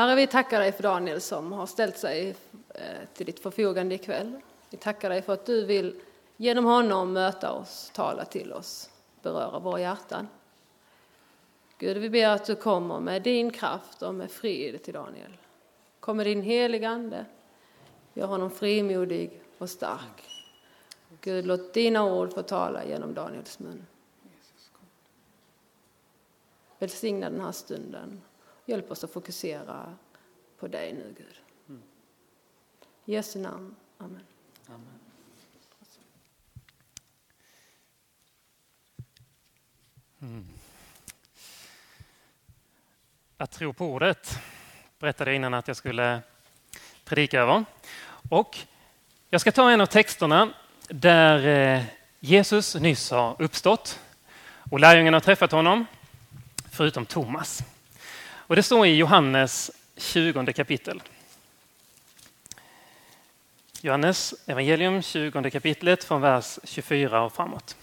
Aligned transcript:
Herre, 0.00 0.14
vi 0.14 0.26
tackar 0.26 0.60
dig 0.60 0.72
för 0.72 0.82
Daniel 0.82 1.20
som 1.20 1.52
har 1.52 1.66
ställt 1.66 1.98
sig 1.98 2.34
eh, 2.74 2.82
till 3.14 3.26
ditt 3.26 3.40
förfogande 3.40 3.94
ikväll. 3.94 4.40
Vi 4.70 4.76
tackar 4.76 5.10
dig 5.10 5.22
för 5.22 5.32
att 5.32 5.46
du 5.46 5.64
vill 5.64 6.00
genom 6.36 6.64
honom 6.64 7.12
möta 7.12 7.52
oss, 7.52 7.90
tala 7.94 8.24
till 8.24 8.52
oss, 8.52 8.90
beröra 9.22 9.58
våra 9.58 9.80
hjärtan. 9.80 10.28
Gud, 11.78 11.96
vi 11.96 12.10
ber 12.10 12.28
att 12.28 12.44
du 12.44 12.56
kommer 12.56 13.00
med 13.00 13.22
din 13.22 13.50
kraft 13.50 14.02
och 14.02 14.14
med 14.14 14.30
frid 14.30 14.82
till 14.82 14.94
Daniel. 14.94 15.36
Kom 16.00 16.16
med 16.16 16.26
din 16.26 16.42
heliga 16.42 16.88
Ande. 16.88 17.26
Gör 18.14 18.26
honom 18.26 18.50
frimodig 18.50 19.42
och 19.58 19.70
stark. 19.70 20.28
Gud, 21.20 21.46
låt 21.46 21.74
dina 21.74 22.04
ord 22.04 22.32
få 22.32 22.42
tala 22.42 22.84
genom 22.84 23.14
Daniels 23.14 23.58
mun. 23.58 23.86
Välsigna 26.78 27.30
den 27.30 27.40
här 27.40 27.52
stunden. 27.52 28.20
Hjälp 28.70 28.90
oss 28.90 29.04
att 29.04 29.10
fokusera 29.10 29.96
på 30.58 30.68
dig 30.68 30.92
nu, 30.92 31.14
Gud. 31.18 31.40
I 33.04 33.12
Jesu 33.12 33.38
namn. 33.38 33.76
Amen. 33.98 34.20
Amen. 34.66 35.00
Mm. 40.22 40.48
Att 43.36 43.50
tro 43.50 43.72
på 43.72 43.86
ordet 43.86 44.38
berättade 44.98 45.30
jag 45.30 45.36
innan 45.36 45.54
att 45.54 45.68
jag 45.68 45.76
skulle 45.76 46.22
predika 47.04 47.40
över. 47.40 47.64
Och 48.30 48.58
jag 49.30 49.40
ska 49.40 49.52
ta 49.52 49.70
en 49.70 49.80
av 49.80 49.86
texterna 49.86 50.52
där 50.88 51.46
eh, 51.46 51.84
Jesus 52.20 52.74
nyss 52.74 53.10
har 53.10 53.42
uppstått 53.42 54.00
och 54.70 54.80
lärjungarna 54.80 55.16
har 55.16 55.20
träffat 55.20 55.52
honom, 55.52 55.86
förutom 56.70 57.06
Thomas. 57.06 57.62
Och 58.50 58.56
det 58.56 58.62
står 58.62 58.86
i 58.86 58.96
Johannes 58.96 59.70
20 59.96 60.52
kapitel. 60.52 61.02
Johannes 63.80 64.34
evangelium 64.46 65.02
20 65.02 65.50
kapitlet 65.50 66.04
från 66.04 66.20
vers 66.20 66.58
24 66.64 67.22
och 67.22 67.32
framåt. 67.32 67.76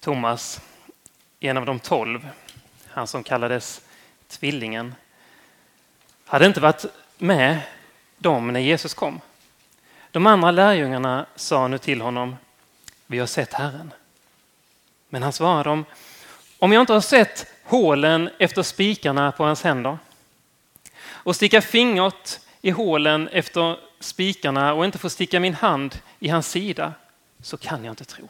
Thomas, 0.00 0.60
en 1.40 1.56
av 1.56 1.66
de 1.66 1.78
tolv, 1.78 2.28
han 2.88 3.06
som 3.06 3.22
kallades 3.22 3.80
tvillingen, 4.28 4.94
hade 6.24 6.46
inte 6.46 6.60
varit 6.60 6.84
med 7.18 7.60
dem 8.18 8.52
när 8.52 8.60
Jesus 8.60 8.94
kom. 8.94 9.20
De 10.10 10.26
andra 10.26 10.50
lärjungarna 10.50 11.26
sa 11.36 11.68
nu 11.68 11.78
till 11.78 12.00
honom, 12.00 12.36
vi 13.06 13.18
har 13.18 13.26
sett 13.26 13.52
Herren. 13.52 13.92
Men 15.08 15.22
han 15.22 15.32
svarade 15.32 15.68
dem, 15.68 15.84
om 16.58 16.72
jag 16.72 16.80
inte 16.80 16.92
har 16.92 17.00
sett 17.00 17.51
hålen 17.72 18.30
efter 18.38 18.62
spikarna 18.62 19.32
på 19.32 19.44
hans 19.44 19.62
händer 19.62 19.98
och 21.04 21.36
sticka 21.36 21.62
fingret 21.62 22.46
i 22.60 22.70
hålen 22.70 23.28
efter 23.28 23.78
spikarna 24.00 24.74
och 24.74 24.84
inte 24.84 24.98
få 24.98 25.10
sticka 25.10 25.40
min 25.40 25.54
hand 25.54 25.98
i 26.18 26.28
hans 26.28 26.48
sida 26.48 26.94
så 27.40 27.56
kan 27.56 27.84
jag 27.84 27.92
inte 27.92 28.04
tro. 28.04 28.28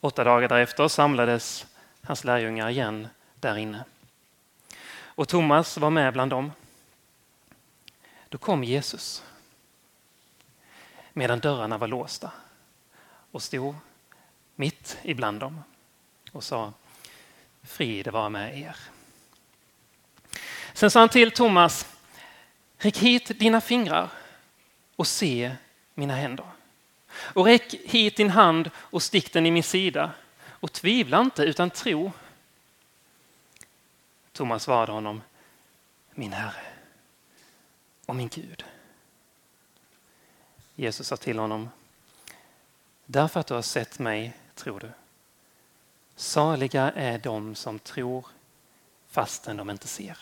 Åtta 0.00 0.24
dagar 0.24 0.48
därefter 0.48 0.88
samlades 0.88 1.66
hans 2.02 2.24
lärjungar 2.24 2.68
igen 2.68 3.08
där 3.34 3.56
inne. 3.56 3.84
Och 4.92 5.28
Thomas 5.28 5.78
var 5.78 5.90
med 5.90 6.12
bland 6.12 6.30
dem. 6.30 6.52
Då 8.28 8.38
kom 8.38 8.64
Jesus 8.64 9.24
medan 11.12 11.40
dörrarna 11.40 11.78
var 11.78 11.88
låsta 11.88 12.32
och 13.30 13.42
stod 13.42 13.74
mitt 14.54 14.98
ibland 15.02 15.40
dem 15.40 15.62
och 16.32 16.44
sa 16.44 16.72
frid 17.62 18.08
vara 18.08 18.28
med 18.28 18.58
er. 18.58 18.76
Sen 20.72 20.90
sa 20.90 21.00
han 21.00 21.08
till 21.08 21.30
Thomas, 21.30 21.96
räck 22.78 22.98
hit 22.98 23.38
dina 23.38 23.60
fingrar 23.60 24.08
och 24.96 25.06
se 25.06 25.56
mina 25.94 26.14
händer. 26.14 26.46
Och 27.10 27.44
räck 27.44 27.74
hit 27.74 28.16
din 28.16 28.30
hand 28.30 28.70
och 28.76 29.02
stick 29.02 29.32
den 29.32 29.46
i 29.46 29.50
min 29.50 29.62
sida 29.62 30.12
och 30.46 30.72
tvivla 30.72 31.20
inte 31.20 31.42
utan 31.42 31.70
tro. 31.70 32.12
Thomas 34.32 34.62
svarade 34.62 34.92
honom, 34.92 35.22
min 36.10 36.32
Herre 36.32 36.64
och 38.06 38.16
min 38.16 38.28
Gud. 38.28 38.64
Jesus 40.74 41.06
sa 41.06 41.16
till 41.16 41.38
honom, 41.38 41.70
därför 43.06 43.40
att 43.40 43.46
du 43.46 43.54
har 43.54 43.62
sett 43.62 43.98
mig 43.98 44.32
tror 44.54 44.80
du. 44.80 44.90
Saliga 46.20 46.92
är 46.96 47.18
de 47.18 47.54
som 47.54 47.78
tror 47.78 48.26
fastän 49.08 49.56
de 49.56 49.70
inte 49.70 49.88
ser. 49.88 50.16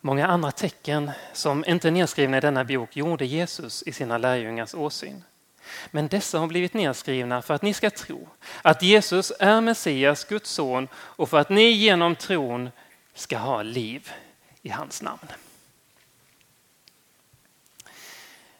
Många 0.00 0.26
andra 0.26 0.50
tecken 0.52 1.10
som 1.32 1.64
inte 1.64 1.88
är 1.88 1.92
nedskrivna 1.92 2.36
i 2.36 2.40
denna 2.40 2.64
bok 2.64 2.96
gjorde 2.96 3.26
Jesus 3.26 3.82
i 3.82 3.92
sina 3.92 4.18
lärjungars 4.18 4.74
åsyn. 4.74 5.24
Men 5.90 6.08
dessa 6.08 6.38
har 6.38 6.46
blivit 6.46 6.74
nedskrivna 6.74 7.42
för 7.42 7.54
att 7.54 7.62
ni 7.62 7.74
ska 7.74 7.90
tro 7.90 8.28
att 8.62 8.82
Jesus 8.82 9.32
är 9.40 9.60
Messias, 9.60 10.24
Guds 10.24 10.50
son 10.50 10.88
och 10.94 11.28
för 11.28 11.38
att 11.38 11.48
ni 11.48 11.70
genom 11.70 12.16
tron 12.16 12.70
ska 13.14 13.38
ha 13.38 13.62
liv 13.62 14.12
i 14.62 14.68
hans 14.68 15.02
namn. 15.02 15.28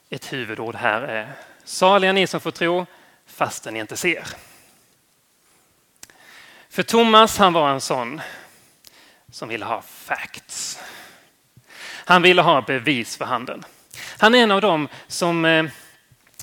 Ett 0.09 0.33
huvudord 0.33 0.75
här 0.75 1.01
är 1.01 1.33
saliga 1.63 2.13
ni 2.13 2.27
som 2.27 2.39
får 2.39 2.51
tro 2.51 2.85
fastän 3.39 3.73
ni 3.73 3.79
inte 3.79 3.97
ser. 3.97 4.23
För 6.69 6.83
Thomas 6.83 7.37
han 7.37 7.53
var 7.53 7.69
en 7.69 7.81
sån 7.81 8.21
som 9.31 9.49
ville 9.49 9.65
ha 9.65 9.81
facts. 9.81 10.79
Han 12.05 12.21
ville 12.21 12.41
ha 12.41 12.61
bevis 12.61 13.17
för 13.17 13.25
handen. 13.25 13.65
Han 14.17 14.35
är 14.35 14.43
en 14.43 14.51
av 14.51 14.61
dem 14.61 14.87
som 15.07 15.45
eh, 15.45 15.65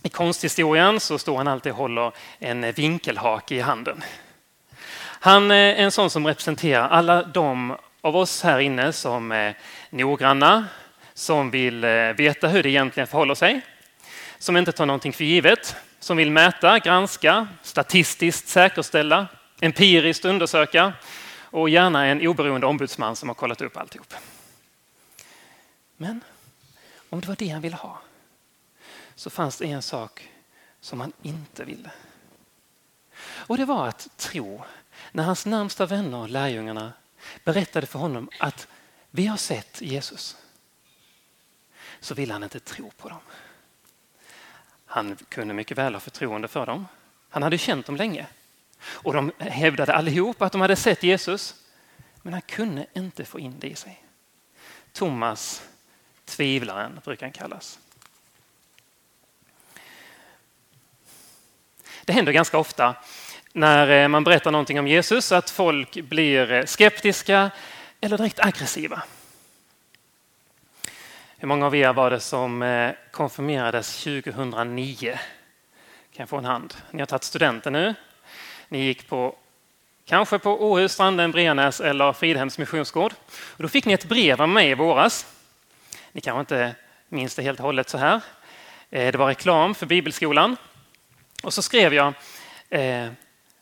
i 0.02 0.08
konsthistorien 0.08 1.00
så 1.00 1.18
står 1.18 1.36
han 1.36 1.48
alltid 1.48 1.72
och 1.72 1.78
håller 1.78 2.12
en 2.38 2.72
vinkelhake 2.72 3.54
i 3.54 3.60
handen. 3.60 4.04
Han 5.00 5.50
är 5.50 5.74
en 5.74 5.92
sån 5.92 6.10
som 6.10 6.26
representerar 6.26 6.88
alla 6.88 7.22
de 7.22 7.76
av 8.00 8.16
oss 8.16 8.42
här 8.42 8.58
inne 8.58 8.92
som 8.92 9.32
eh, 9.32 9.38
är 9.38 9.54
noggranna, 9.90 10.66
som 11.14 11.50
vill 11.50 11.80
veta 12.16 12.48
hur 12.48 12.62
det 12.62 12.68
egentligen 12.68 13.06
förhåller 13.06 13.34
sig, 13.34 13.60
som 14.38 14.56
inte 14.56 14.72
tar 14.72 14.86
någonting 14.86 15.12
för 15.12 15.24
givet, 15.24 15.76
som 16.06 16.16
vill 16.16 16.30
mäta, 16.30 16.78
granska, 16.78 17.48
statistiskt 17.62 18.48
säkerställa, 18.48 19.28
empiriskt 19.60 20.24
undersöka 20.24 20.92
och 21.40 21.68
gärna 21.68 22.06
en 22.06 22.26
oberoende 22.26 22.66
ombudsman 22.66 23.16
som 23.16 23.28
har 23.28 23.34
kollat 23.34 23.60
upp 23.60 23.76
alltihop. 23.76 24.14
Men 25.96 26.20
om 27.10 27.20
det 27.20 27.28
var 27.28 27.36
det 27.36 27.48
han 27.48 27.62
ville 27.62 27.76
ha 27.76 28.00
så 29.14 29.30
fanns 29.30 29.58
det 29.58 29.66
en 29.66 29.82
sak 29.82 30.28
som 30.80 31.00
han 31.00 31.12
inte 31.22 31.64
ville. 31.64 31.90
Och 33.20 33.56
det 33.56 33.64
var 33.64 33.88
att 33.88 34.08
tro 34.16 34.64
när 35.12 35.24
hans 35.24 35.46
närmsta 35.46 35.86
vänner, 35.86 36.28
lärjungarna, 36.28 36.92
berättade 37.44 37.86
för 37.86 37.98
honom 37.98 38.30
att 38.40 38.68
vi 39.10 39.26
har 39.26 39.36
sett 39.36 39.80
Jesus 39.80 40.36
så 42.00 42.14
ville 42.14 42.32
han 42.32 42.42
inte 42.42 42.60
tro 42.60 42.90
på 42.90 43.08
dem. 43.08 43.20
Han 44.96 45.16
kunde 45.28 45.54
mycket 45.54 45.78
väl 45.78 45.94
ha 45.94 46.00
förtroende 46.00 46.48
för 46.48 46.66
dem. 46.66 46.88
Han 47.30 47.42
hade 47.42 47.58
känt 47.58 47.86
dem 47.86 47.96
länge. 47.96 48.26
Och 48.82 49.12
de 49.12 49.32
hävdade 49.38 49.94
allihop 49.94 50.42
att 50.42 50.52
de 50.52 50.60
hade 50.60 50.76
sett 50.76 51.02
Jesus. 51.02 51.54
Men 52.22 52.32
han 52.32 52.42
kunde 52.42 52.86
inte 52.94 53.24
få 53.24 53.38
in 53.40 53.54
det 53.58 53.66
i 53.66 53.74
sig. 53.74 54.02
Thomas, 54.92 55.62
tvivlaren, 56.24 57.00
brukar 57.04 57.26
han 57.26 57.32
kallas. 57.32 57.78
Det 62.04 62.12
händer 62.12 62.32
ganska 62.32 62.58
ofta 62.58 62.94
när 63.52 64.02
eh, 64.02 64.08
man 64.08 64.24
berättar 64.24 64.50
någonting 64.50 64.78
om 64.78 64.86
Jesus 64.86 65.32
att 65.32 65.50
folk 65.50 65.94
blir 65.94 66.53
eh, 66.53 66.65
skeptiska 66.65 67.50
eller 68.00 68.18
direkt 68.18 68.41
aggressiva. 68.41 69.03
Hur 71.38 71.48
många 71.48 71.66
av 71.66 71.74
er 71.74 71.92
var 71.92 72.10
det 72.10 72.21
som 72.21 72.62
eh, 72.62 72.94
konfirmerades 73.10 74.04
2009? 74.04 75.18
Kan 76.12 76.22
jag 76.22 76.28
få 76.28 76.36
en 76.36 76.44
hand? 76.44 76.74
Ni 76.91 76.98
har 77.00 77.06
tagit 77.06 77.24
studenten 77.24 77.72
nu. 77.72 77.94
Ni 78.68 78.84
gick 78.84 79.09
på 79.09 79.36
kanske 80.04 80.38
på 80.38 80.71
Åhus, 80.71 80.92
Stranden, 80.92 81.30
Brenäs 81.30 81.80
eller 81.80 82.12
Fridhems 82.12 82.59
missionsgård. 82.59 83.15
Och 83.28 83.62
då 83.62 83.68
fick 83.68 83.84
ni 83.84 83.92
ett 83.92 84.09
brev 84.09 84.42
av 84.42 84.48
mig 84.48 84.71
i 84.71 84.74
våras. 84.74 85.27
Ni 86.12 86.21
kanske 86.21 86.41
inte 86.41 86.74
minns 87.09 87.34
det 87.34 87.42
helt 87.42 87.59
och 87.59 87.66
hållet 87.66 87.88
så 87.88 87.98
här. 87.98 88.21
Eh, 88.91 89.12
det 89.12 89.18
var 89.18 89.27
reklam 89.27 89.74
för 89.74 89.86
Bibelskolan. 89.86 90.56
Och 91.42 91.54
så 91.54 91.62
skrev 91.62 91.94
jag 91.94 92.12
eh, 92.68 93.09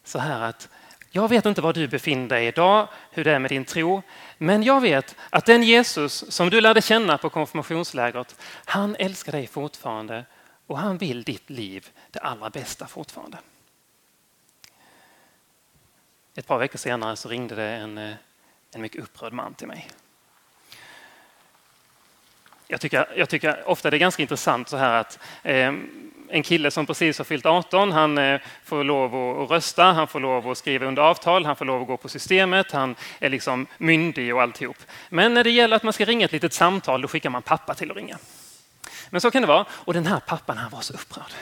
så 0.05 0.19
här 0.19 0.41
att 0.43 0.69
jag 1.17 1.29
vet 1.29 1.47
inte 1.47 1.61
var 1.61 1.73
du 1.73 1.89
befinner 1.89 2.29
dig 2.29 2.47
idag, 2.47 2.89
hur 3.11 3.25
det 3.25 3.33
är 3.33 3.39
med 3.39 3.51
din 3.51 3.65
tro, 3.65 4.03
men 4.39 4.63
jag 4.63 4.81
vet 4.81 5.17
att 5.31 5.47
den 5.47 5.63
Jesus 5.63 6.25
som 6.29 6.51
du 6.51 6.61
lärde 6.61 6.83
känna 6.83 7.19
på 7.19 7.31
konfirmationslägret, 7.31 8.41
han 8.65 8.97
älskar 8.99 9.33
dig 9.33 9.47
fortfarande 9.47 10.25
och 10.67 10.79
han 10.79 10.99
vill 10.99 11.23
ditt 11.23 11.51
liv 11.51 11.91
det 12.11 12.19
allra 12.19 12.51
bästa 12.51 12.87
fortfarande. 12.87 13.39
Ett 16.35 16.47
par 16.47 16.59
veckor 16.59 16.79
senare 16.79 17.17
så 17.17 17.29
ringde 17.29 17.55
det 17.55 17.69
en, 17.69 17.99
eh, 17.99 18.15
en 18.75 18.81
mycket 18.83 19.03
upprörd 19.03 19.33
man 19.33 19.55
till 19.55 19.69
mig. 19.69 19.89
Jag 22.69 22.81
tycker, 22.81 23.07
jag 23.17 23.29
tycker 23.29 23.69
ofta 23.69 23.91
det 23.91 23.97
är 23.97 23.99
ganska 23.99 24.23
intressant 24.23 24.69
så 24.69 24.77
här 24.77 25.01
att 25.01 25.19
eh, 25.43 25.73
en 26.35 26.43
kille 26.43 26.71
som 26.71 26.87
precis 26.87 27.19
har 27.19 27.25
fyllt 27.25 27.47
18, 27.47 27.93
han 27.93 28.19
eh, 28.19 28.41
får 28.65 28.85
lov 28.85 29.43
att 29.43 29.51
rösta, 29.51 29.85
han 29.85 30.09
får 30.09 30.21
lov 30.21 30.51
att 30.51 30.59
skriva 30.59 30.87
under 30.87 31.03
avtal, 31.03 31.47
han 31.47 31.57
får 31.57 31.65
lov 31.65 31.81
att 31.83 31.87
gå 31.87 31.97
på 31.97 32.09
systemet, 32.09 32.73
han 32.73 32.97
är 33.19 33.31
liksom 33.31 33.67
myndig 33.79 34.35
och 34.35 34.43
alltihop. 34.43 34.77
Men 35.09 35.35
när 35.35 35.45
det 35.45 35.51
gäller 35.51 35.77
att 35.77 35.83
man 35.83 35.93
ska 35.93 36.05
ringa 36.05 36.25
ett 36.25 36.33
litet 36.33 36.53
samtal, 36.53 37.01
då 37.03 37.09
skickar 37.09 37.31
man 37.31 37.43
pappa 37.43 37.75
till 37.75 37.91
att 37.91 37.97
ringa. 37.97 38.19
Men 39.11 39.21
så 39.21 39.31
kan 39.31 39.43
det 39.43 39.49
vara. 39.49 39.67
Och 39.71 39.95
den 39.95 40.07
här 40.07 40.21
pappan, 40.21 40.59
han 40.59 40.71
var 40.71 40.81
så 40.81 40.95
upprörd. 40.95 41.33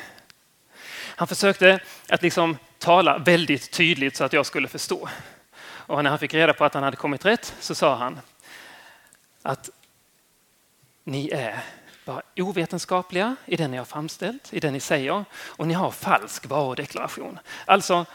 Han 1.17 1.29
försökte 1.29 1.81
att 2.09 2.23
liksom 2.23 2.56
tala 2.79 3.19
väldigt 3.19 3.71
tydligt 3.71 4.17
så 4.17 4.25
att 4.25 4.33
jag 4.33 4.47
skulle 4.47 4.69
förstå. 4.69 5.09
Och 5.65 6.03
när 6.05 6.11
han 6.11 6.19
fick 6.19 6.35
reda 6.35 6.53
på 6.53 6.65
att 6.65 6.75
han 6.75 6.83
hade 6.83 6.97
kommit 6.97 7.25
rätt 7.25 7.55
så 7.61 7.75
sa 7.75 7.94
han 7.94 8.21
att 9.43 9.71
ni 11.05 11.29
är 11.29 11.62
bara 12.04 12.22
ovetenskapliga 12.37 13.37
i 13.46 13.56
det 13.56 13.69
ni 13.69 13.76
har 13.76 13.84
framställt, 13.84 14.52
i 14.52 14.60
det 14.60 14.70
ni 14.70 14.81
säger 14.81 15.25
och 15.34 15.66
ni 15.66 15.75
har 15.75 15.90
falsk 15.90 16.46
varudeklaration. 16.46 17.38
Alltså, 17.64 18.06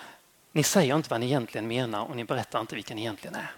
ni 0.51 0.63
säger 0.63 0.95
inte 0.95 1.09
vad 1.09 1.19
ni 1.19 1.25
egentligen 1.25 1.67
menar 1.67 2.01
och 2.03 2.15
ni 2.15 2.23
berättar 2.23 2.61
inte 2.61 2.75
vilka 2.75 2.95
ni 2.95 3.01
egentligen 3.01 3.35
är. 3.35 3.51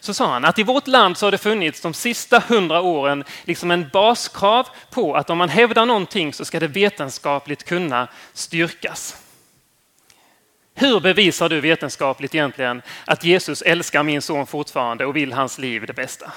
Så 0.00 0.14
sa 0.14 0.32
han 0.32 0.44
att 0.44 0.58
i 0.58 0.62
vårt 0.62 0.86
land 0.86 1.16
så 1.16 1.26
har 1.26 1.30
det 1.30 1.38
funnits 1.38 1.80
de 1.80 1.94
sista 1.94 2.38
hundra 2.48 2.80
åren 2.80 3.24
liksom 3.44 3.70
en 3.70 3.88
baskrav 3.88 4.68
på 4.90 5.14
att 5.14 5.30
om 5.30 5.38
man 5.38 5.48
hävdar 5.48 5.86
någonting 5.86 6.32
så 6.32 6.44
ska 6.44 6.60
det 6.60 6.66
vetenskapligt 6.66 7.64
kunna 7.64 8.08
styrkas. 8.32 9.16
Hur 10.74 11.00
bevisar 11.00 11.48
du 11.48 11.60
vetenskapligt 11.60 12.34
egentligen 12.34 12.82
att 13.04 13.24
Jesus 13.24 13.62
älskar 13.62 14.02
min 14.02 14.22
son 14.22 14.46
fortfarande 14.46 15.06
och 15.06 15.16
vill 15.16 15.32
hans 15.32 15.58
liv 15.58 15.86
det 15.86 15.92
bästa? 15.92 16.32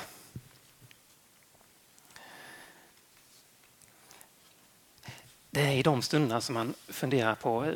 Det 5.53 5.61
är 5.61 5.71
i 5.71 5.83
de 5.83 6.01
stunderna 6.01 6.41
som 6.41 6.53
man 6.53 6.73
funderar 6.87 7.35
på 7.35 7.65
eh, 7.65 7.73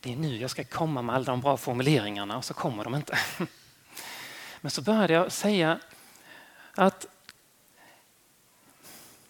det 0.00 0.12
är 0.12 0.16
nu 0.16 0.36
jag 0.36 0.50
ska 0.50 0.64
komma 0.64 1.02
med 1.02 1.14
alla 1.14 1.24
de 1.24 1.40
bra 1.40 1.56
formuleringarna 1.56 2.36
och 2.36 2.44
så 2.44 2.54
kommer 2.54 2.84
de 2.84 2.94
inte. 2.94 3.18
Men 4.60 4.70
så 4.70 4.82
började 4.82 5.12
jag 5.12 5.32
säga 5.32 5.80
att 6.74 7.06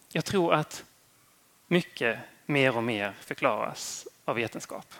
jag 0.08 0.24
tror 0.24 0.54
att 0.54 0.84
mycket 1.66 2.18
mer 2.46 2.76
och 2.76 2.82
mer 2.82 3.14
förklaras 3.20 4.08
av 4.24 4.36
vetenskap. 4.36 4.94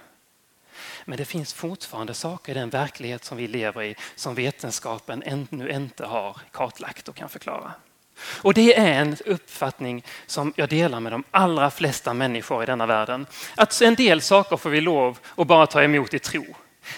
Men 1.04 1.18
det 1.18 1.24
finns 1.24 1.54
fortfarande 1.54 2.14
saker 2.14 2.52
i 2.52 2.54
den 2.54 2.70
verklighet 2.70 3.24
som 3.24 3.38
vi 3.38 3.48
lever 3.48 3.82
i 3.82 3.96
som 4.14 4.34
vetenskapen 4.34 5.22
ännu 5.22 5.70
inte 5.70 6.06
har 6.06 6.40
kartlagt 6.50 7.08
och 7.08 7.16
kan 7.16 7.28
förklara. 7.28 7.74
Och 8.22 8.54
det 8.54 8.78
är 8.78 9.00
en 9.00 9.16
uppfattning 9.26 10.04
som 10.26 10.52
jag 10.56 10.68
delar 10.68 11.00
med 11.00 11.12
de 11.12 11.24
allra 11.30 11.70
flesta 11.70 12.14
människor 12.14 12.62
i 12.62 12.66
denna 12.66 12.86
världen. 12.86 13.26
Att 13.54 13.82
en 13.82 13.94
del 13.94 14.20
saker 14.20 14.56
får 14.56 14.70
vi 14.70 14.80
lov 14.80 15.18
att 15.36 15.46
bara 15.46 15.66
ta 15.66 15.82
emot 15.82 16.14
i 16.14 16.18
tro. 16.18 16.44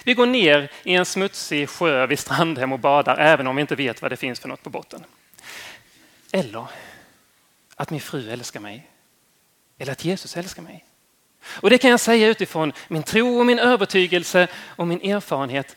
Vi 0.05 0.15
går 0.15 0.27
ner 0.27 0.71
i 0.83 0.95
en 0.95 1.05
smutsig 1.05 1.69
sjö 1.69 2.07
vid 2.07 2.19
Strandhem 2.19 2.73
och 2.73 2.79
badar 2.79 3.17
även 3.17 3.47
om 3.47 3.57
vi 3.57 3.61
inte 3.61 3.75
vet 3.75 4.03
vad 4.03 4.13
det 4.13 4.17
finns 4.17 4.41
för 4.41 4.49
något 4.49 4.63
på 4.63 4.71
botten. 4.71 5.05
Eller 6.33 6.67
att 7.77 7.91
min 7.91 8.01
fru 8.01 8.31
älskar 8.31 8.61
mig. 8.61 8.89
Eller 9.79 9.93
att 9.93 10.05
Jesus 10.05 10.37
älskar 10.37 10.63
mig. 10.63 10.85
Och 11.45 11.71
det 11.71 11.79
kan 11.79 11.91
jag 11.91 12.01
säga 12.01 12.29
utifrån 12.29 12.73
min 12.89 13.03
tro 13.03 13.39
och 13.39 13.47
min 13.47 13.59
övertygelse 13.59 14.49
och 14.77 14.87
min 14.87 15.01
erfarenhet 15.01 15.77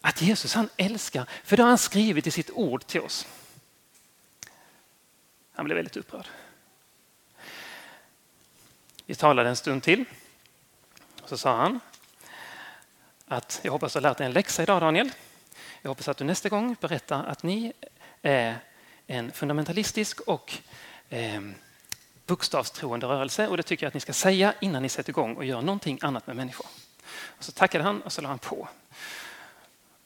att 0.00 0.22
Jesus 0.22 0.54
han 0.54 0.68
älskar, 0.76 1.26
för 1.44 1.56
det 1.56 1.62
har 1.62 1.68
han 1.68 1.78
skrivit 1.78 2.26
i 2.26 2.30
sitt 2.30 2.50
ord 2.50 2.86
till 2.86 3.00
oss. 3.00 3.26
Han 5.60 5.64
blev 5.64 5.76
väldigt 5.76 5.96
upprörd. 5.96 6.26
Vi 9.06 9.14
talade 9.14 9.48
en 9.48 9.56
stund 9.56 9.82
till. 9.82 10.04
Så 11.24 11.38
sa 11.38 11.56
han 11.56 11.80
att 13.26 13.60
jag 13.62 13.72
hoppas 13.72 13.92
du 13.92 13.96
har 13.96 14.02
lärt 14.02 14.18
dig 14.18 14.26
en 14.26 14.32
läxa 14.32 14.62
idag 14.62 14.80
Daniel. 14.80 15.10
Jag 15.82 15.88
hoppas 15.88 16.08
att 16.08 16.16
du 16.16 16.24
nästa 16.24 16.48
gång 16.48 16.76
berättar 16.80 17.24
att 17.24 17.42
ni 17.42 17.72
är 18.22 18.58
en 19.06 19.32
fundamentalistisk 19.32 20.20
och 20.20 20.58
eh, 21.08 21.40
bokstavstroende 22.26 23.06
rörelse 23.06 23.48
och 23.48 23.56
det 23.56 23.62
tycker 23.62 23.86
jag 23.86 23.88
att 23.88 23.94
ni 23.94 24.00
ska 24.00 24.12
säga 24.12 24.54
innan 24.60 24.82
ni 24.82 24.88
sätter 24.88 25.10
igång 25.10 25.36
och 25.36 25.44
gör 25.44 25.62
någonting 25.62 25.98
annat 26.02 26.26
med 26.26 26.36
människor. 26.36 26.66
Och 27.10 27.44
så 27.44 27.52
tackade 27.52 27.84
han 27.84 28.02
och 28.02 28.12
så 28.12 28.20
la 28.20 28.28
han 28.28 28.38
på. 28.38 28.68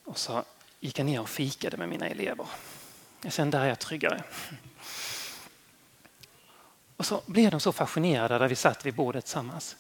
Och 0.05 0.19
så 0.19 0.45
gick 0.81 0.99
jag 0.99 1.07
ner 1.07 1.21
och 1.21 1.29
fikade 1.29 1.77
med 1.77 1.89
mina 1.89 2.07
elever. 2.07 2.47
Jag 3.23 3.33
kände 3.33 3.59
där 3.59 3.65
är 3.65 3.69
jag 3.69 3.79
tryggare. 3.79 4.23
Och 7.05 7.09
så 7.09 7.23
blev 7.27 7.51
de 7.51 7.61
så 7.61 7.73
fascinerade 7.73 8.39
där 8.39 8.49
vi 8.49 8.57
satt 8.57 8.87
vid 8.87 8.95
bordet 8.95 9.25
tillsammans. 9.25 9.77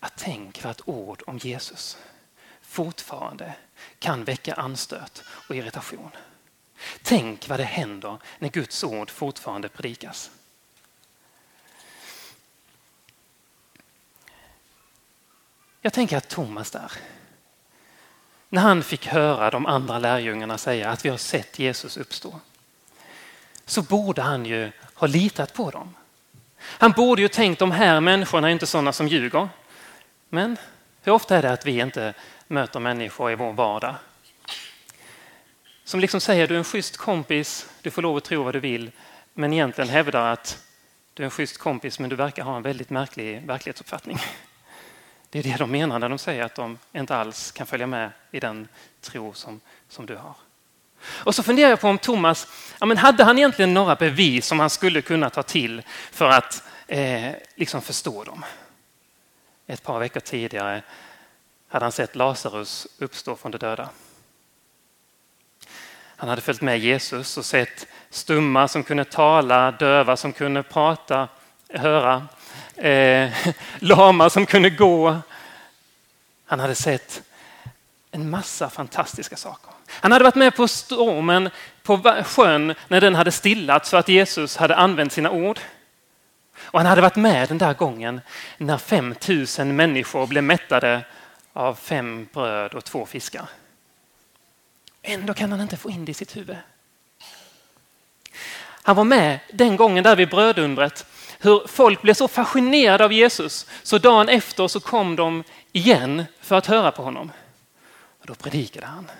Att 0.00 0.12
tänk 0.16 0.64
vad 0.64 0.70
ett 0.70 0.88
ord 0.88 1.22
om 1.26 1.38
Jesus 1.38 1.98
fortfarande 2.60 3.54
kan 3.98 4.24
väcka 4.24 4.54
anstöt 4.54 5.22
och 5.28 5.56
irritation. 5.56 6.10
Tänk 7.02 7.48
vad 7.48 7.60
det 7.60 7.64
händer 7.64 8.18
när 8.38 8.48
Guds 8.48 8.84
ord 8.84 9.10
fortfarande 9.10 9.68
predikas. 9.68 10.30
Jag 15.80 15.92
tänker 15.92 16.16
att 16.16 16.28
Thomas 16.28 16.70
där, 16.70 16.92
när 18.48 18.62
han 18.62 18.82
fick 18.82 19.06
höra 19.06 19.50
de 19.50 19.66
andra 19.66 19.98
lärjungarna 19.98 20.58
säga 20.58 20.90
att 20.90 21.04
vi 21.04 21.08
har 21.08 21.18
sett 21.18 21.58
Jesus 21.58 21.96
uppstå, 21.96 22.40
så 23.64 23.82
borde 23.82 24.22
han 24.22 24.46
ju 24.46 24.72
ha 24.94 25.06
litat 25.06 25.54
på 25.54 25.70
dem. 25.70 25.94
Han 26.66 26.92
borde 26.92 27.22
ju 27.22 27.28
tänkt 27.28 27.58
de 27.58 27.70
här 27.70 28.00
människorna 28.00 28.48
är 28.48 28.52
inte 28.52 28.66
sådana 28.66 28.92
som 28.92 29.08
ljuger. 29.08 29.48
Men 30.28 30.56
hur 31.02 31.12
ofta 31.12 31.36
är 31.36 31.42
det 31.42 31.52
att 31.52 31.66
vi 31.66 31.80
inte 31.80 32.14
möter 32.46 32.80
människor 32.80 33.30
i 33.30 33.34
vår 33.34 33.52
vardag 33.52 33.94
som 35.86 36.00
liksom 36.00 36.20
säger 36.20 36.46
du 36.46 36.54
är 36.54 36.58
en 36.58 36.64
schysst 36.64 36.96
kompis, 36.96 37.68
du 37.82 37.90
får 37.90 38.02
lov 38.02 38.16
att 38.16 38.24
tro 38.24 38.42
vad 38.42 38.54
du 38.54 38.60
vill, 38.60 38.90
men 39.34 39.52
egentligen 39.52 39.90
hävdar 39.90 40.32
att 40.32 40.64
du 41.14 41.22
är 41.22 41.24
en 41.24 41.30
schysst 41.30 41.58
kompis 41.58 41.98
men 41.98 42.10
du 42.10 42.16
verkar 42.16 42.42
ha 42.42 42.56
en 42.56 42.62
väldigt 42.62 42.90
märklig 42.90 43.42
verklighetsuppfattning. 43.46 44.18
Det 45.30 45.38
är 45.38 45.42
det 45.42 45.56
de 45.56 45.70
menar 45.70 45.98
när 45.98 46.08
de 46.08 46.18
säger 46.18 46.44
att 46.44 46.54
de 46.54 46.78
inte 46.92 47.16
alls 47.16 47.52
kan 47.52 47.66
följa 47.66 47.86
med 47.86 48.10
i 48.30 48.40
den 48.40 48.68
tro 49.00 49.32
som, 49.32 49.60
som 49.88 50.06
du 50.06 50.16
har. 50.16 50.34
Och 51.08 51.34
så 51.34 51.42
funderar 51.42 51.70
jag 51.70 51.80
på 51.80 51.88
om 51.88 51.98
Thomas, 51.98 52.46
ja 52.80 52.86
men 52.86 52.96
hade 52.96 53.24
han 53.24 53.38
egentligen 53.38 53.74
några 53.74 53.94
bevis 53.94 54.46
som 54.46 54.60
han 54.60 54.70
skulle 54.70 55.02
kunna 55.02 55.30
ta 55.30 55.42
till 55.42 55.82
för 56.12 56.28
att 56.28 56.62
eh, 56.86 57.32
liksom 57.54 57.82
förstå 57.82 58.24
dem? 58.24 58.44
Ett 59.66 59.82
par 59.82 59.98
veckor 59.98 60.20
tidigare 60.20 60.82
hade 61.68 61.84
han 61.84 61.92
sett 61.92 62.16
Lazarus 62.16 62.86
uppstå 62.98 63.36
från 63.36 63.52
de 63.52 63.58
döda. 63.58 63.88
Han 66.16 66.28
hade 66.28 66.40
följt 66.40 66.60
med 66.60 66.78
Jesus 66.78 67.36
och 67.36 67.44
sett 67.44 67.86
stumma 68.10 68.68
som 68.68 68.82
kunde 68.82 69.04
tala, 69.04 69.70
döva 69.70 70.16
som 70.16 70.32
kunde 70.32 70.62
prata, 70.62 71.28
höra, 71.68 72.28
eh, 72.76 73.30
lama 73.78 74.30
som 74.30 74.46
kunde 74.46 74.70
gå. 74.70 75.18
Han 76.46 76.60
hade 76.60 76.74
sett 76.74 77.22
en 78.10 78.30
massa 78.30 78.70
fantastiska 78.70 79.36
saker. 79.36 79.75
Han 79.88 80.12
hade 80.12 80.24
varit 80.24 80.34
med 80.34 80.56
på 80.56 80.68
stormen 80.68 81.50
på 81.82 82.22
sjön 82.24 82.74
när 82.88 83.00
den 83.00 83.14
hade 83.14 83.32
stillat 83.32 83.86
så 83.86 83.96
att 83.96 84.08
Jesus 84.08 84.56
hade 84.56 84.76
använt 84.76 85.12
sina 85.12 85.30
ord. 85.30 85.60
Och 86.58 86.80
han 86.80 86.86
hade 86.86 87.00
varit 87.00 87.16
med 87.16 87.48
den 87.48 87.58
där 87.58 87.74
gången 87.74 88.20
när 88.58 88.78
5000 88.78 89.76
människor 89.76 90.26
blev 90.26 90.44
mättade 90.44 91.04
av 91.52 91.74
fem 91.74 92.28
bröd 92.32 92.74
och 92.74 92.84
två 92.84 93.06
fiskar. 93.06 93.48
Ändå 95.02 95.34
kan 95.34 95.50
han 95.50 95.60
inte 95.60 95.76
få 95.76 95.90
in 95.90 96.04
det 96.04 96.10
i 96.10 96.14
sitt 96.14 96.36
huvud. 96.36 96.56
Han 98.82 98.96
var 98.96 99.04
med 99.04 99.38
den 99.52 99.76
gången 99.76 100.04
där 100.04 100.16
vid 100.16 100.30
brödundret 100.30 101.06
hur 101.40 101.66
folk 101.66 102.02
blev 102.02 102.14
så 102.14 102.28
fascinerade 102.28 103.04
av 103.04 103.12
Jesus 103.12 103.66
så 103.82 103.98
dagen 103.98 104.28
efter 104.28 104.68
så 104.68 104.80
kom 104.80 105.16
de 105.16 105.44
igen 105.72 106.24
för 106.40 106.56
att 106.56 106.66
höra 106.66 106.90
på 106.90 107.02
honom. 107.02 107.32
Och 108.20 108.26
då 108.26 108.34
predikade 108.34 108.86
han. 108.86 109.10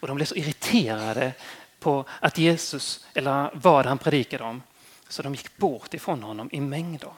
Och 0.00 0.08
de 0.08 0.16
blev 0.16 0.26
så 0.26 0.34
irriterade 0.34 1.32
på 1.78 2.04
att 2.20 2.38
Jesus, 2.38 3.06
eller 3.14 3.50
vad 3.54 3.86
han 3.86 3.98
predikade 3.98 4.44
om, 4.44 4.62
så 5.08 5.22
de 5.22 5.34
gick 5.34 5.56
bort 5.56 5.94
ifrån 5.94 6.22
honom 6.22 6.48
i 6.52 6.60
mängder. 6.60 7.12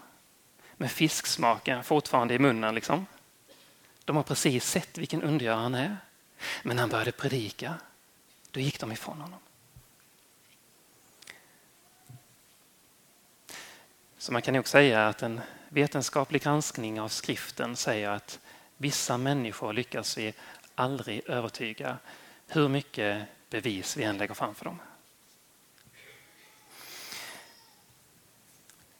Med 0.76 0.90
fisksmaken 0.90 1.84
fortfarande 1.84 2.34
i 2.34 2.38
munnen. 2.38 2.74
Liksom. 2.74 3.06
De 4.04 4.16
har 4.16 4.22
precis 4.22 4.64
sett 4.64 4.98
vilken 4.98 5.22
undergörare 5.22 5.60
han 5.60 5.74
är. 5.74 5.96
Men 6.62 6.76
när 6.76 6.82
han 6.82 6.90
började 6.90 7.12
predika, 7.12 7.74
då 8.50 8.60
gick 8.60 8.80
de 8.80 8.92
ifrån 8.92 9.20
honom. 9.20 9.40
Så 14.18 14.32
man 14.32 14.42
kan 14.42 14.54
nog 14.54 14.68
säga 14.68 15.08
att 15.08 15.22
en 15.22 15.40
vetenskaplig 15.68 16.42
granskning 16.42 17.00
av 17.00 17.08
skriften 17.08 17.76
säger 17.76 18.10
att 18.10 18.38
vissa 18.76 19.16
människor 19.16 19.72
lyckas 19.72 20.18
vi 20.18 20.34
aldrig 20.74 21.22
övertyga 21.26 21.98
hur 22.52 22.68
mycket 22.68 23.26
bevis 23.50 23.96
vi 23.96 24.04
än 24.04 24.18
lägger 24.18 24.34
fram 24.34 24.54
för 24.54 24.64
dem. 24.64 24.80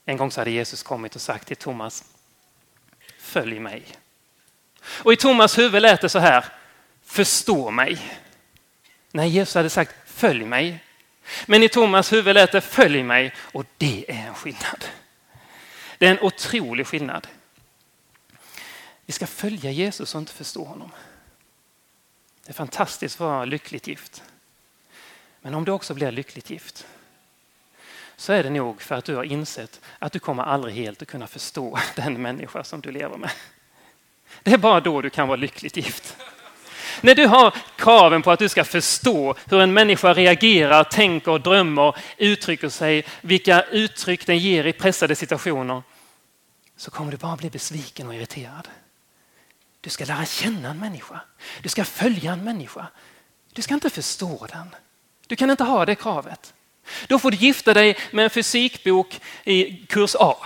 En 0.05 0.17
gång 0.17 0.31
så 0.31 0.41
hade 0.41 0.51
Jesus 0.51 0.83
kommit 0.83 1.15
och 1.15 1.21
sagt 1.21 1.47
till 1.47 1.57
Thomas, 1.57 2.03
följ 3.17 3.59
mig. 3.59 3.85
Och 4.83 5.13
i 5.13 5.15
Thomas 5.15 5.57
huvud 5.57 5.81
lät 5.81 6.01
det 6.01 6.09
så 6.09 6.19
här, 6.19 6.45
förstå 7.03 7.71
mig. 7.71 8.19
När 9.11 9.25
Jesus 9.25 9.55
hade 9.55 9.69
sagt 9.69 9.95
följ 10.05 10.45
mig. 10.45 10.83
Men 11.45 11.63
i 11.63 11.69
Thomas 11.69 12.13
huvud 12.13 12.35
lät 12.35 12.51
det 12.51 12.61
följ 12.61 13.03
mig 13.03 13.33
och 13.37 13.65
det 13.77 14.05
är 14.11 14.27
en 14.27 14.33
skillnad. 14.33 14.85
Det 15.97 16.07
är 16.07 16.11
en 16.11 16.19
otrolig 16.19 16.87
skillnad. 16.87 17.27
Vi 19.05 19.13
ska 19.13 19.27
följa 19.27 19.71
Jesus 19.71 20.15
och 20.15 20.19
inte 20.19 20.33
förstå 20.33 20.63
honom. 20.63 20.91
Det 22.51 22.53
är 22.53 22.57
fantastiskt 22.57 23.15
att 23.15 23.19
vara 23.19 23.45
lyckligt 23.45 23.87
gift. 23.87 24.23
Men 25.41 25.53
om 25.53 25.65
du 25.65 25.71
också 25.71 25.93
blir 25.93 26.11
lyckligt 26.11 26.49
gift 26.49 26.87
så 28.15 28.33
är 28.33 28.43
det 28.43 28.49
nog 28.49 28.81
för 28.81 28.95
att 28.95 29.05
du 29.05 29.15
har 29.15 29.23
insett 29.23 29.81
att 29.99 30.11
du 30.11 30.19
kommer 30.19 30.43
aldrig 30.43 30.75
helt 30.75 31.01
att 31.01 31.07
kunna 31.07 31.27
förstå 31.27 31.79
den 31.95 32.21
människa 32.21 32.63
som 32.63 32.81
du 32.81 32.91
lever 32.91 33.17
med. 33.17 33.31
Det 34.43 34.53
är 34.53 34.57
bara 34.57 34.79
då 34.79 35.01
du 35.01 35.09
kan 35.09 35.27
vara 35.27 35.35
lyckligt 35.35 35.77
gift. 35.77 36.17
När 37.01 37.15
du 37.15 37.25
har 37.25 37.55
kraven 37.75 38.21
på 38.21 38.31
att 38.31 38.39
du 38.39 38.49
ska 38.49 38.63
förstå 38.63 39.35
hur 39.49 39.61
en 39.61 39.73
människa 39.73 40.13
reagerar, 40.13 40.83
tänker, 40.83 41.39
drömmer, 41.39 41.95
uttrycker 42.17 42.69
sig, 42.69 43.05
vilka 43.21 43.63
uttryck 43.63 44.25
den 44.25 44.37
ger 44.37 44.67
i 44.67 44.73
pressade 44.73 45.15
situationer, 45.15 45.83
så 46.77 46.91
kommer 46.91 47.11
du 47.11 47.17
bara 47.17 47.35
bli 47.35 47.49
besviken 47.49 48.07
och 48.07 48.15
irriterad. 48.15 48.67
Du 49.81 49.89
ska 49.89 50.05
lära 50.05 50.25
känna 50.25 50.69
en 50.69 50.79
människa. 50.79 51.21
Du 51.61 51.69
ska 51.69 51.85
följa 51.85 52.33
en 52.33 52.43
människa. 52.43 52.87
Du 53.53 53.61
ska 53.61 53.73
inte 53.73 53.89
förstå 53.89 54.47
den. 54.51 54.75
Du 55.27 55.35
kan 55.35 55.49
inte 55.49 55.63
ha 55.63 55.85
det 55.85 55.95
kravet. 55.95 56.53
Då 57.07 57.19
får 57.19 57.31
du 57.31 57.37
gifta 57.37 57.73
dig 57.73 57.97
med 58.11 58.23
en 58.23 58.29
fysikbok 58.29 59.21
i 59.43 59.85
kurs 59.85 60.15
A. 60.19 60.37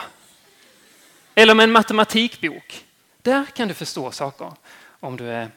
Eller 1.36 1.54
med 1.54 1.64
en 1.64 1.72
matematikbok. 1.72 2.86
Där 3.22 3.46
kan 3.46 3.68
du 3.68 3.74
förstå 3.74 4.12
saker 4.12 4.54
om 5.00 5.18
du 5.18 5.30
är 5.30 5.52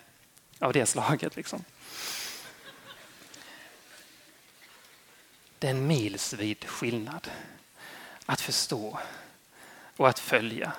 av 0.58 0.73
det 0.73 0.87
slaget. 0.87 1.37
Liksom. 1.37 1.64
Det 5.58 5.66
är 5.66 5.70
en 5.70 5.87
milsvid 5.87 6.64
skillnad 6.64 7.30
att 8.26 8.40
förstå 8.40 8.99
och 9.97 10.08
att 10.08 10.18
följa. 10.18 10.73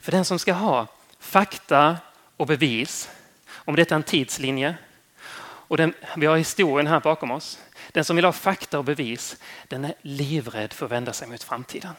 För 0.00 0.12
den 0.12 0.24
som 0.24 0.38
ska 0.38 0.52
ha 0.52 0.86
fakta 1.24 1.96
och 2.36 2.46
bevis, 2.46 3.10
om 3.54 3.76
detta 3.76 3.94
är 3.94 3.96
en 3.96 4.02
tidslinje, 4.02 4.76
och 5.68 5.76
den, 5.76 5.94
vi 6.16 6.26
har 6.26 6.36
historien 6.36 6.86
här 6.86 7.00
bakom 7.00 7.30
oss. 7.30 7.58
Den 7.92 8.04
som 8.04 8.16
vill 8.16 8.24
ha 8.24 8.32
fakta 8.32 8.78
och 8.78 8.84
bevis, 8.84 9.36
den 9.68 9.84
är 9.84 9.94
livrädd 10.02 10.72
för 10.72 10.86
att 10.86 10.92
vända 10.92 11.12
sig 11.12 11.28
mot 11.28 11.42
framtiden. 11.42 11.94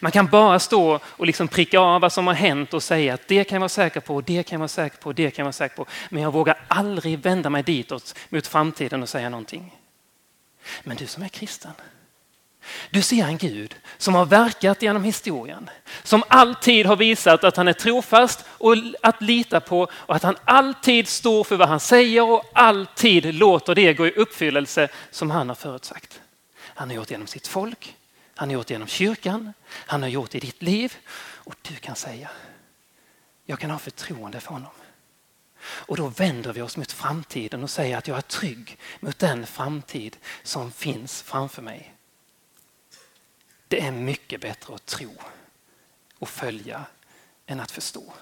Man 0.00 0.12
kan 0.12 0.26
bara 0.26 0.58
stå 0.58 1.00
och 1.04 1.26
liksom 1.26 1.48
pricka 1.48 1.80
av 1.80 2.00
vad 2.00 2.12
som 2.12 2.26
har 2.26 2.34
hänt 2.34 2.74
och 2.74 2.82
säga 2.82 3.14
att 3.14 3.28
det 3.28 3.44
kan 3.44 3.56
jag 3.56 3.60
vara 3.60 3.68
säker 3.68 4.00
på, 4.00 4.20
det 4.20 4.42
kan 4.42 4.56
jag 4.56 4.58
vara 4.58 4.68
säker 4.68 4.96
på, 4.96 5.12
det 5.12 5.30
kan 5.30 5.42
jag 5.42 5.44
vara 5.44 5.52
säker 5.52 5.76
på. 5.76 5.86
Men 6.10 6.22
jag 6.22 6.32
vågar 6.32 6.64
aldrig 6.68 7.18
vända 7.18 7.50
mig 7.50 7.62
ditåt 7.62 8.14
mot 8.28 8.46
framtiden 8.46 9.02
och 9.02 9.08
säga 9.08 9.28
någonting. 9.28 9.78
Men 10.82 10.96
du 10.96 11.06
som 11.06 11.22
är 11.22 11.28
kristen, 11.28 11.72
du 12.90 13.02
ser 13.02 13.24
en 13.24 13.38
Gud 13.38 13.76
som 13.98 14.14
har 14.14 14.26
verkat 14.26 14.82
genom 14.82 15.04
historien, 15.04 15.70
som 16.02 16.22
alltid 16.28 16.86
har 16.86 16.96
visat 16.96 17.44
att 17.44 17.56
han 17.56 17.68
är 17.68 17.72
trofast 17.72 18.44
och 18.48 18.76
att 19.02 19.22
lita 19.22 19.60
på 19.60 19.88
och 19.92 20.16
att 20.16 20.22
han 20.22 20.36
alltid 20.44 21.08
står 21.08 21.44
för 21.44 21.56
vad 21.56 21.68
han 21.68 21.80
säger 21.80 22.30
och 22.30 22.44
alltid 22.52 23.34
låter 23.34 23.74
det 23.74 23.94
gå 23.94 24.06
i 24.06 24.10
uppfyllelse 24.10 24.88
som 25.10 25.30
han 25.30 25.48
har 25.48 25.56
förutsagt. 25.56 26.20
Han 26.62 26.88
har 26.88 26.96
gjort 26.96 27.10
genom 27.10 27.26
sitt 27.26 27.46
folk, 27.46 27.96
han 28.34 28.48
har 28.48 28.54
gjort 28.54 28.70
genom 28.70 28.88
kyrkan, 28.88 29.52
han 29.68 30.02
har 30.02 30.08
gjort 30.08 30.34
i 30.34 30.40
ditt 30.40 30.62
liv 30.62 30.96
och 31.20 31.54
du 31.62 31.76
kan 31.76 31.96
säga, 31.96 32.30
jag 33.44 33.58
kan 33.58 33.70
ha 33.70 33.78
förtroende 33.78 34.40
för 34.40 34.52
honom. 34.52 34.70
Och 35.64 35.96
då 35.96 36.08
vänder 36.08 36.52
vi 36.52 36.62
oss 36.62 36.76
mot 36.76 36.92
framtiden 36.92 37.62
och 37.62 37.70
säger 37.70 37.96
att 37.96 38.08
jag 38.08 38.16
är 38.16 38.22
trygg 38.22 38.78
mot 39.00 39.18
den 39.18 39.46
framtid 39.46 40.16
som 40.42 40.72
finns 40.72 41.22
framför 41.22 41.62
mig. 41.62 41.91
Det 43.72 43.80
är 43.80 43.90
mycket 43.90 44.40
bättre 44.40 44.74
att 44.74 44.86
tro 44.86 45.16
och 46.18 46.28
följa 46.28 46.86
än 47.46 47.60
att 47.60 47.70
förstå. 47.70 48.12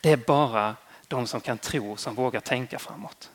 Det 0.00 0.10
är 0.10 0.16
bara 0.16 0.76
de 1.08 1.26
som 1.26 1.40
kan 1.40 1.58
tro 1.58 1.96
som 1.96 2.14
vågar 2.14 2.40
tänka 2.40 2.78
framåt. 2.78 3.30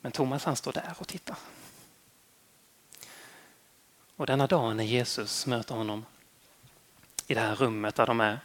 Men 0.00 0.12
Thomas 0.12 0.44
han 0.44 0.56
står 0.56 0.72
där 0.72 0.94
och 0.98 1.08
tittar. 1.08 1.36
Och 4.16 4.26
denna 4.26 4.46
dag 4.46 4.76
när 4.76 4.84
Jesus 4.84 5.46
möter 5.46 5.74
honom 5.74 6.04
i 7.26 7.34
det 7.34 7.40
här 7.40 7.54
rummet 7.54 7.94
där 7.94 8.06
de 8.06 8.20
är 8.20 8.40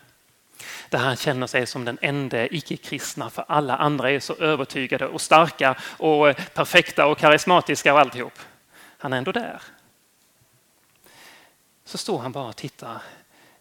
där 0.90 1.00
han 1.00 1.16
känner 1.16 1.48
sig 1.48 1.66
som 1.66 1.86
den 1.86 1.98
enda 2.02 2.48
icke-kristna 2.48 3.30
för 3.30 3.46
alla 3.48 3.78
andra 3.78 4.12
är 4.12 4.20
så 4.20 4.36
övertygade 4.36 5.08
och 5.08 5.22
starka 5.22 5.78
och 5.82 6.30
eh, 6.30 6.36
perfekta 6.54 7.06
och 7.06 7.18
karismatiska 7.18 7.94
och 7.94 8.00
alltihop. 8.00 8.40
Han 8.98 9.14
är 9.14 9.18
ändå 9.18 9.32
där. 9.32 9.62
Så 11.86 11.98
står 11.98 12.20
han 12.20 12.32
bara 12.32 12.48
och 12.48 12.56
tittar 12.56 13.02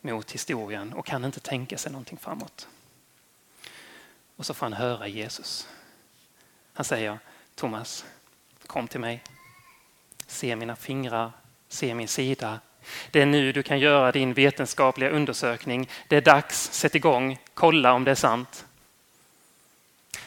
mot 0.01 0.33
historien 0.33 0.93
och 0.93 1.07
kan 1.07 1.25
inte 1.25 1.41
tänka 1.41 1.79
sig 1.79 1.93
någonting 1.93 2.19
framåt. 2.19 2.69
Och 4.37 4.47
så 4.47 4.55
får 4.55 4.67
han 4.67 4.73
höra 4.73 5.09
Jesus. 5.09 5.69
Han 6.75 6.85
säger 6.85 7.19
Thomas, 7.55 8.05
kom 8.67 8.89
till 8.89 9.01
mig. 9.01 9.23
Se 10.27 10.57
mina 10.57 10.77
fingrar, 10.77 11.33
se 11.69 11.95
min 11.95 12.09
sida, 12.09 12.61
det 13.11 13.21
är 13.21 13.27
nu 13.27 13.53
du 13.53 13.63
kan 13.63 13.79
göra 13.79 14.13
din 14.13 14.35
vetenskapliga 14.35 15.11
undersökning. 15.11 15.89
Det 16.09 16.17
är 16.17 16.21
dags, 16.21 16.73
sätt 16.73 16.95
igång, 16.95 17.39
kolla 17.55 17.93
om 17.93 18.05
det 18.05 18.11
är 18.11 18.15
sant. 18.15 18.67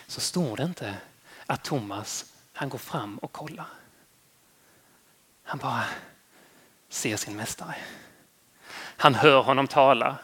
Så 0.07 0.21
står 0.21 0.57
det 0.57 0.63
inte 0.63 0.97
att 1.45 1.63
Thomas, 1.63 2.33
han 2.53 2.69
går 2.69 2.77
fram 2.77 3.17
och 3.17 3.31
kollar. 3.31 3.67
Han 5.43 5.57
bara 5.57 5.83
ser 6.89 7.17
sin 7.17 7.35
mästare. 7.35 7.75
Han 8.97 9.15
hör 9.15 9.41
honom 9.41 9.67
tala. 9.67 10.17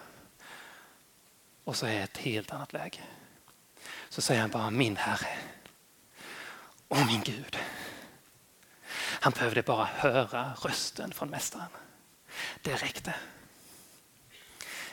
Och 1.63 1.75
så 1.75 1.85
är 1.85 1.93
det 1.93 2.03
ett 2.03 2.17
helt 2.17 2.51
annat 2.51 2.73
läge. 2.73 2.99
Så 4.09 4.21
säger 4.21 4.41
han 4.41 4.49
bara 4.49 4.69
min 4.69 4.97
Herre 4.97 5.37
och 6.87 7.05
min 7.07 7.21
Gud. 7.21 7.57
Han 9.21 9.33
behövde 9.33 9.61
bara 9.61 9.85
höra 9.85 10.53
rösten 10.61 11.11
från 11.11 11.29
mästaren. 11.29 11.67
Det 12.61 12.75
räckte. 12.75 13.15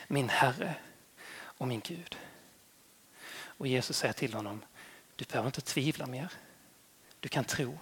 Min 0.07 0.29
Herre 0.29 0.75
och 1.31 1.67
min 1.67 1.79
Gud. 1.79 2.17
Och 3.31 3.67
Jesus 3.67 3.97
säger 3.97 4.13
till 4.13 4.33
honom, 4.33 4.65
du 5.15 5.25
behöver 5.25 5.47
inte 5.47 5.61
tvivla 5.61 6.05
mer. 6.05 6.31
Du 7.19 7.29
kan 7.29 7.45
tro. 7.45 7.79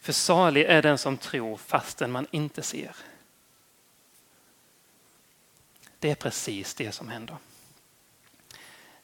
För 0.00 0.12
salig 0.12 0.64
är 0.64 0.82
den 0.82 0.98
som 0.98 1.16
tror 1.16 1.56
fastän 1.56 2.10
man 2.10 2.26
inte 2.30 2.62
ser. 2.62 2.96
Det 5.98 6.10
är 6.10 6.14
precis 6.14 6.74
det 6.74 6.92
som 6.92 7.08
händer. 7.08 7.36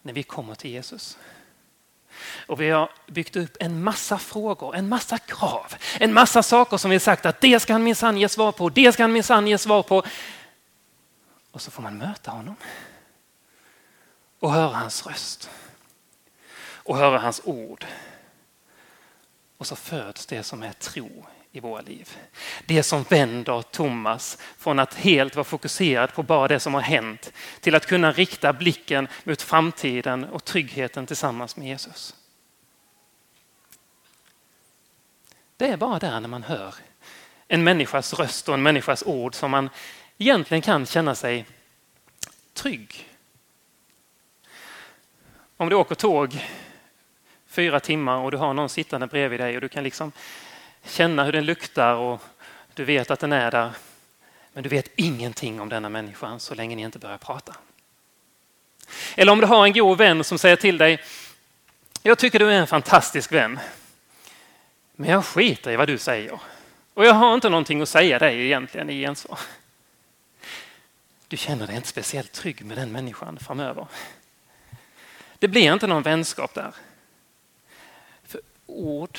När 0.02 0.12
vi 0.12 0.22
kommer 0.22 0.54
till 0.54 0.70
Jesus 0.70 1.18
och 2.46 2.60
vi 2.60 2.70
har 2.70 2.90
byggt 3.06 3.36
upp 3.36 3.56
en 3.60 3.82
massa 3.82 4.18
frågor, 4.18 4.76
en 4.76 4.88
massa 4.88 5.18
krav, 5.18 5.74
en 6.00 6.12
massa 6.12 6.42
saker 6.42 6.76
som 6.76 6.90
vi 6.90 7.00
sagt 7.00 7.26
att 7.26 7.40
det 7.40 7.60
ska 7.60 7.72
han 7.72 7.84
minsann 7.84 8.16
ge 8.16 8.28
svar 8.28 8.52
på, 8.52 8.68
det 8.68 8.92
ska 8.92 9.02
han 9.02 9.12
minsann 9.12 9.46
ge 9.46 9.58
svar 9.58 9.82
på. 9.82 10.02
Och 11.50 11.62
så 11.62 11.70
får 11.70 11.82
man 11.82 11.98
möta 11.98 12.30
honom 12.30 12.56
och 14.40 14.52
höra 14.52 14.76
hans 14.76 15.06
röst 15.06 15.50
och 16.84 16.96
höra 16.96 17.18
hans 17.18 17.40
ord. 17.44 17.86
Och 19.58 19.66
så 19.66 19.76
föds 19.76 20.26
det 20.26 20.42
som 20.42 20.62
är 20.62 20.72
tro 20.72 21.26
i 21.54 21.60
våra 21.60 21.80
liv. 21.80 22.18
Det 22.66 22.82
som 22.82 23.02
vänder 23.02 23.62
Thomas 23.62 24.38
från 24.58 24.78
att 24.78 24.94
helt 24.94 25.36
vara 25.36 25.44
fokuserad 25.44 26.14
på 26.14 26.22
bara 26.22 26.48
det 26.48 26.60
som 26.60 26.74
har 26.74 26.80
hänt 26.80 27.32
till 27.60 27.74
att 27.74 27.86
kunna 27.86 28.12
rikta 28.12 28.52
blicken 28.52 29.08
mot 29.24 29.42
framtiden 29.42 30.24
och 30.24 30.44
tryggheten 30.44 31.06
tillsammans 31.06 31.56
med 31.56 31.68
Jesus. 31.68 32.16
Det 35.56 35.66
är 35.66 35.76
bara 35.76 35.98
där 35.98 36.20
när 36.20 36.28
man 36.28 36.42
hör 36.42 36.74
en 37.48 37.64
människas 37.64 38.14
röst 38.14 38.48
och 38.48 38.54
en 38.54 38.62
människas 38.62 39.02
ord 39.06 39.34
som 39.34 39.50
man 39.50 39.70
egentligen 40.18 40.62
kan 40.62 40.86
känna 40.86 41.14
sig 41.14 41.46
trygg. 42.52 43.08
Om 45.56 45.68
du 45.68 45.76
åker 45.76 45.94
tåg 45.94 46.44
fyra 47.46 47.80
timmar 47.80 48.16
och 48.16 48.30
du 48.30 48.36
har 48.36 48.54
någon 48.54 48.68
sittande 48.68 49.06
bredvid 49.06 49.40
dig 49.40 49.54
och 49.54 49.60
du 49.60 49.68
kan 49.68 49.84
liksom 49.84 50.12
känna 50.84 51.24
hur 51.24 51.32
den 51.32 51.46
luktar 51.46 51.94
och 51.94 52.22
du 52.74 52.84
vet 52.84 53.10
att 53.10 53.20
den 53.20 53.32
är 53.32 53.50
där 53.50 53.72
Men 54.52 54.62
du 54.62 54.68
vet 54.68 54.90
ingenting 54.96 55.60
om 55.60 55.68
denna 55.68 55.88
människan 55.88 56.40
så 56.40 56.54
länge 56.54 56.76
ni 56.76 56.82
inte 56.82 56.98
börjar 56.98 57.18
prata. 57.18 57.54
Eller 59.16 59.32
om 59.32 59.40
du 59.40 59.46
har 59.46 59.66
en 59.66 59.72
god 59.72 59.98
vän 59.98 60.24
som 60.24 60.38
säger 60.38 60.56
till 60.56 60.78
dig, 60.78 61.02
jag 62.02 62.18
tycker 62.18 62.38
du 62.38 62.50
är 62.50 62.60
en 62.60 62.66
fantastisk 62.66 63.32
vän. 63.32 63.58
Men 64.96 65.10
jag 65.10 65.24
skiter 65.24 65.70
i 65.70 65.76
vad 65.76 65.88
du 65.88 65.98
säger. 65.98 66.40
Och 66.94 67.06
jag 67.06 67.14
har 67.14 67.34
inte 67.34 67.48
någonting 67.48 67.82
att 67.82 67.88
säga 67.88 68.18
dig 68.18 68.44
egentligen 68.44 68.90
i 68.90 69.00
gensvar. 69.00 69.38
Du 71.28 71.36
känner 71.36 71.66
dig 71.66 71.76
inte 71.76 71.88
speciellt 71.88 72.32
trygg 72.32 72.64
med 72.64 72.78
den 72.78 72.92
människan 72.92 73.38
framöver. 73.38 73.86
Det 75.38 75.48
blir 75.48 75.72
inte 75.72 75.86
någon 75.86 76.02
vänskap 76.02 76.54
där. 76.54 76.74
För 78.24 78.40
ord 78.66 79.18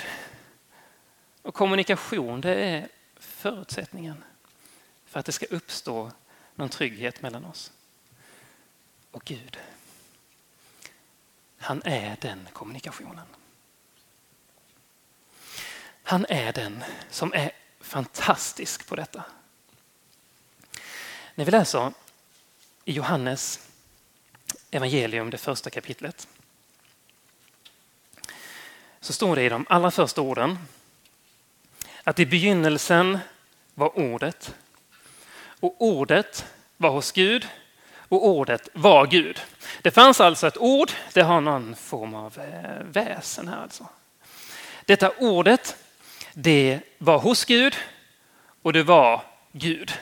och 1.45 1.53
kommunikation 1.53 2.41
det 2.41 2.55
är 2.55 2.89
förutsättningen 3.15 4.23
för 5.05 5.19
att 5.19 5.25
det 5.25 5.31
ska 5.31 5.45
uppstå 5.45 6.11
någon 6.55 6.69
trygghet 6.69 7.21
mellan 7.21 7.45
oss. 7.45 7.71
Och 9.11 9.23
Gud, 9.25 9.59
han 11.57 11.81
är 11.85 12.17
den 12.21 12.47
kommunikationen. 12.53 13.25
Han 16.03 16.25
är 16.29 16.53
den 16.53 16.83
som 17.09 17.33
är 17.33 17.51
fantastisk 17.79 18.87
på 18.87 18.95
detta. 18.95 19.23
När 21.35 21.45
vi 21.45 21.51
läser 21.51 21.93
i 22.85 22.91
Johannes 22.91 23.69
evangelium, 24.71 25.29
det 25.29 25.37
första 25.37 25.69
kapitlet, 25.69 26.27
så 28.99 29.13
står 29.13 29.35
det 29.35 29.43
i 29.43 29.49
de 29.49 29.65
allra 29.69 29.91
första 29.91 30.21
orden 30.21 30.57
att 32.05 32.19
i 32.19 32.25
begynnelsen 32.25 33.19
var 33.73 33.99
ordet 33.99 34.55
och 35.59 35.75
ordet 35.79 36.45
var 36.77 36.89
hos 36.89 37.11
Gud 37.11 37.47
och 37.97 38.27
ordet 38.27 38.69
var 38.73 39.07
Gud. 39.07 39.41
Det 39.81 39.91
fanns 39.91 40.21
alltså 40.21 40.47
ett 40.47 40.57
ord, 40.57 40.91
det 41.13 41.21
har 41.21 41.41
någon 41.41 41.75
form 41.75 42.13
av 42.13 42.39
eh, 42.39 42.83
väsen 42.83 43.47
här 43.47 43.61
alltså. 43.61 43.87
Detta 44.85 45.09
ordet, 45.09 45.75
det 46.33 46.79
var 46.97 47.19
hos 47.19 47.45
Gud 47.45 47.75
och 48.61 48.73
det 48.73 48.83
var 48.83 49.21
Gud. 49.51 49.93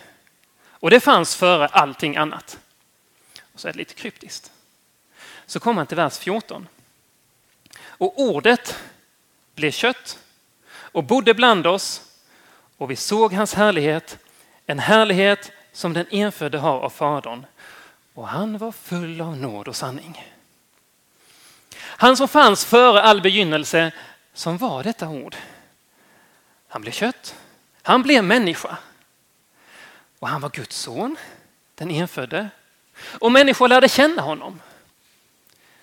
Och 0.68 0.90
det 0.90 1.00
fanns 1.00 1.36
före 1.36 1.68
allting 1.68 2.18
annat. 2.18 2.60
Och 3.54 3.60
så 3.60 3.68
är 3.68 3.72
det 3.72 3.78
lite 3.78 3.94
kryptiskt. 3.94 4.52
Så 5.46 5.60
kommer 5.60 5.76
man 5.76 5.88
till 5.88 5.98
vers 5.98 6.18
14. 6.18 6.68
Och 7.82 8.22
ordet 8.22 8.80
blev 9.56 9.72
kött 9.72 10.20
och 10.94 11.04
bodde 11.04 11.34
bland 11.34 11.68
oss 11.68 12.02
och 12.78 12.92
vi 12.92 12.96
såg 12.96 13.34
hans 13.34 13.54
härlighet, 13.54 14.18
en 14.66 14.80
härlighet 14.80 15.52
som 15.72 15.94
den 15.94 16.06
enfödde 16.12 16.58
har 16.58 16.80
av 16.80 16.90
Fadern. 16.90 17.46
Och 18.14 18.28
han 18.28 18.58
var 18.58 18.72
full 18.72 19.22
av 19.22 19.38
nåd 19.38 19.68
och 19.68 19.76
sanning. 19.76 20.34
Han 21.76 22.18
som 22.18 22.28
fanns 22.28 22.66
före 22.66 23.02
all 23.02 23.22
begynnelse, 23.22 23.92
som 24.34 24.58
var 24.58 24.84
detta 24.84 25.10
ord. 25.10 25.36
Han 26.68 26.82
blev 26.82 26.92
kött, 26.92 27.36
han 27.82 28.04
blev 28.04 28.24
människa. 28.24 28.78
Och 30.20 30.28
han 30.28 30.42
var 30.42 30.50
Guds 30.50 30.76
son, 30.76 31.18
den 31.76 31.92
enfödde. 31.92 32.50
Och 33.20 33.32
människor 33.32 33.68
lärde 33.68 33.90
känna 33.90 34.22
honom. 34.22 34.62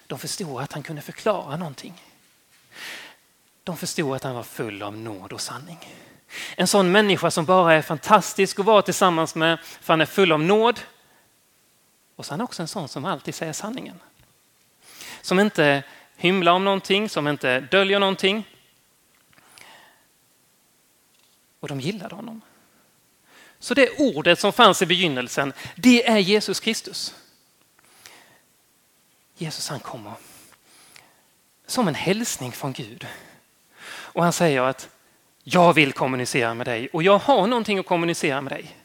De 0.06 0.18
förstod 0.18 0.62
att 0.62 0.72
han 0.72 0.82
kunde 0.82 1.02
förklara 1.02 1.56
någonting. 1.56 2.02
De 3.70 3.76
förstod 3.76 4.16
att 4.16 4.24
han 4.24 4.34
var 4.34 4.42
full 4.42 4.82
av 4.82 4.96
nåd 4.96 5.32
och 5.32 5.40
sanning. 5.40 5.78
En 6.56 6.66
sån 6.66 6.92
människa 6.92 7.30
som 7.30 7.44
bara 7.44 7.74
är 7.74 7.82
fantastisk 7.82 8.58
att 8.58 8.66
vara 8.66 8.82
tillsammans 8.82 9.34
med 9.34 9.58
för 9.60 9.92
han 9.92 10.00
är 10.00 10.06
full 10.06 10.32
av 10.32 10.40
nåd. 10.40 10.80
Och 12.16 12.26
så 12.26 12.30
är 12.34 12.38
han 12.38 12.44
också 12.44 12.62
en 12.62 12.68
sån 12.68 12.88
som 12.88 13.04
alltid 13.04 13.34
säger 13.34 13.52
sanningen. 13.52 14.00
Som 15.22 15.40
inte 15.40 15.82
hymlar 16.16 16.52
om 16.52 16.64
någonting, 16.64 17.08
som 17.08 17.28
inte 17.28 17.60
döljer 17.60 17.98
någonting. 17.98 18.48
Och 21.60 21.68
de 21.68 21.80
gillade 21.80 22.14
honom. 22.14 22.40
Så 23.58 23.74
det 23.74 23.98
ordet 23.98 24.38
som 24.38 24.52
fanns 24.52 24.82
i 24.82 24.86
begynnelsen, 24.86 25.52
det 25.76 26.08
är 26.08 26.18
Jesus 26.18 26.60
Kristus. 26.60 27.14
Jesus 29.36 29.68
han 29.68 29.80
kommer 29.80 30.12
som 31.66 31.88
en 31.88 31.94
hälsning 31.94 32.52
från 32.52 32.72
Gud. 32.72 33.06
Och 34.12 34.22
han 34.22 34.32
säger 34.32 34.62
att 34.62 34.88
jag 35.42 35.72
vill 35.72 35.92
kommunicera 35.92 36.54
med 36.54 36.66
dig 36.66 36.88
och 36.88 37.02
jag 37.02 37.18
har 37.18 37.46
någonting 37.46 37.78
att 37.78 37.86
kommunicera 37.86 38.40
med 38.40 38.52
dig. 38.52 38.76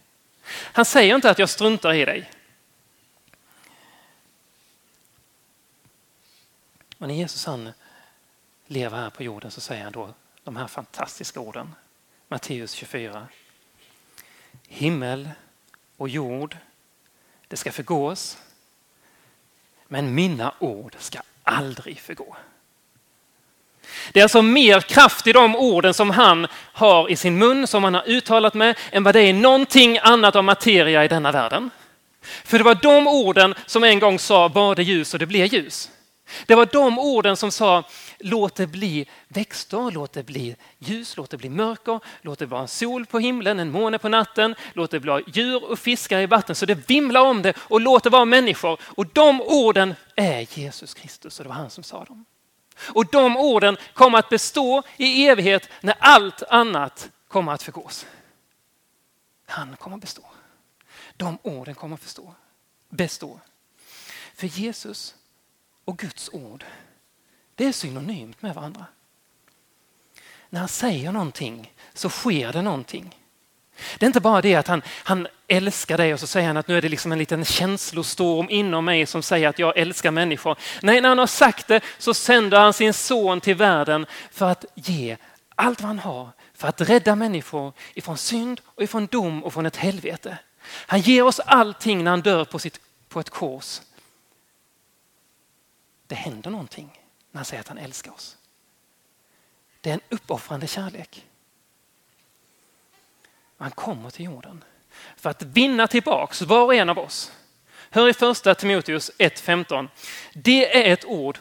Han 0.47 0.85
säger 0.85 1.15
inte 1.15 1.29
att 1.29 1.39
jag 1.39 1.49
struntar 1.49 1.93
i 1.93 2.05
dig. 2.05 2.31
Och 6.97 7.07
när 7.07 7.15
Jesus 7.15 7.45
han 7.45 7.71
lever 8.67 8.97
här 8.97 9.09
på 9.09 9.23
jorden 9.23 9.51
så 9.51 9.61
säger 9.61 9.83
han 9.83 9.93
då 9.93 10.13
de 10.43 10.55
här 10.55 10.67
fantastiska 10.67 11.39
orden. 11.39 11.75
Matteus 12.27 12.71
24. 12.71 13.27
Himmel 14.67 15.29
och 15.97 16.09
jord, 16.09 16.57
det 17.47 17.57
ska 17.57 17.71
förgås. 17.71 18.38
Men 19.88 20.15
mina 20.15 20.53
ord 20.59 20.95
ska 20.99 21.19
aldrig 21.43 21.99
förgå. 21.99 22.35
Det 24.11 24.19
är 24.19 24.23
alltså 24.23 24.41
mer 24.41 24.79
kraft 24.79 25.27
i 25.27 25.33
de 25.33 25.55
orden 25.55 25.93
som 25.93 26.09
han 26.09 26.47
har 26.73 27.11
i 27.11 27.15
sin 27.15 27.37
mun, 27.37 27.67
som 27.67 27.83
han 27.83 27.93
har 27.93 28.09
uttalat 28.09 28.53
med, 28.53 28.77
än 28.91 29.03
vad 29.03 29.15
det 29.15 29.21
är 29.21 29.33
någonting 29.33 29.99
annat 30.01 30.35
av 30.35 30.43
materia 30.43 31.05
i 31.05 31.07
denna 31.07 31.31
världen. 31.31 31.69
För 32.43 32.57
det 32.57 32.63
var 32.63 32.75
de 32.75 33.07
orden 33.07 33.55
som 33.65 33.83
en 33.83 33.99
gång 33.99 34.19
sa 34.19 34.47
var 34.47 34.75
det 34.75 34.83
ljus 34.83 35.13
och 35.13 35.19
det 35.19 35.25
blev 35.25 35.53
ljus. 35.53 35.89
Det 36.45 36.55
var 36.55 36.65
de 36.65 36.99
orden 36.99 37.37
som 37.37 37.51
sa 37.51 37.83
låt 38.19 38.55
det 38.55 38.67
bli 38.67 39.05
växter, 39.27 39.91
låt 39.91 40.13
det 40.13 40.23
bli 40.23 40.55
ljus, 40.79 41.17
låt 41.17 41.29
det 41.29 41.37
bli 41.37 41.49
mörker, 41.49 41.99
låt 42.21 42.39
det 42.39 42.45
vara 42.45 42.61
en 42.61 42.67
sol 42.67 43.05
på 43.05 43.19
himlen, 43.19 43.59
en 43.59 43.71
måne 43.71 43.97
på 43.97 44.09
natten, 44.09 44.55
låt 44.73 44.91
det 44.91 44.99
vara 44.99 45.21
djur 45.27 45.71
och 45.71 45.79
fiskar 45.79 46.19
i 46.19 46.25
vatten 46.25 46.55
så 46.55 46.65
det 46.65 46.89
vimlar 46.89 47.21
om 47.21 47.41
det 47.41 47.53
och 47.57 47.81
låt 47.81 48.03
det 48.03 48.09
vara 48.09 48.25
människor. 48.25 48.79
Och 48.83 49.05
de 49.13 49.41
orden 49.41 49.95
är 50.15 50.59
Jesus 50.59 50.93
Kristus 50.93 51.39
och 51.39 51.43
det 51.43 51.49
var 51.49 51.55
han 51.55 51.69
som 51.69 51.83
sa 51.83 52.03
dem. 52.03 52.25
Och 52.79 53.05
de 53.05 53.38
orden 53.38 53.77
kommer 53.93 54.19
att 54.19 54.29
bestå 54.29 54.83
i 54.97 55.27
evighet 55.27 55.69
när 55.81 55.95
allt 55.99 56.43
annat 56.43 57.09
kommer 57.27 57.51
att 57.51 57.63
förgås. 57.63 58.05
Han 59.45 59.77
kommer 59.77 59.95
att 59.95 60.01
bestå. 60.01 60.23
De 61.17 61.38
orden 61.41 61.75
kommer 61.75 61.95
att 61.95 62.01
bestå. 62.01 62.33
bestå. 62.89 63.39
För 64.35 64.47
Jesus 64.47 65.15
och 65.85 65.97
Guds 65.97 66.29
ord, 66.33 66.65
det 67.55 67.65
är 67.65 67.71
synonymt 67.71 68.41
med 68.41 68.55
varandra. 68.55 68.85
När 70.49 70.59
han 70.59 70.69
säger 70.69 71.11
någonting 71.11 71.73
så 71.93 72.09
sker 72.09 72.53
det 72.53 72.61
någonting. 72.61 73.24
Det 73.97 74.05
är 74.05 74.07
inte 74.07 74.19
bara 74.19 74.41
det 74.41 74.55
att 74.55 74.67
han, 74.67 74.81
han 74.88 75.27
älskar 75.47 75.97
dig 75.97 76.13
och 76.13 76.19
så 76.19 76.27
säger 76.27 76.47
han 76.47 76.57
att 76.57 76.67
nu 76.67 76.77
är 76.77 76.81
det 76.81 76.89
liksom 76.89 77.11
en 77.11 77.17
liten 77.17 77.45
känslostorm 77.45 78.47
inom 78.49 78.85
mig 78.85 79.05
som 79.05 79.23
säger 79.23 79.49
att 79.49 79.59
jag 79.59 79.77
älskar 79.77 80.11
människor. 80.11 80.57
Nej, 80.81 81.01
när 81.01 81.09
han 81.09 81.17
har 81.17 81.27
sagt 81.27 81.67
det 81.67 81.81
så 81.97 82.13
sänder 82.13 82.59
han 82.59 82.73
sin 82.73 82.93
son 82.93 83.41
till 83.41 83.55
världen 83.55 84.05
för 84.31 84.49
att 84.49 84.65
ge 84.75 85.17
allt 85.55 85.81
vad 85.81 85.88
han 85.88 85.99
har 85.99 86.29
för 86.53 86.67
att 86.67 86.81
rädda 86.81 87.15
människor 87.15 87.73
ifrån 87.93 88.17
synd 88.17 88.61
och 88.65 88.83
ifrån 88.83 89.05
dom 89.05 89.43
och 89.43 89.53
från 89.53 89.65
ett 89.65 89.75
helvete. 89.75 90.38
Han 90.65 91.01
ger 91.01 91.23
oss 91.23 91.39
allting 91.39 92.03
när 92.03 92.11
han 92.11 92.21
dör 92.21 92.45
på, 92.45 92.59
sitt, 92.59 92.79
på 93.09 93.19
ett 93.19 93.29
kors. 93.29 93.81
Det 96.07 96.15
händer 96.15 96.49
någonting 96.49 97.01
när 97.31 97.39
han 97.39 97.45
säger 97.45 97.61
att 97.61 97.67
han 97.67 97.77
älskar 97.77 98.11
oss. 98.11 98.38
Det 99.81 99.89
är 99.89 99.93
en 99.93 100.01
uppoffrande 100.09 100.67
kärlek. 100.67 101.25
Han 103.57 103.71
kommer 103.71 104.09
till 104.09 104.25
jorden 104.25 104.63
för 105.15 105.29
att 105.29 105.41
vinna 105.41 105.87
tillbaks 105.87 106.41
var 106.41 106.63
och 106.63 106.75
en 106.75 106.89
av 106.89 106.99
oss. 106.99 107.31
Hör 107.89 108.09
i 108.09 108.13
första 108.13 108.55
Timoteus 108.55 109.11
1.15. 109.17 109.87
Det 110.33 110.87
är 110.87 110.93
ett 110.93 111.05
ord 111.05 111.39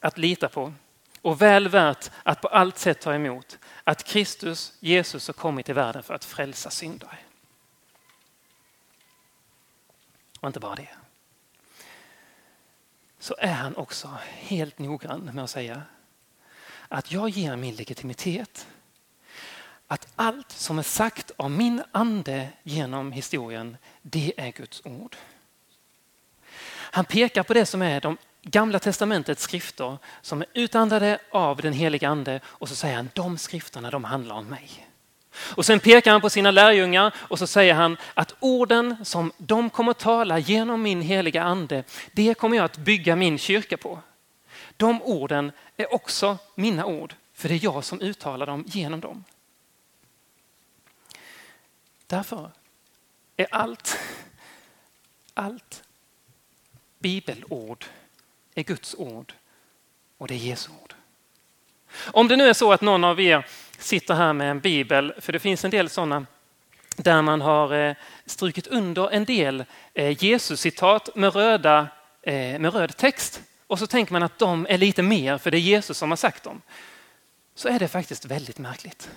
att 0.00 0.18
lita 0.18 0.48
på 0.48 0.72
och 1.22 1.42
väl 1.42 1.68
värt 1.68 2.10
att 2.22 2.40
på 2.40 2.48
allt 2.48 2.78
sätt 2.78 3.00
ta 3.00 3.14
emot. 3.14 3.58
Att 3.84 4.04
Kristus, 4.04 4.72
Jesus, 4.80 5.26
har 5.26 5.34
kommit 5.34 5.66
till 5.66 5.74
världen 5.74 6.02
för 6.02 6.14
att 6.14 6.24
frälsa 6.24 6.70
syndare. 6.70 7.18
Och 10.40 10.46
inte 10.46 10.60
bara 10.60 10.74
det. 10.74 10.88
Så 13.18 13.34
är 13.38 13.52
han 13.52 13.76
också 13.76 14.18
helt 14.24 14.78
noggrann 14.78 15.30
med 15.34 15.44
att 15.44 15.50
säga 15.50 15.82
att 16.88 17.12
jag 17.12 17.28
ger 17.28 17.56
min 17.56 17.74
legitimitet 17.74 18.66
att 19.94 20.08
allt 20.16 20.52
som 20.52 20.78
är 20.78 20.82
sagt 20.82 21.30
av 21.36 21.50
min 21.50 21.82
ande 21.92 22.48
genom 22.62 23.12
historien, 23.12 23.76
det 24.02 24.32
är 24.36 24.52
Guds 24.52 24.82
ord. 24.84 25.16
Han 26.68 27.04
pekar 27.04 27.42
på 27.42 27.54
det 27.54 27.66
som 27.66 27.82
är 27.82 28.00
de 28.00 28.16
gamla 28.42 28.78
testamentets 28.78 29.42
skrifter 29.42 29.98
som 30.22 30.42
är 30.42 30.46
utandade 30.54 31.18
av 31.30 31.56
den 31.56 31.72
heliga 31.72 32.08
ande 32.08 32.40
och 32.44 32.68
så 32.68 32.74
säger 32.74 32.96
han 32.96 33.10
de 33.14 33.38
skrifterna 33.38 33.90
de 33.90 34.04
handlar 34.04 34.34
om 34.34 34.46
mig. 34.46 34.88
Och 35.34 35.66
sen 35.66 35.80
pekar 35.80 36.12
han 36.12 36.20
på 36.20 36.30
sina 36.30 36.50
lärjungar 36.50 37.14
och 37.16 37.38
så 37.38 37.46
säger 37.46 37.74
han 37.74 37.96
att 38.14 38.34
orden 38.40 38.96
som 39.04 39.32
de 39.38 39.70
kommer 39.70 39.92
tala 39.92 40.38
genom 40.38 40.82
min 40.82 41.02
heliga 41.02 41.42
ande, 41.42 41.84
det 42.12 42.34
kommer 42.34 42.56
jag 42.56 42.64
att 42.64 42.78
bygga 42.78 43.16
min 43.16 43.38
kyrka 43.38 43.76
på. 43.76 43.98
De 44.76 45.02
orden 45.02 45.52
är 45.76 45.94
också 45.94 46.38
mina 46.54 46.86
ord, 46.86 47.14
för 47.34 47.48
det 47.48 47.54
är 47.54 47.64
jag 47.64 47.84
som 47.84 48.00
uttalar 48.00 48.46
dem 48.46 48.64
genom 48.66 49.00
dem. 49.00 49.24
Därför 52.06 52.50
är 53.36 53.46
allt, 53.50 53.98
allt 55.34 55.82
bibelord 56.98 57.84
är 58.54 58.62
Guds 58.62 58.94
ord 58.94 59.32
och 60.18 60.28
det 60.28 60.34
är 60.34 60.38
Jesu 60.38 60.70
ord. 60.82 60.94
Om 61.96 62.28
det 62.28 62.36
nu 62.36 62.48
är 62.48 62.52
så 62.52 62.72
att 62.72 62.80
någon 62.80 63.04
av 63.04 63.20
er 63.20 63.46
sitter 63.78 64.14
här 64.14 64.32
med 64.32 64.50
en 64.50 64.60
bibel, 64.60 65.14
för 65.18 65.32
det 65.32 65.38
finns 65.38 65.64
en 65.64 65.70
del 65.70 65.88
sådana 65.88 66.26
där 66.96 67.22
man 67.22 67.40
har 67.40 67.74
eh, 67.74 67.94
strukit 68.26 68.66
under 68.66 69.10
en 69.10 69.24
del 69.24 69.64
eh, 69.94 70.24
Jesus-citat 70.24 71.14
med, 71.14 71.34
röda, 71.34 71.88
eh, 72.22 72.58
med 72.58 72.74
röd 72.74 72.96
text 72.96 73.42
och 73.66 73.78
så 73.78 73.86
tänker 73.86 74.12
man 74.12 74.22
att 74.22 74.38
de 74.38 74.66
är 74.70 74.78
lite 74.78 75.02
mer 75.02 75.38
för 75.38 75.50
det 75.50 75.56
är 75.56 75.60
Jesus 75.60 75.98
som 75.98 76.10
har 76.10 76.16
sagt 76.16 76.42
dem. 76.42 76.62
Så 77.54 77.68
är 77.68 77.78
det 77.78 77.88
faktiskt 77.88 78.24
väldigt 78.24 78.58
märkligt. 78.58 79.10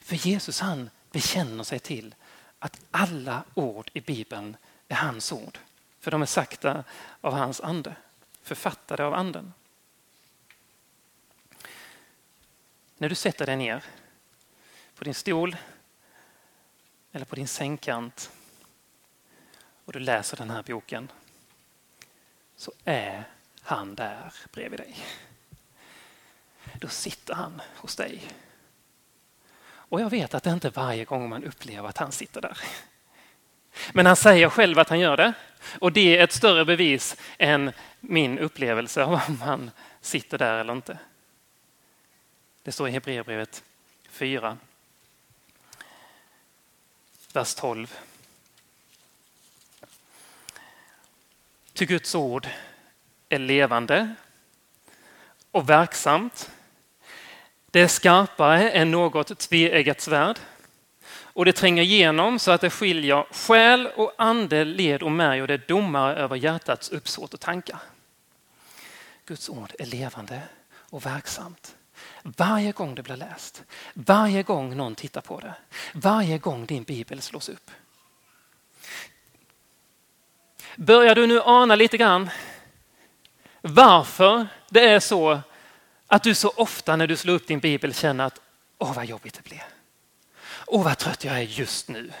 För 0.00 0.26
Jesus 0.26 0.60
han 0.60 0.90
bekänner 1.14 1.64
sig 1.64 1.78
till 1.78 2.14
att 2.58 2.80
alla 2.90 3.44
ord 3.54 3.90
i 3.92 4.00
Bibeln 4.00 4.56
är 4.88 4.94
hans 4.94 5.32
ord. 5.32 5.58
För 6.00 6.10
de 6.10 6.22
är 6.22 6.26
sagda 6.26 6.84
av 7.20 7.32
hans 7.32 7.60
ande, 7.60 7.96
författade 8.42 9.04
av 9.04 9.14
anden. 9.14 9.52
När 12.98 13.08
du 13.08 13.14
sätter 13.14 13.46
dig 13.46 13.56
ner 13.56 13.84
på 14.94 15.04
din 15.04 15.14
stol 15.14 15.56
eller 17.12 17.24
på 17.24 17.36
din 17.36 17.48
sängkant 17.48 18.30
och 19.84 19.92
du 19.92 19.98
läser 19.98 20.36
den 20.36 20.50
här 20.50 20.62
boken 20.62 21.12
så 22.56 22.72
är 22.84 23.28
han 23.62 23.94
där 23.94 24.34
bredvid 24.52 24.80
dig. 24.80 24.96
Då 26.80 26.88
sitter 26.88 27.34
han 27.34 27.62
hos 27.76 27.96
dig. 27.96 28.22
Och 29.94 30.00
jag 30.00 30.10
vet 30.10 30.34
att 30.34 30.42
det 30.42 30.50
inte 30.50 30.68
är 30.68 30.72
varje 30.72 31.04
gång 31.04 31.28
man 31.28 31.44
upplever 31.44 31.88
att 31.88 31.98
han 31.98 32.12
sitter 32.12 32.40
där. 32.40 32.58
Men 33.92 34.06
han 34.06 34.16
säger 34.16 34.48
själv 34.48 34.78
att 34.78 34.88
han 34.88 35.00
gör 35.00 35.16
det 35.16 35.32
och 35.78 35.92
det 35.92 36.18
är 36.18 36.24
ett 36.24 36.32
större 36.32 36.64
bevis 36.64 37.16
än 37.38 37.72
min 38.00 38.38
upplevelse 38.38 39.04
av 39.04 39.20
om 39.28 39.40
han 39.40 39.70
sitter 40.00 40.38
där 40.38 40.58
eller 40.58 40.72
inte. 40.72 40.98
Det 42.62 42.72
står 42.72 42.88
i 42.88 42.90
Hebreerbrevet 42.90 43.64
4, 44.08 44.58
vers 47.32 47.54
12. 47.54 47.98
Ty 51.72 51.86
Guds 51.86 52.14
ord 52.14 52.48
är 53.28 53.38
levande 53.38 54.14
och 55.50 55.68
verksamt. 55.68 56.50
Det 57.74 57.80
är 57.80 57.88
skarpare 57.88 58.70
än 58.70 58.90
något 58.90 59.38
tveeggat 59.38 60.00
svärd 60.00 60.38
och 61.22 61.44
det 61.44 61.52
tränger 61.52 61.82
igenom 61.82 62.38
så 62.38 62.50
att 62.50 62.60
det 62.60 62.70
skiljer 62.70 63.26
själ 63.30 63.86
och 63.86 64.12
ande, 64.18 64.64
led 64.64 65.02
och 65.02 65.12
märg 65.12 65.42
och 65.42 65.48
det 65.48 65.54
är 65.54 65.64
domare 65.68 66.16
över 66.16 66.36
hjärtats 66.36 66.88
uppsåt 66.88 67.34
och 67.34 67.40
tankar. 67.40 67.78
Guds 69.26 69.48
ord 69.48 69.72
är 69.78 69.86
levande 69.86 70.42
och 70.74 71.06
verksamt. 71.06 71.76
Varje 72.22 72.72
gång 72.72 72.94
det 72.94 73.02
blir 73.02 73.16
läst, 73.16 73.62
varje 73.94 74.42
gång 74.42 74.76
någon 74.76 74.94
tittar 74.94 75.20
på 75.20 75.40
det, 75.40 75.54
varje 75.94 76.38
gång 76.38 76.66
din 76.66 76.82
bibel 76.82 77.20
slås 77.20 77.48
upp. 77.48 77.70
Börjar 80.76 81.14
du 81.14 81.26
nu 81.26 81.40
ana 81.40 81.74
lite 81.74 81.96
grann 81.96 82.30
varför 83.60 84.46
det 84.70 84.88
är 84.88 85.00
så 85.00 85.40
att 86.14 86.22
du 86.22 86.34
så 86.34 86.48
ofta 86.48 86.96
när 86.96 87.06
du 87.06 87.16
slår 87.16 87.34
upp 87.34 87.46
din 87.46 87.60
bibel 87.60 87.94
känner 87.94 88.24
att 88.24 88.40
åh 88.78 88.94
vad 88.94 89.04
jobbigt 89.04 89.34
det 89.34 89.42
blev. 89.42 89.62
Åh 90.66 90.84
vad 90.84 90.98
trött 90.98 91.24
jag 91.24 91.36
är 91.36 91.42
just 91.42 91.88
nu. 91.88 92.12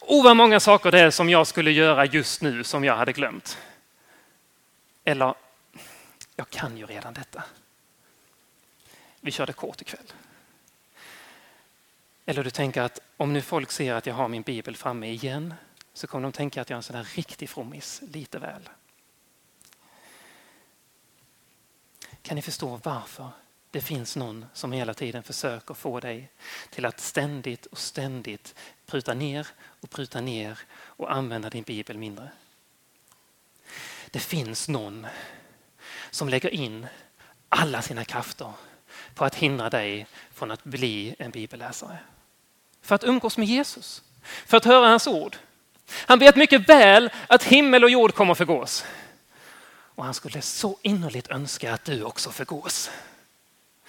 Åh 0.00 0.24
vad 0.24 0.36
många 0.36 0.60
saker 0.60 0.90
det 0.90 1.00
är 1.00 1.10
som 1.10 1.28
jag 1.28 1.46
skulle 1.46 1.70
göra 1.70 2.04
just 2.06 2.42
nu 2.42 2.64
som 2.64 2.84
jag 2.84 2.96
hade 2.96 3.12
glömt. 3.12 3.58
Eller, 5.04 5.34
jag 6.36 6.50
kan 6.50 6.76
ju 6.76 6.86
redan 6.86 7.14
detta. 7.14 7.42
Vi 9.20 9.30
körde 9.30 9.52
kort 9.52 9.82
ikväll. 9.82 10.12
Eller 12.26 12.44
du 12.44 12.50
tänker 12.50 12.82
att 12.82 13.00
om 13.16 13.32
nu 13.32 13.42
folk 13.42 13.72
ser 13.72 13.94
att 13.94 14.06
jag 14.06 14.14
har 14.14 14.28
min 14.28 14.42
bibel 14.42 14.76
framme 14.76 15.06
igen 15.06 15.54
så 15.94 16.06
kommer 16.06 16.22
de 16.22 16.32
tänka 16.32 16.60
att 16.60 16.70
jag 16.70 16.74
är 16.74 16.78
en 16.78 16.82
sån 16.82 16.96
där 16.96 17.08
riktig 17.14 17.50
frommis, 17.50 18.02
lite 18.12 18.38
väl. 18.38 18.68
Kan 22.22 22.36
ni 22.36 22.42
förstå 22.42 22.80
varför 22.82 23.30
det 23.70 23.80
finns 23.80 24.16
någon 24.16 24.46
som 24.52 24.72
hela 24.72 24.94
tiden 24.94 25.22
försöker 25.22 25.74
få 25.74 26.00
dig 26.00 26.30
till 26.70 26.86
att 26.86 27.00
ständigt 27.00 27.66
och 27.66 27.78
ständigt 27.78 28.54
pruta 28.86 29.14
ner 29.14 29.46
och 29.80 29.90
pruta 29.90 30.20
ner 30.20 30.58
och 30.72 31.12
använda 31.12 31.50
din 31.50 31.62
bibel 31.62 31.98
mindre? 31.98 32.30
Det 34.10 34.18
finns 34.18 34.68
någon 34.68 35.06
som 36.10 36.28
lägger 36.28 36.50
in 36.50 36.86
alla 37.48 37.82
sina 37.82 38.04
krafter 38.04 38.52
på 39.14 39.24
att 39.24 39.34
hindra 39.34 39.70
dig 39.70 40.06
från 40.32 40.50
att 40.50 40.64
bli 40.64 41.14
en 41.18 41.30
bibelläsare. 41.30 41.98
För 42.82 42.94
att 42.94 43.04
umgås 43.04 43.38
med 43.38 43.48
Jesus, 43.48 44.02
för 44.22 44.56
att 44.56 44.64
höra 44.64 44.88
hans 44.88 45.06
ord. 45.06 45.36
Han 45.92 46.18
vet 46.18 46.36
mycket 46.36 46.68
väl 46.68 47.10
att 47.26 47.42
himmel 47.42 47.84
och 47.84 47.90
jord 47.90 48.14
kommer 48.14 48.34
förgås. 48.34 48.84
Och 50.00 50.06
han 50.06 50.14
skulle 50.14 50.42
så 50.42 50.78
innerligt 50.82 51.28
önska 51.30 51.74
att 51.74 51.84
du 51.84 52.04
också 52.04 52.30
förgås. 52.30 52.90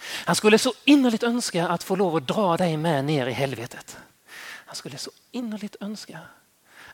Han 0.01 0.35
skulle 0.35 0.57
så 0.57 0.73
innerligt 0.85 1.23
önska 1.23 1.67
att 1.67 1.83
få 1.83 1.95
lov 1.95 2.15
att 2.15 2.27
dra 2.27 2.57
dig 2.57 2.77
med 2.77 3.05
ner 3.05 3.27
i 3.27 3.31
helvetet. 3.31 3.97
Han 4.39 4.75
skulle 4.75 4.97
så 4.97 5.11
innerligt 5.31 5.75
önska 5.79 6.19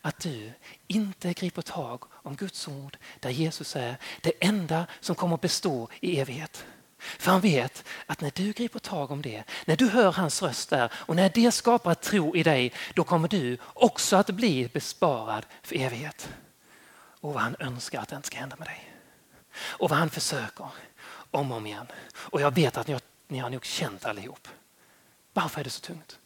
att 0.01 0.19
du 0.19 0.51
inte 0.87 1.33
griper 1.33 1.61
tag 1.61 2.03
om 2.11 2.35
Guds 2.35 2.67
ord 2.67 2.97
där 3.19 3.29
Jesus 3.29 3.75
är 3.75 3.97
det 4.21 4.33
enda 4.39 4.87
som 4.99 5.15
kommer 5.15 5.35
att 5.35 5.41
bestå 5.41 5.89
i 5.99 6.19
evighet. 6.19 6.65
För 6.97 7.31
han 7.31 7.41
vet 7.41 7.83
att 8.05 8.21
när 8.21 8.31
du 8.35 8.51
griper 8.51 8.79
tag 8.79 9.11
om 9.11 9.21
det, 9.21 9.43
när 9.65 9.75
du 9.75 9.89
hör 9.89 10.11
hans 10.11 10.41
röst 10.41 10.69
där 10.69 10.91
och 10.93 11.15
när 11.15 11.29
det 11.29 11.51
skapar 11.51 11.93
tro 11.93 12.35
i 12.35 12.43
dig, 12.43 12.73
då 12.93 13.03
kommer 13.03 13.27
du 13.27 13.57
också 13.63 14.15
att 14.15 14.29
bli 14.29 14.69
besparad 14.73 15.45
för 15.63 15.75
evighet. 15.75 16.29
Och 17.19 17.33
vad 17.33 17.43
han 17.43 17.55
önskar 17.59 18.01
att 18.01 18.09
det 18.09 18.15
inte 18.15 18.27
ska 18.27 18.37
hända 18.37 18.55
med 18.55 18.67
dig. 18.67 18.86
Och 19.59 19.89
vad 19.89 19.99
han 19.99 20.09
försöker 20.09 20.69
om 21.31 21.51
och 21.51 21.57
om 21.57 21.65
igen. 21.65 21.87
Och 22.13 22.41
jag 22.41 22.55
vet 22.55 22.77
att 22.77 22.87
ni 22.87 22.93
har, 22.93 23.01
ni 23.27 23.37
har 23.37 23.49
nog 23.49 23.65
känt 23.65 24.05
allihop. 24.05 24.47
Varför 25.33 25.59
är 25.59 25.63
det 25.63 25.69
så 25.69 25.81
tungt? 25.81 26.19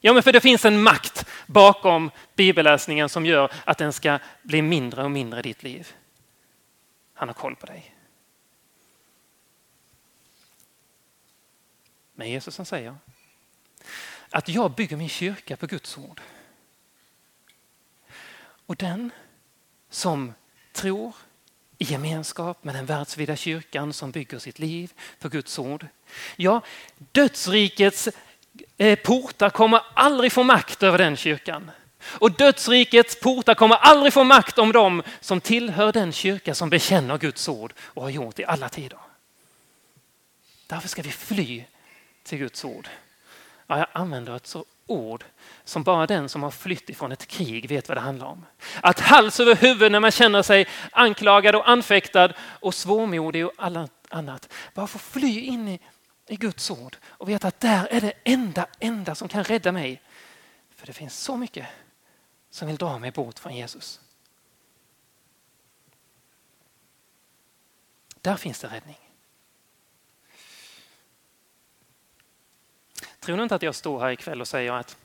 Ja, 0.00 0.12
men 0.12 0.22
för 0.22 0.32
det 0.32 0.40
finns 0.40 0.64
en 0.64 0.82
makt 0.82 1.26
bakom 1.46 2.10
bibelläsningen 2.34 3.08
som 3.08 3.26
gör 3.26 3.52
att 3.64 3.78
den 3.78 3.92
ska 3.92 4.18
bli 4.42 4.62
mindre 4.62 5.04
och 5.04 5.10
mindre 5.10 5.40
i 5.40 5.42
ditt 5.42 5.62
liv. 5.62 5.94
Han 7.14 7.28
har 7.28 7.34
koll 7.34 7.56
på 7.56 7.66
dig. 7.66 7.94
Men 12.14 12.30
Jesus 12.30 12.56
han 12.56 12.66
säger 12.66 12.96
att 14.30 14.48
jag 14.48 14.70
bygger 14.70 14.96
min 14.96 15.08
kyrka 15.08 15.56
på 15.56 15.66
Guds 15.66 15.98
ord. 15.98 16.20
Och 18.66 18.76
den 18.76 19.10
som 19.90 20.34
tror 20.72 21.14
i 21.82 21.84
gemenskap 21.84 22.64
med 22.64 22.74
den 22.74 22.86
världsvida 22.86 23.36
kyrkan 23.36 23.92
som 23.92 24.10
bygger 24.10 24.38
sitt 24.38 24.58
liv 24.58 24.92
på 25.18 25.28
Guds 25.28 25.58
ord. 25.58 25.86
Ja, 26.36 26.60
dödsrikets 26.98 28.08
eh, 28.76 28.98
portar 28.98 29.50
kommer 29.50 29.80
aldrig 29.94 30.32
få 30.32 30.42
makt 30.42 30.82
över 30.82 30.98
den 30.98 31.16
kyrkan. 31.16 31.70
Och 32.04 32.32
dödsrikets 32.32 33.20
portar 33.20 33.54
kommer 33.54 33.76
aldrig 33.76 34.12
få 34.12 34.24
makt 34.24 34.58
om 34.58 34.72
dem 34.72 35.02
som 35.20 35.40
tillhör 35.40 35.92
den 35.92 36.12
kyrka 36.12 36.54
som 36.54 36.70
bekänner 36.70 37.18
Guds 37.18 37.48
ord 37.48 37.72
och 37.80 38.02
har 38.02 38.10
gjort 38.10 38.38
i 38.38 38.44
alla 38.44 38.68
tider. 38.68 38.98
Därför 40.66 40.88
ska 40.88 41.02
vi 41.02 41.10
fly 41.10 41.64
till 42.22 42.38
Guds 42.38 42.64
ord. 42.64 42.88
Ja, 43.66 43.78
jag 43.78 43.86
använder 43.92 44.36
ett 44.36 44.46
så 44.46 44.64
ord 44.86 45.24
som 45.64 45.82
bara 45.82 46.06
den 46.06 46.28
som 46.28 46.42
har 46.42 46.50
flytt 46.50 46.90
ifrån 46.90 47.12
ett 47.12 47.26
krig 47.26 47.68
vet 47.68 47.88
vad 47.88 47.96
det 47.96 48.00
handlar 48.00 48.26
om. 48.26 48.46
Att 48.80 49.00
hals 49.00 49.40
över 49.40 49.54
huvud 49.54 49.92
när 49.92 50.00
man 50.00 50.10
känner 50.10 50.42
sig 50.42 50.66
anklagad 50.92 51.54
och 51.54 51.68
anfäktad 51.68 52.32
och 52.38 52.74
svårmodig 52.74 53.46
och 53.46 53.52
annat. 54.08 54.52
Bara 54.74 54.86
få 54.86 54.98
fly 54.98 55.40
in 55.40 55.68
i, 55.68 55.80
i 56.28 56.36
Guds 56.36 56.70
ord 56.70 56.96
och 57.04 57.28
veta 57.28 57.48
att 57.48 57.60
där 57.60 57.88
är 57.90 58.00
det 58.00 58.12
enda, 58.24 58.66
enda 58.78 59.14
som 59.14 59.28
kan 59.28 59.44
rädda 59.44 59.72
mig. 59.72 60.02
För 60.74 60.86
det 60.86 60.92
finns 60.92 61.18
så 61.18 61.36
mycket 61.36 61.66
som 62.50 62.68
vill 62.68 62.76
dra 62.76 62.98
mig 62.98 63.10
bort 63.10 63.38
från 63.38 63.56
Jesus. 63.56 64.00
Där 68.20 68.36
finns 68.36 68.60
det 68.60 68.68
räddning. 68.68 69.11
Tror 73.22 73.36
ni 73.36 73.42
inte 73.42 73.54
att 73.54 73.62
jag 73.62 73.74
står 73.74 74.00
här 74.00 74.10
ikväll 74.10 74.40
och 74.40 74.48
säger 74.48 74.72
att, 74.72 74.96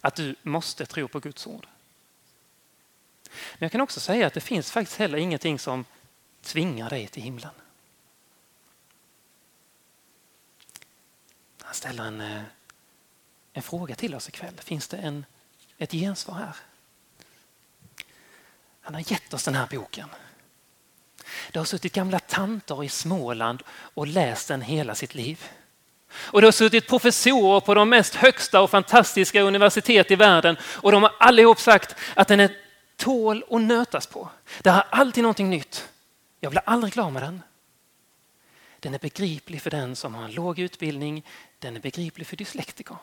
att 0.00 0.14
du 0.14 0.34
måste 0.42 0.86
tro 0.86 1.08
på 1.08 1.20
Guds 1.20 1.46
ord? 1.46 1.66
Men 3.24 3.58
jag 3.58 3.72
kan 3.72 3.80
också 3.80 4.00
säga 4.00 4.26
att 4.26 4.34
det 4.34 4.40
finns 4.40 4.70
faktiskt 4.70 4.98
heller 4.98 5.18
ingenting 5.18 5.58
som 5.58 5.84
tvingar 6.42 6.90
dig 6.90 7.06
till 7.06 7.22
himlen. 7.22 7.50
Han 11.62 11.74
ställer 11.74 12.04
en, 12.04 12.20
eh, 12.20 12.42
en 13.52 13.62
fråga 13.62 13.94
till 13.94 14.14
oss 14.14 14.28
ikväll. 14.28 14.54
Finns 14.58 14.88
det 14.88 14.96
en, 14.96 15.24
ett 15.78 15.92
gensvar 15.92 16.34
här? 16.34 16.56
Han 18.80 18.94
har 18.94 19.12
gett 19.12 19.34
oss 19.34 19.44
den 19.44 19.54
här 19.54 19.66
boken. 19.66 20.08
Det 21.52 21.58
har 21.58 21.66
suttit 21.66 21.92
gamla 21.92 22.18
tanter 22.18 22.84
i 22.84 22.88
Småland 22.88 23.62
och 23.68 24.06
läst 24.06 24.48
den 24.48 24.62
hela 24.62 24.94
sitt 24.94 25.14
liv. 25.14 25.44
Och 26.14 26.40
det 26.40 26.46
har 26.46 26.52
suttit 26.52 26.88
professorer 26.88 27.60
på 27.60 27.74
de 27.74 27.88
mest 27.88 28.14
högsta 28.14 28.60
och 28.60 28.70
fantastiska 28.70 29.40
universitet 29.40 30.10
i 30.10 30.16
världen 30.16 30.56
och 30.62 30.92
de 30.92 31.02
har 31.02 31.12
allihop 31.18 31.60
sagt 31.60 31.96
att 32.14 32.28
den 32.28 32.40
är 32.40 32.50
tål 32.96 33.44
att 33.50 33.60
nötas 33.60 34.06
på. 34.06 34.28
Det 34.62 34.70
har 34.70 34.84
alltid 34.90 35.22
någonting 35.22 35.50
nytt. 35.50 35.88
Jag 36.40 36.50
blir 36.50 36.62
aldrig 36.66 36.92
klar 36.92 37.10
med 37.10 37.22
den. 37.22 37.42
Den 38.80 38.94
är 38.94 38.98
begriplig 38.98 39.62
för 39.62 39.70
den 39.70 39.96
som 39.96 40.14
har 40.14 40.24
en 40.24 40.32
låg 40.32 40.58
utbildning. 40.58 41.26
Den 41.58 41.76
är 41.76 41.80
begriplig 41.80 42.26
för 42.26 42.36
dyslektiker. 42.36 42.96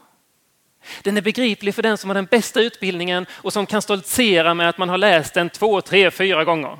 Den 1.03 1.17
är 1.17 1.21
begriplig 1.21 1.75
för 1.75 1.81
den 1.81 1.97
som 1.97 2.09
har 2.09 2.15
den 2.15 2.25
bästa 2.25 2.61
utbildningen 2.61 3.25
och 3.31 3.53
som 3.53 3.65
kan 3.65 3.81
stoltsera 3.81 4.53
med 4.53 4.69
att 4.69 4.77
man 4.77 4.89
har 4.89 4.97
läst 4.97 5.33
den 5.33 5.49
två, 5.49 5.81
tre, 5.81 6.11
fyra 6.11 6.43
gånger. 6.43 6.77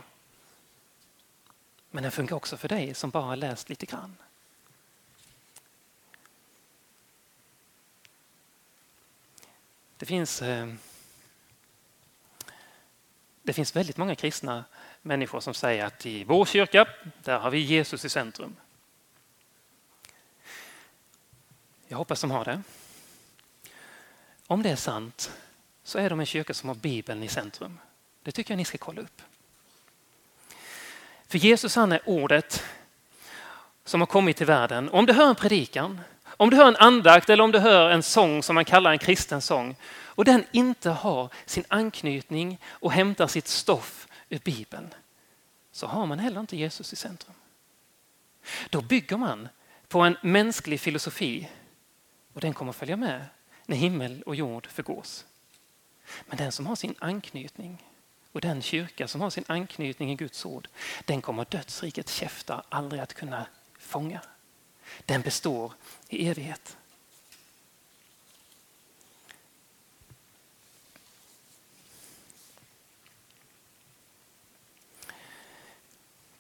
Men 1.92 2.04
den 2.04 2.12
funkar 2.12 2.36
också 2.36 2.58
för 2.58 2.68
dig 2.68 2.94
som 2.94 3.10
bara 3.10 3.24
har 3.24 3.36
läst 3.36 3.70
lite 3.70 3.86
grann. 3.86 4.16
Det 10.00 10.06
finns, 10.06 10.42
eh, 10.42 10.74
det 13.44 13.54
finns 13.54 13.76
väldigt 13.76 13.98
många 13.98 14.16
kristna 14.16 14.66
människor 15.02 15.40
som 15.40 15.54
säger 15.54 15.86
att 15.86 16.06
i 16.06 16.24
vår 16.24 16.46
kyrka, 16.46 16.88
där 17.24 17.40
har 17.40 17.52
vi 17.52 17.60
Jesus 17.60 18.06
i 18.06 18.10
centrum. 18.10 18.56
Jag 21.88 21.98
hoppas 21.98 22.22
de 22.22 22.32
har 22.32 22.46
det. 22.46 22.62
Om 24.48 24.64
det 24.64 24.70
är 24.70 24.76
sant 24.76 25.32
så 25.84 26.00
är 26.00 26.10
de 26.10 26.20
en 26.20 26.26
kyrka 26.26 26.54
som 26.54 26.70
har 26.70 26.76
Bibeln 26.76 27.24
i 27.24 27.28
centrum. 27.28 27.80
Det 28.24 28.32
tycker 28.32 28.54
jag 28.54 28.58
ni 28.58 28.66
ska 28.66 28.78
kolla 28.78 29.02
upp. 29.02 29.22
För 31.28 31.38
Jesus 31.38 31.76
han 31.76 31.92
är 31.92 32.02
ordet 32.06 32.64
som 33.84 34.02
har 34.02 34.08
kommit 34.08 34.38
till 34.38 34.46
världen. 34.46 34.90
Om 34.90 35.06
du 35.06 35.14
hör 35.14 35.30
en 35.30 35.36
predikan, 35.36 36.02
om 36.40 36.50
du 36.50 36.58
hör 36.58 36.68
en 36.68 36.76
andakt 36.76 37.30
eller 37.30 37.44
om 37.44 37.52
du 37.52 37.60
hör 37.60 37.90
en 37.90 38.04
sång 38.04 38.44
som 38.44 38.56
man 38.56 38.66
kallar 38.66 38.92
en 38.92 39.00
kristen 39.00 39.42
sång 39.42 39.76
och 40.04 40.26
den 40.26 40.46
inte 40.52 40.90
har 40.90 41.30
sin 41.46 41.64
anknytning 41.68 42.60
och 42.66 42.92
hämtar 42.92 43.28
sitt 43.28 43.48
stoff 43.48 44.08
ur 44.30 44.40
Bibeln 44.40 44.94
så 45.72 45.88
har 45.88 46.06
man 46.06 46.20
heller 46.20 46.40
inte 46.40 46.58
Jesus 46.58 46.94
i 46.94 46.96
centrum. 46.96 47.34
Då 48.70 48.82
bygger 48.82 49.18
man 49.18 49.50
på 49.88 50.00
en 50.00 50.18
mänsklig 50.22 50.80
filosofi 50.80 51.50
och 52.34 52.42
den 52.42 52.54
kommer 52.54 52.72
följa 52.72 52.98
med 52.98 53.26
när 53.66 53.78
himmel 53.78 54.24
och 54.26 54.36
jord 54.36 54.68
förgås. 54.68 55.26
Men 56.26 56.38
den 56.38 56.52
som 56.52 56.68
har 56.68 56.76
sin 56.76 56.96
anknytning 57.00 57.84
och 58.32 58.42
den 58.42 58.62
kyrka 58.62 59.08
som 59.08 59.22
har 59.22 59.30
sin 59.30 59.46
anknytning 59.48 60.12
i 60.12 60.16
Guds 60.16 60.46
ord, 60.46 60.68
den 61.06 61.22
kommer 61.22 61.46
dödsrikets 61.50 62.14
käftar 62.14 62.64
aldrig 62.70 63.02
att 63.02 63.14
kunna 63.14 63.46
fånga. 63.80 64.22
Den 65.06 65.22
består 65.22 65.74
i 66.10 66.28
evighet. 66.28 66.78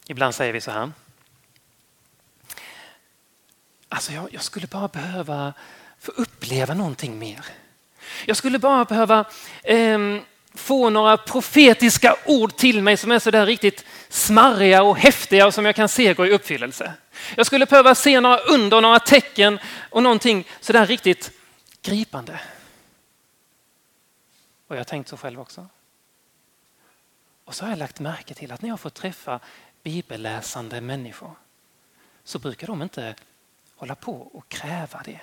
Ibland 0.07 0.35
säger 0.35 0.53
vi 0.53 0.61
så 0.61 0.71
här. 0.71 0.91
Alltså 3.89 4.13
jag, 4.13 4.33
jag 4.33 4.43
skulle 4.43 4.67
bara 4.67 4.87
behöva 4.87 5.53
få 5.99 6.11
uppleva 6.11 6.73
någonting 6.73 7.19
mer. 7.19 7.45
Jag 8.25 8.37
skulle 8.37 8.59
bara 8.59 8.85
behöva 8.85 9.25
eh, 9.63 9.99
få 10.53 10.89
några 10.89 11.17
profetiska 11.17 12.15
ord 12.25 12.55
till 12.55 12.83
mig 12.83 12.97
som 12.97 13.11
är 13.11 13.19
så 13.19 13.31
där 13.31 13.45
riktigt 13.45 13.85
smarriga 14.09 14.83
och 14.83 14.97
häftiga 14.97 15.47
och 15.47 15.53
som 15.53 15.65
jag 15.65 15.75
kan 15.75 15.89
se 15.89 16.13
gå 16.13 16.25
i 16.25 16.31
uppfyllelse. 16.31 16.93
Jag 17.35 17.45
skulle 17.45 17.65
behöva 17.65 17.95
se 17.95 18.19
några 18.19 18.37
under, 18.37 18.81
några 18.81 18.99
tecken 18.99 19.59
och 19.89 20.03
någonting 20.03 20.47
så 20.59 20.73
där 20.73 20.85
riktigt 20.85 21.31
gripande. 21.81 22.39
Och 24.67 24.75
jag 24.75 24.79
har 24.79 24.85
tänkt 24.85 25.09
så 25.09 25.17
själv 25.17 25.39
också. 25.39 25.67
Och 27.45 27.55
så 27.55 27.65
har 27.65 27.69
jag 27.69 27.79
lagt 27.79 27.99
märke 27.99 28.33
till 28.33 28.51
att 28.51 28.61
när 28.61 28.69
jag 28.69 28.79
får 28.79 28.89
träffa 28.89 29.39
bibelläsande 29.83 30.81
människor 30.81 31.35
så 32.23 32.39
brukar 32.39 32.67
de 32.67 32.81
inte 32.81 33.15
hålla 33.75 33.95
på 33.95 34.13
och 34.13 34.49
kräva 34.49 35.01
det. 35.05 35.19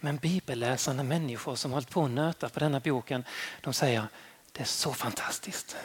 Men 0.00 0.16
bibelläsande 0.16 1.02
människor 1.02 1.56
som 1.56 1.72
hållit 1.72 1.90
på 1.90 2.04
att 2.04 2.10
nöta 2.10 2.48
på 2.48 2.60
denna 2.60 2.80
boken, 2.80 3.24
de 3.60 3.72
säger 3.72 4.06
det 4.52 4.60
är 4.60 4.64
så 4.64 4.92
fantastiskt 4.92 5.76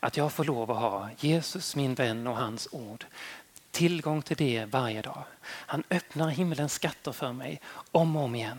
att 0.00 0.16
jag 0.16 0.32
får 0.32 0.44
lov 0.44 0.70
att 0.70 0.78
ha 0.78 1.10
Jesus 1.18 1.76
min 1.76 1.94
vän 1.94 2.26
och 2.26 2.36
hans 2.36 2.68
ord. 2.72 3.04
Tillgång 3.70 4.22
till 4.22 4.36
det 4.36 4.64
varje 4.64 5.02
dag. 5.02 5.24
Han 5.42 5.82
öppnar 5.90 6.28
himmelens 6.28 6.72
skatter 6.72 7.12
för 7.12 7.32
mig 7.32 7.60
om 7.92 8.16
och 8.16 8.22
om 8.22 8.34
igen. 8.34 8.58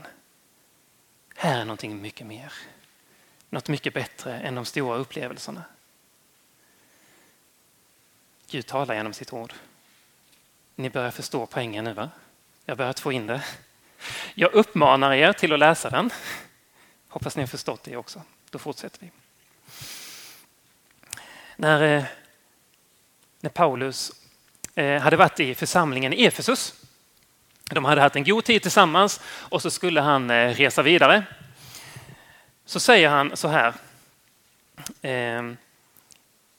Här 1.35 1.61
är 1.61 1.65
någonting 1.65 2.01
mycket 2.01 2.27
mer. 2.27 2.53
Något 3.49 3.67
mycket 3.67 3.93
bättre 3.93 4.39
än 4.39 4.55
de 4.55 4.65
stora 4.65 4.97
upplevelserna. 4.97 5.63
Gud 8.49 8.65
talar 8.65 8.95
genom 8.95 9.13
sitt 9.13 9.33
ord. 9.33 9.53
Ni 10.75 10.89
börjar 10.89 11.11
förstå 11.11 11.45
poängen 11.45 11.83
nu 11.83 11.93
va? 11.93 12.09
Jag 12.65 12.77
börjar 12.77 12.93
få 12.93 13.11
in 13.11 13.27
det. 13.27 13.43
Jag 14.33 14.53
uppmanar 14.53 15.13
er 15.13 15.33
till 15.33 15.53
att 15.53 15.59
läsa 15.59 15.89
den. 15.89 16.09
Hoppas 17.07 17.35
ni 17.35 17.41
har 17.41 17.47
förstått 17.47 17.83
det 17.83 17.97
också. 17.97 18.21
Då 18.49 18.59
fortsätter 18.59 18.99
vi. 18.99 19.11
När, 21.55 21.97
eh, 21.97 22.03
när 23.39 23.49
Paulus 23.49 24.11
eh, 24.75 25.01
hade 25.01 25.17
varit 25.17 25.39
i 25.39 25.55
församlingen 25.55 26.13
i 26.13 26.25
Efesus. 26.25 26.73
De 27.63 27.85
hade 27.85 28.01
haft 28.01 28.15
en 28.15 28.23
god 28.23 28.45
tid 28.45 28.61
tillsammans 28.61 29.21
och 29.25 29.61
så 29.61 29.71
skulle 29.71 30.01
han 30.01 30.29
eh, 30.29 30.49
resa 30.49 30.81
vidare. 30.81 31.23
Så 32.65 32.79
säger 32.79 33.09
han 33.09 33.37
så 33.37 33.47
här. 33.47 33.73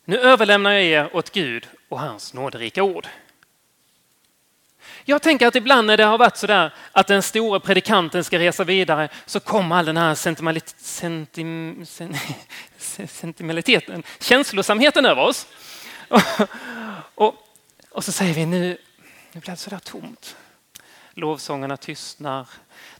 Nu 0.04 0.18
överlämnar 0.18 0.72
jag 0.72 0.82
er 0.82 1.16
åt 1.16 1.30
Gud 1.30 1.68
och 1.88 2.00
hans 2.00 2.34
nåderika 2.34 2.82
ord. 2.82 3.08
Jag 5.06 5.22
tänker 5.22 5.46
att 5.46 5.56
ibland 5.56 5.86
när 5.86 5.96
det 5.96 6.04
har 6.04 6.18
varit 6.18 6.36
så 6.36 6.46
där 6.46 6.74
att 6.92 7.06
den 7.06 7.22
stora 7.22 7.60
predikanten 7.60 8.24
ska 8.24 8.38
resa 8.38 8.64
vidare 8.64 9.08
så 9.26 9.40
kommer 9.40 9.76
all 9.76 9.86
den 9.86 9.96
här 9.96 10.14
sentim, 10.76 11.86
sentimentaliteten, 13.08 14.02
känslosamheten 14.20 15.06
över 15.06 15.22
oss. 15.22 15.46
Och, 16.08 16.20
och, 17.14 17.34
och, 17.90 18.04
så 18.04 18.12
säger 18.12 18.34
vi 18.34 18.46
nu, 18.46 18.78
nu 19.32 19.40
blir 19.40 19.50
det 19.50 19.56
så 19.56 19.70
där 19.70 19.78
tomt. 19.78 20.36
Lovsångerna 21.12 21.76
tystnar. 21.76 22.48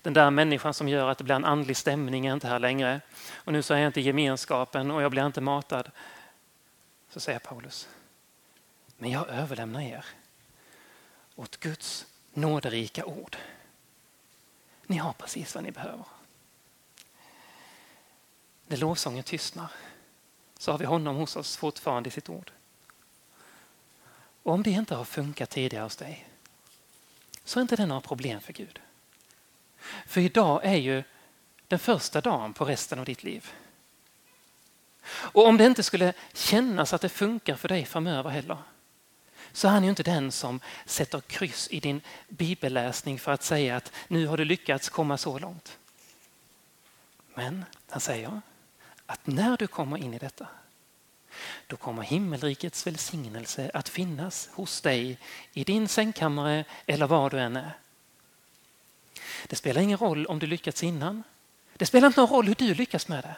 Den 0.02 0.12
där 0.12 0.30
människan 0.30 0.74
som 0.74 0.88
gör 0.88 1.08
att 1.08 1.18
det 1.18 1.24
blir 1.24 1.34
en 1.34 1.44
andlig 1.44 1.76
stämning 1.76 2.26
är 2.26 2.32
inte 2.32 2.48
här 2.48 2.58
längre. 2.58 3.00
Och 3.34 3.52
nu 3.52 3.62
så 3.62 3.74
är 3.74 3.78
jag 3.78 3.88
inte 3.88 4.00
i 4.00 4.04
gemenskapen 4.04 4.90
och 4.90 5.02
jag 5.02 5.10
blir 5.10 5.26
inte 5.26 5.40
matad. 5.40 5.90
Så 7.10 7.20
säger 7.20 7.38
Paulus, 7.38 7.88
men 8.98 9.10
jag 9.10 9.28
överlämnar 9.28 9.80
er 9.80 10.04
åt 11.36 11.56
Guds 11.56 12.06
nåderika 12.32 13.04
ord. 13.04 13.36
Ni 14.86 14.96
har 14.96 15.12
precis 15.12 15.54
vad 15.54 15.64
ni 15.64 15.70
behöver. 15.70 16.04
När 18.66 18.76
lovsången 18.76 19.24
tystnar 19.24 19.70
så 20.58 20.70
har 20.70 20.78
vi 20.78 20.84
honom 20.84 21.16
hos 21.16 21.36
oss 21.36 21.56
fortfarande 21.56 22.08
i 22.08 22.10
sitt 22.10 22.28
ord. 22.28 22.50
Och 24.42 24.52
om 24.52 24.62
det 24.62 24.70
inte 24.70 24.94
har 24.94 25.04
funkat 25.04 25.50
tidigare 25.50 25.84
hos 25.84 25.96
dig 25.96 26.28
så 27.44 27.58
är 27.58 27.62
inte 27.62 27.76
det 27.76 27.86
några 27.86 28.00
problem 28.00 28.40
för 28.40 28.52
Gud. 28.52 28.80
För 30.06 30.20
idag 30.20 30.60
är 30.64 30.76
ju 30.76 31.02
den 31.68 31.78
första 31.78 32.20
dagen 32.20 32.52
på 32.52 32.64
resten 32.64 32.98
av 32.98 33.04
ditt 33.04 33.22
liv. 33.22 33.52
Och 35.06 35.46
om 35.46 35.56
det 35.56 35.66
inte 35.66 35.82
skulle 35.82 36.12
kännas 36.32 36.92
att 36.92 37.00
det 37.00 37.08
funkar 37.08 37.56
för 37.56 37.68
dig 37.68 37.84
framöver 37.84 38.30
heller 38.30 38.58
så 39.54 39.68
är 39.68 39.72
han 39.72 39.84
ju 39.84 39.90
inte 39.90 40.02
den 40.02 40.32
som 40.32 40.60
sätter 40.86 41.20
kryss 41.20 41.68
i 41.70 41.80
din 41.80 42.00
bibelläsning 42.28 43.18
för 43.18 43.32
att 43.32 43.42
säga 43.42 43.76
att 43.76 43.92
nu 44.08 44.26
har 44.26 44.36
du 44.36 44.44
lyckats 44.44 44.88
komma 44.88 45.18
så 45.18 45.38
långt. 45.38 45.78
Men 47.34 47.64
han 47.88 48.00
säger 48.00 48.40
att 49.06 49.26
när 49.26 49.56
du 49.56 49.66
kommer 49.66 49.96
in 49.96 50.14
i 50.14 50.18
detta 50.18 50.46
då 51.66 51.76
kommer 51.76 52.02
himmelrikets 52.02 52.86
välsignelse 52.86 53.70
att 53.74 53.88
finnas 53.88 54.48
hos 54.52 54.80
dig 54.80 55.18
i 55.52 55.64
din 55.64 55.88
sängkammare 55.88 56.64
eller 56.86 57.06
var 57.06 57.30
du 57.30 57.40
än 57.40 57.56
är. 57.56 57.78
Det 59.46 59.56
spelar 59.56 59.80
ingen 59.80 59.98
roll 59.98 60.26
om 60.26 60.38
du 60.38 60.46
lyckats 60.46 60.82
innan. 60.82 61.22
Det 61.76 61.86
spelar 61.86 62.06
inte 62.06 62.20
någon 62.20 62.30
roll 62.30 62.46
hur 62.46 62.54
du 62.54 62.74
lyckas 62.74 63.08
med 63.08 63.24
det. 63.24 63.36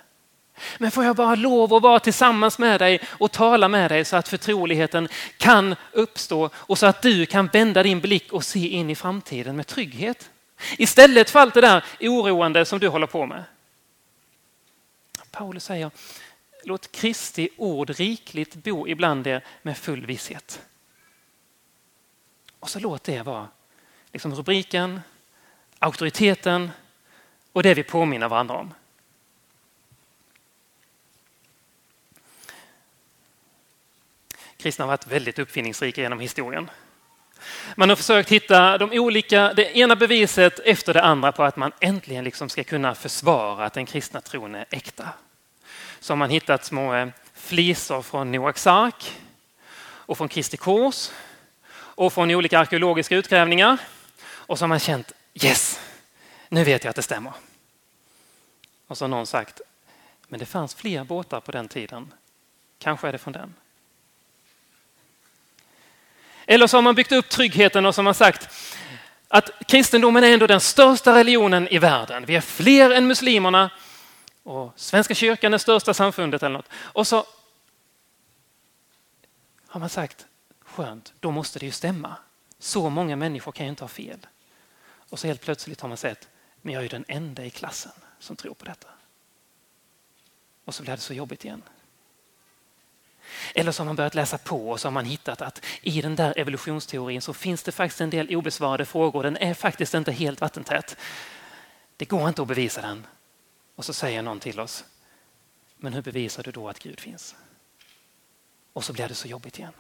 Men 0.78 0.90
får 0.90 1.04
jag 1.04 1.16
bara 1.16 1.34
lov 1.34 1.74
att 1.74 1.82
vara 1.82 2.00
tillsammans 2.00 2.58
med 2.58 2.80
dig 2.80 3.00
och 3.06 3.32
tala 3.32 3.68
med 3.68 3.90
dig 3.90 4.04
så 4.04 4.16
att 4.16 4.28
förtroligheten 4.28 5.08
kan 5.36 5.74
uppstå 5.92 6.50
och 6.54 6.78
så 6.78 6.86
att 6.86 7.02
du 7.02 7.26
kan 7.26 7.46
vända 7.46 7.82
din 7.82 8.00
blick 8.00 8.32
och 8.32 8.44
se 8.44 8.68
in 8.68 8.90
i 8.90 8.94
framtiden 8.94 9.56
med 9.56 9.66
trygghet. 9.66 10.30
Istället 10.78 11.30
för 11.30 11.40
allt 11.40 11.54
det 11.54 11.60
där 11.60 11.84
oroande 12.00 12.64
som 12.64 12.78
du 12.78 12.88
håller 12.88 13.06
på 13.06 13.26
med. 13.26 13.44
Paulus 15.30 15.64
säger, 15.64 15.90
låt 16.64 16.92
Kristi 16.92 17.48
ord 17.56 17.90
rikligt 17.90 18.54
bo 18.54 18.88
ibland 18.88 19.26
er 19.26 19.44
med 19.62 19.78
full 19.78 20.06
visshet. 20.06 20.60
Och 22.60 22.70
så 22.70 22.80
låt 22.80 23.04
det 23.04 23.22
vara 23.22 23.48
liksom 24.12 24.34
rubriken, 24.34 25.00
auktoriteten 25.78 26.70
och 27.52 27.62
det 27.62 27.74
vi 27.74 27.82
påminner 27.82 28.28
varandra 28.28 28.54
om. 28.54 28.74
Kristna 34.66 34.84
har 34.84 34.88
varit 34.88 35.06
väldigt 35.06 35.38
uppfinningsrika 35.38 36.00
genom 36.00 36.20
historien. 36.20 36.70
Man 37.74 37.88
har 37.88 37.96
försökt 37.96 38.28
hitta 38.28 38.78
de 38.78 38.98
olika, 38.98 39.52
det 39.52 39.76
ena 39.76 39.96
beviset 39.96 40.58
efter 40.58 40.94
det 40.94 41.02
andra 41.02 41.32
på 41.32 41.42
att 41.42 41.56
man 41.56 41.72
äntligen 41.80 42.24
liksom 42.24 42.48
ska 42.48 42.64
kunna 42.64 42.94
försvara 42.94 43.64
att 43.64 43.72
den 43.72 43.86
kristna 43.86 44.20
tron 44.20 44.54
är 44.54 44.66
äkta. 44.70 45.08
Så 46.00 46.12
har 46.12 46.16
man 46.16 46.30
hittat 46.30 46.64
små 46.64 46.94
eh, 46.94 47.08
flisor 47.34 48.02
från 48.02 48.32
Noaks 48.32 48.66
ark 48.66 49.20
och 49.80 50.18
från 50.18 50.28
Kristi 50.28 50.56
kors 50.56 51.10
och 51.72 52.12
från 52.12 52.30
olika 52.30 52.58
arkeologiska 52.58 53.16
utgrävningar. 53.16 53.78
Och 54.26 54.58
så 54.58 54.62
har 54.62 54.68
man 54.68 54.78
känt 54.78 55.12
yes, 55.34 55.80
nu 56.48 56.64
vet 56.64 56.84
jag 56.84 56.90
att 56.90 56.96
det 56.96 57.02
stämmer. 57.02 57.32
Och 58.86 58.98
så 58.98 59.04
har 59.04 59.08
någon 59.08 59.26
sagt, 59.26 59.60
men 60.28 60.40
det 60.40 60.46
fanns 60.46 60.74
fler 60.74 61.04
båtar 61.04 61.40
på 61.40 61.52
den 61.52 61.68
tiden. 61.68 62.12
Kanske 62.78 63.08
är 63.08 63.12
det 63.12 63.18
från 63.18 63.32
den. 63.32 63.54
Eller 66.46 66.66
så 66.66 66.76
har 66.76 66.82
man 66.82 66.94
byggt 66.94 67.12
upp 67.12 67.28
tryggheten 67.28 67.86
och 67.86 67.94
så 67.94 67.98
har 67.98 68.04
man 68.04 68.14
sagt 68.14 68.48
att 69.28 69.50
kristendomen 69.68 70.24
är 70.24 70.32
ändå 70.32 70.46
den 70.46 70.60
största 70.60 71.14
religionen 71.14 71.68
i 71.68 71.78
världen. 71.78 72.26
Vi 72.26 72.36
är 72.36 72.40
fler 72.40 72.90
än 72.90 73.06
muslimerna 73.06 73.70
och 74.42 74.72
Svenska 74.76 75.14
kyrkan 75.14 75.54
är 75.54 75.58
största 75.58 75.94
samfundet 75.94 76.42
eller 76.42 76.56
något. 76.56 76.68
Och 76.72 77.06
så 77.06 77.26
har 79.66 79.80
man 79.80 79.88
sagt 79.88 80.26
skönt, 80.60 81.12
då 81.20 81.30
måste 81.30 81.58
det 81.58 81.66
ju 81.66 81.72
stämma. 81.72 82.16
Så 82.58 82.90
många 82.90 83.16
människor 83.16 83.52
kan 83.52 83.66
ju 83.66 83.70
inte 83.70 83.84
ha 83.84 83.88
fel. 83.88 84.26
Och 85.10 85.18
så 85.18 85.26
helt 85.26 85.40
plötsligt 85.40 85.80
har 85.80 85.88
man 85.88 85.98
sett, 85.98 86.28
men 86.62 86.74
jag 86.74 86.80
är 86.80 86.82
ju 86.82 86.88
den 86.88 87.04
enda 87.08 87.44
i 87.44 87.50
klassen 87.50 87.92
som 88.18 88.36
tror 88.36 88.54
på 88.54 88.64
detta. 88.64 88.88
Och 90.64 90.74
så 90.74 90.82
blir 90.82 90.92
det 90.92 91.00
så 91.00 91.14
jobbigt 91.14 91.44
igen. 91.44 91.62
Eller 93.54 93.72
så 93.72 93.82
har 93.82 93.86
man 93.86 93.96
börjat 93.96 94.14
läsa 94.14 94.38
på 94.38 94.70
och 94.70 94.80
så 94.80 94.88
har 94.88 94.92
man 94.92 95.04
hittat 95.04 95.42
att 95.42 95.64
i 95.80 96.00
den 96.00 96.16
där 96.16 96.38
evolutionsteorin 96.38 97.22
så 97.22 97.34
finns 97.34 97.62
det 97.62 97.72
faktiskt 97.72 98.00
en 98.00 98.10
del 98.10 98.36
obesvarade 98.36 98.84
frågor. 98.84 99.22
Den 99.22 99.36
är 99.36 99.54
faktiskt 99.54 99.94
inte 99.94 100.12
helt 100.12 100.40
vattentät. 100.40 100.96
Det 101.96 102.04
går 102.04 102.28
inte 102.28 102.42
att 102.42 102.48
bevisa 102.48 102.80
den. 102.80 103.06
Och 103.74 103.84
så 103.84 103.92
säger 103.92 104.22
någon 104.22 104.40
till 104.40 104.60
oss, 104.60 104.84
men 105.76 105.92
hur 105.92 106.02
bevisar 106.02 106.42
du 106.42 106.50
då 106.50 106.68
att 106.68 106.78
Gud 106.78 107.00
finns? 107.00 107.36
Och 108.72 108.84
så 108.84 108.92
blir 108.92 109.08
det 109.08 109.14
så 109.14 109.28
jobbigt 109.28 109.58
igen. 109.58 109.72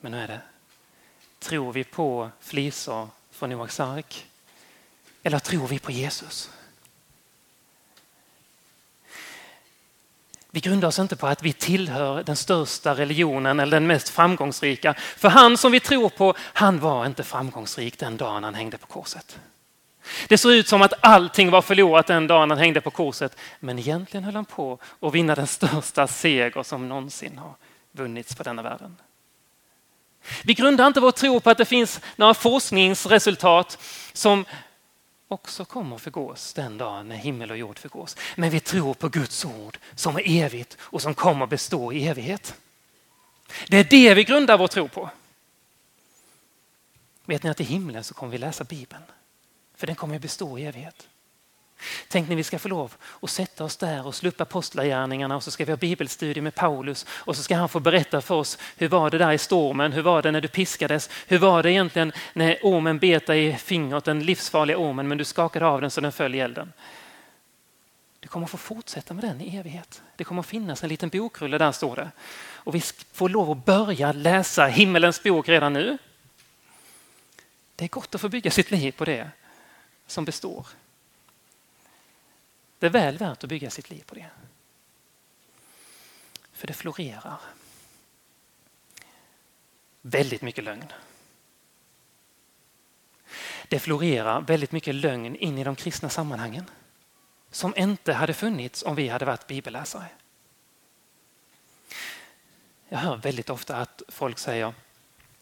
Men 0.00 0.12
nu 0.12 0.18
är 0.18 0.28
det, 0.28 0.40
tror 1.38 1.72
vi 1.72 1.84
på 1.84 2.30
flisor 2.40 3.08
från 3.30 3.50
Noaks 3.50 3.80
ark? 3.80 4.26
Eller 5.22 5.38
tror 5.38 5.66
vi 5.68 5.78
på 5.78 5.90
Jesus? 5.92 6.50
Vi 10.56 10.60
grundar 10.60 10.88
oss 10.88 10.98
inte 10.98 11.16
på 11.16 11.26
att 11.26 11.42
vi 11.42 11.52
tillhör 11.52 12.22
den 12.22 12.36
största 12.36 12.94
religionen 12.94 13.60
eller 13.60 13.76
den 13.76 13.86
mest 13.86 14.08
framgångsrika. 14.08 14.94
För 14.94 15.28
han 15.28 15.56
som 15.56 15.72
vi 15.72 15.80
tror 15.80 16.08
på, 16.08 16.34
han 16.38 16.80
var 16.80 17.06
inte 17.06 17.22
framgångsrik 17.22 17.98
den 17.98 18.16
dagen 18.16 18.44
han 18.44 18.54
hängde 18.54 18.78
på 18.78 18.86
korset. 18.86 19.38
Det 20.28 20.38
såg 20.38 20.52
ut 20.52 20.68
som 20.68 20.82
att 20.82 20.92
allting 21.00 21.50
var 21.50 21.62
förlorat 21.62 22.06
den 22.06 22.26
dagen 22.26 22.50
han 22.50 22.58
hängde 22.58 22.80
på 22.80 22.90
korset. 22.90 23.36
Men 23.60 23.78
egentligen 23.78 24.24
höll 24.24 24.34
han 24.34 24.44
på 24.44 24.78
att 25.00 25.14
vinna 25.14 25.34
den 25.34 25.46
största 25.46 26.06
seger 26.06 26.62
som 26.62 26.88
någonsin 26.88 27.38
har 27.38 27.54
vunnits 27.92 28.34
på 28.34 28.42
denna 28.42 28.62
världen. 28.62 28.96
Vi 30.44 30.54
grundar 30.54 30.86
inte 30.86 31.00
vår 31.00 31.10
tro 31.10 31.40
på 31.40 31.50
att 31.50 31.58
det 31.58 31.64
finns 31.64 32.00
några 32.16 32.34
forskningsresultat 32.34 33.78
som 34.12 34.44
också 35.28 35.64
kommer 35.64 35.98
förgås 35.98 36.52
den 36.52 36.78
dagen 36.78 37.08
när 37.08 37.16
himmel 37.16 37.50
och 37.50 37.56
jord 37.56 37.78
förgås. 37.78 38.16
Men 38.36 38.50
vi 38.50 38.60
tror 38.60 38.94
på 38.94 39.08
Guds 39.08 39.44
ord 39.44 39.78
som 39.94 40.16
är 40.16 40.22
evigt 40.26 40.76
och 40.80 41.02
som 41.02 41.14
kommer 41.14 41.46
bestå 41.46 41.92
i 41.92 42.06
evighet. 42.06 42.54
Det 43.68 43.76
är 43.76 43.84
det 43.84 44.14
vi 44.14 44.24
grundar 44.24 44.58
vår 44.58 44.68
tro 44.68 44.88
på. 44.88 45.10
Vet 47.24 47.42
ni 47.42 47.50
att 47.50 47.60
i 47.60 47.64
himlen 47.64 48.04
så 48.04 48.14
kommer 48.14 48.32
vi 48.32 48.38
läsa 48.38 48.64
Bibeln? 48.64 49.02
För 49.74 49.86
den 49.86 49.96
kommer 49.96 50.18
bestå 50.18 50.58
i 50.58 50.66
evighet. 50.66 51.08
Tänk 52.08 52.28
när 52.28 52.36
vi 52.36 52.42
ska 52.42 52.58
få 52.58 52.68
lov 52.68 52.94
att 53.22 53.30
sätta 53.30 53.64
oss 53.64 53.76
där 53.76 54.06
och 54.06 54.14
sluppa 54.14 54.42
apostlagärningarna 54.42 55.36
och 55.36 55.42
så 55.42 55.50
ska 55.50 55.64
vi 55.64 55.72
ha 55.72 55.76
bibelstudie 55.76 56.40
med 56.40 56.54
Paulus 56.54 57.06
och 57.08 57.36
så 57.36 57.42
ska 57.42 57.56
han 57.56 57.68
få 57.68 57.80
berätta 57.80 58.20
för 58.20 58.34
oss 58.34 58.58
hur 58.76 58.88
var 58.88 59.10
det 59.10 59.18
där 59.18 59.32
i 59.32 59.38
stormen, 59.38 59.92
hur 59.92 60.02
var 60.02 60.22
det 60.22 60.30
när 60.30 60.40
du 60.40 60.48
piskades, 60.48 61.10
hur 61.26 61.38
var 61.38 61.62
det 61.62 61.72
egentligen 61.72 62.12
när 62.32 62.58
ormen 62.62 62.98
bet 62.98 63.26
dig 63.26 63.46
i 63.46 63.56
fingret, 63.56 64.04
den 64.04 64.24
livsfarliga 64.24 64.78
ormen, 64.78 65.08
men 65.08 65.18
du 65.18 65.24
skakade 65.24 65.66
av 65.66 65.80
den 65.80 65.90
så 65.90 66.00
den 66.00 66.12
föll 66.12 66.34
i 66.34 66.40
elden. 66.40 66.72
Du 68.20 68.28
kommer 68.28 68.46
få 68.46 68.56
fortsätta 68.56 69.14
med 69.14 69.24
den 69.24 69.40
i 69.40 69.56
evighet. 69.56 70.02
Det 70.16 70.24
kommer 70.24 70.40
att 70.40 70.46
finnas 70.46 70.82
en 70.82 70.88
liten 70.88 71.08
bokrulle 71.08 71.58
där 71.58 71.72
står 71.72 71.96
det. 71.96 72.10
Och 72.54 72.74
vi 72.74 72.82
får 73.12 73.28
lov 73.28 73.50
att 73.50 73.64
börja 73.64 74.12
läsa 74.12 74.66
himmelens 74.66 75.22
bok 75.22 75.48
redan 75.48 75.72
nu. 75.72 75.98
Det 77.76 77.84
är 77.84 77.88
gott 77.88 78.14
att 78.14 78.20
få 78.20 78.28
bygga 78.28 78.50
sitt 78.50 78.70
liv 78.70 78.92
på 78.92 79.04
det 79.04 79.30
som 80.06 80.24
består. 80.24 80.66
Det 82.78 82.86
är 82.86 82.90
väl 82.90 83.18
värt 83.18 83.44
att 83.44 83.48
bygga 83.48 83.70
sitt 83.70 83.90
liv 83.90 84.04
på 84.06 84.14
det. 84.14 84.30
För 86.52 86.66
det 86.66 86.72
florerar 86.72 87.40
väldigt 90.00 90.42
mycket 90.42 90.64
lögn. 90.64 90.92
Det 93.68 93.78
florerar 93.78 94.40
väldigt 94.40 94.72
mycket 94.72 94.94
lögn 94.94 95.36
in 95.36 95.58
i 95.58 95.64
de 95.64 95.76
kristna 95.76 96.08
sammanhangen 96.08 96.70
som 97.50 97.74
inte 97.76 98.12
hade 98.12 98.34
funnits 98.34 98.82
om 98.82 98.94
vi 98.94 99.08
hade 99.08 99.24
varit 99.24 99.46
bibelläsare. 99.46 100.08
Jag 102.88 102.98
hör 102.98 103.16
väldigt 103.16 103.50
ofta 103.50 103.76
att 103.76 104.02
folk 104.08 104.38
säger 104.38 104.74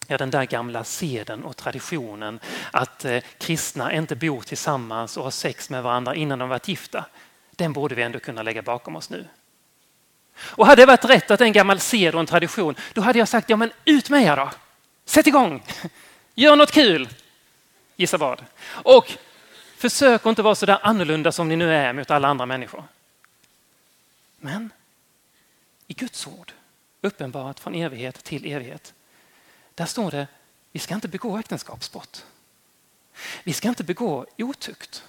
ja, 0.07 0.19
den 0.19 0.31
där 0.31 0.45
gamla 0.45 0.85
seden 0.85 1.45
och 1.45 1.57
traditionen 1.57 2.41
att 2.71 3.05
eh, 3.05 3.23
kristna 3.39 3.93
inte 3.93 4.17
bor 4.17 4.41
tillsammans 4.41 5.17
och 5.17 5.25
har 5.25 5.31
sex 5.31 5.71
med 5.71 5.83
varandra 5.83 6.15
innan 6.15 6.39
de 6.39 6.49
varit 6.49 6.69
gifta. 6.69 7.05
Den 7.51 7.73
borde 7.73 7.95
vi 7.95 8.03
ändå 8.03 8.21
kunna 8.21 8.43
lägga 8.43 8.63
bakom 8.63 8.97
oss 8.97 9.11
nu. 9.11 9.25
Och 10.37 10.67
hade 10.67 10.83
det 10.83 10.87
varit 10.87 11.05
rätt 11.05 11.31
att 11.31 11.41
en 11.41 11.53
gammal 11.53 11.81
sed 11.81 12.15
och 12.15 12.21
en 12.21 12.27
tradition, 12.27 12.75
då 12.93 13.01
hade 13.01 13.19
jag 13.19 13.29
sagt 13.29 13.51
ja 13.51 13.57
men 13.57 13.73
ut 13.85 14.11
med 14.11 14.23
er 14.23 14.37
då. 14.37 14.51
Sätt 15.05 15.27
igång, 15.27 15.63
gör 16.35 16.57
något 16.57 16.73
kul. 16.73 17.09
Gissa 17.97 18.17
vad? 18.17 18.45
Och 18.67 19.13
försök 19.77 20.21
att 20.21 20.27
inte 20.27 20.43
vara 20.43 20.55
så 20.55 20.67
där 20.67 20.79
annorlunda 20.83 21.33
som 21.33 21.49
ni 21.49 21.57
nu 21.57 21.75
är 21.75 21.93
mot 21.93 22.11
alla 22.11 22.29
andra 22.29 22.47
människor. 22.47 22.85
Men 24.39 24.71
i 25.87 25.95
Guds 25.95 26.27
ord, 26.27 26.53
uppenbarat 27.01 27.61
från 27.61 27.75
evighet 27.75 28.25
till 28.25 28.53
evighet, 28.53 28.95
där 29.75 29.87
står 29.87 30.11
det, 30.11 30.27
vi 30.73 30.79
ska 30.81 30.95
inte 30.95 31.09
begå 31.09 31.39
äktenskapsbrott. 31.39 32.27
Vi 33.45 33.53
ska 33.53 33.69
inte 33.69 33.85
begå 33.85 34.27
otukt 34.39 35.05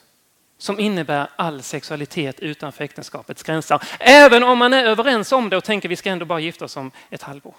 som 0.57 0.79
innebär 0.79 1.29
all 1.35 1.63
sexualitet 1.63 2.39
utanför 2.39 2.83
äktenskapets 2.83 3.43
gränser. 3.43 3.83
Även 3.99 4.43
om 4.43 4.57
man 4.57 4.73
är 4.73 4.83
överens 4.83 5.31
om 5.31 5.49
det 5.49 5.57
och 5.57 5.63
tänker 5.63 5.89
vi 5.89 5.95
ska 5.95 6.09
ändå 6.09 6.25
bara 6.25 6.39
gifta 6.39 6.65
oss 6.65 6.77
om 6.77 6.91
ett 7.09 7.21
halvår. 7.21 7.55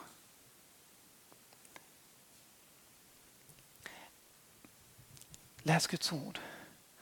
Läs 5.62 5.86
Guds 5.86 6.12
ord 6.12 6.38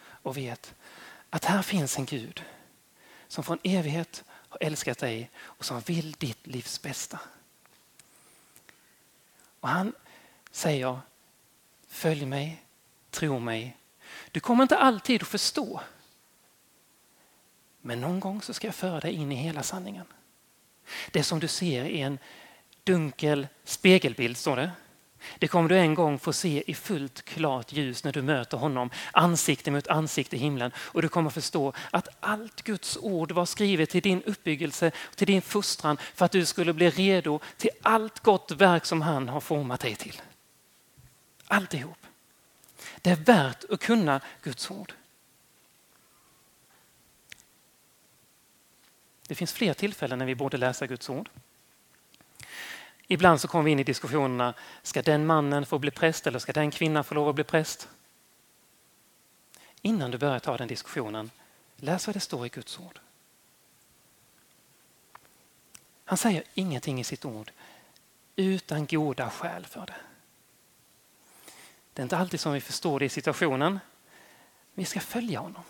och 0.06 0.36
vet 0.36 0.74
att 1.30 1.44
här 1.44 1.62
finns 1.62 1.98
en 1.98 2.04
Gud 2.04 2.44
som 3.28 3.44
från 3.44 3.58
evighet 3.62 4.24
har 4.28 4.58
älskat 4.60 4.98
dig 4.98 5.30
och 5.36 5.64
som 5.64 5.80
vill 5.80 6.12
ditt 6.12 6.46
livs 6.46 6.82
bästa. 6.82 7.20
Och 9.64 9.70
han 9.70 9.92
säger 10.50 11.00
följ 11.88 12.26
mig, 12.26 12.62
tro 13.10 13.38
mig. 13.38 13.76
Du 14.30 14.40
kommer 14.40 14.62
inte 14.62 14.78
alltid 14.78 15.22
att 15.22 15.28
förstå. 15.28 15.80
Men 17.80 18.00
någon 18.00 18.20
gång 18.20 18.42
så 18.42 18.54
ska 18.54 18.66
jag 18.66 18.74
föra 18.74 19.00
dig 19.00 19.12
in 19.12 19.32
i 19.32 19.34
hela 19.34 19.62
sanningen. 19.62 20.06
Det 21.10 21.22
som 21.22 21.40
du 21.40 21.48
ser 21.48 21.84
är 21.84 22.06
en 22.06 22.18
dunkel 22.84 23.48
spegelbild, 23.64 24.36
står 24.36 24.56
det. 24.56 24.70
Det 25.38 25.48
kommer 25.48 25.68
du 25.68 25.78
en 25.78 25.94
gång 25.94 26.18
få 26.18 26.32
se 26.32 26.64
i 26.66 26.74
fullt 26.74 27.22
klart 27.22 27.72
ljus 27.72 28.04
när 28.04 28.12
du 28.12 28.22
möter 28.22 28.56
honom 28.56 28.90
ansikte 29.12 29.70
mot 29.70 29.86
ansikte 29.86 30.36
i 30.36 30.38
himlen. 30.38 30.72
Och 30.76 31.02
du 31.02 31.08
kommer 31.08 31.30
förstå 31.30 31.72
att 31.90 32.08
allt 32.20 32.62
Guds 32.62 32.98
ord 33.00 33.32
var 33.32 33.46
skrivet 33.46 33.90
till 33.90 34.02
din 34.02 34.22
uppbyggelse, 34.22 34.90
till 35.14 35.26
din 35.26 35.42
fostran 35.42 35.96
för 36.14 36.24
att 36.24 36.32
du 36.32 36.46
skulle 36.46 36.72
bli 36.72 36.90
redo 36.90 37.40
till 37.56 37.70
allt 37.82 38.20
gott 38.20 38.50
verk 38.50 38.84
som 38.84 39.02
han 39.02 39.28
har 39.28 39.40
format 39.40 39.80
dig 39.80 39.94
till. 39.94 40.20
Alltihop. 41.46 41.98
Det 43.00 43.10
är 43.10 43.16
värt 43.16 43.64
att 43.70 43.80
kunna 43.80 44.20
Guds 44.42 44.70
ord. 44.70 44.92
Det 49.28 49.34
finns 49.34 49.52
fler 49.52 49.74
tillfällen 49.74 50.18
när 50.18 50.26
vi 50.26 50.34
borde 50.34 50.56
läsa 50.56 50.86
Guds 50.86 51.10
ord. 51.10 51.30
Ibland 53.06 53.40
så 53.40 53.48
kommer 53.48 53.64
vi 53.64 53.70
in 53.70 53.80
i 53.80 53.84
diskussionerna, 53.84 54.54
ska 54.82 55.02
den 55.02 55.26
mannen 55.26 55.66
få 55.66 55.78
bli 55.78 55.90
präst 55.90 56.26
eller 56.26 56.38
ska 56.38 56.52
den 56.52 56.70
kvinnan 56.70 57.04
få 57.04 57.14
lov 57.14 57.28
att 57.28 57.34
bli 57.34 57.44
präst? 57.44 57.88
Innan 59.82 60.10
du 60.10 60.18
börjar 60.18 60.38
ta 60.38 60.56
den 60.56 60.68
diskussionen, 60.68 61.30
läs 61.76 62.06
vad 62.06 62.16
det 62.16 62.20
står 62.20 62.46
i 62.46 62.48
Guds 62.48 62.78
ord. 62.78 62.98
Han 66.04 66.18
säger 66.18 66.42
ingenting 66.54 67.00
i 67.00 67.04
sitt 67.04 67.24
ord 67.24 67.50
utan 68.36 68.86
goda 68.86 69.30
skäl 69.30 69.66
för 69.66 69.86
det. 69.86 69.94
Det 71.92 72.00
är 72.00 72.02
inte 72.02 72.16
alltid 72.16 72.40
som 72.40 72.52
vi 72.52 72.60
förstår 72.60 72.98
det 72.98 73.04
i 73.04 73.08
situationen. 73.08 73.80
Vi 74.74 74.84
ska 74.84 75.00
följa 75.00 75.40
honom. 75.40 75.62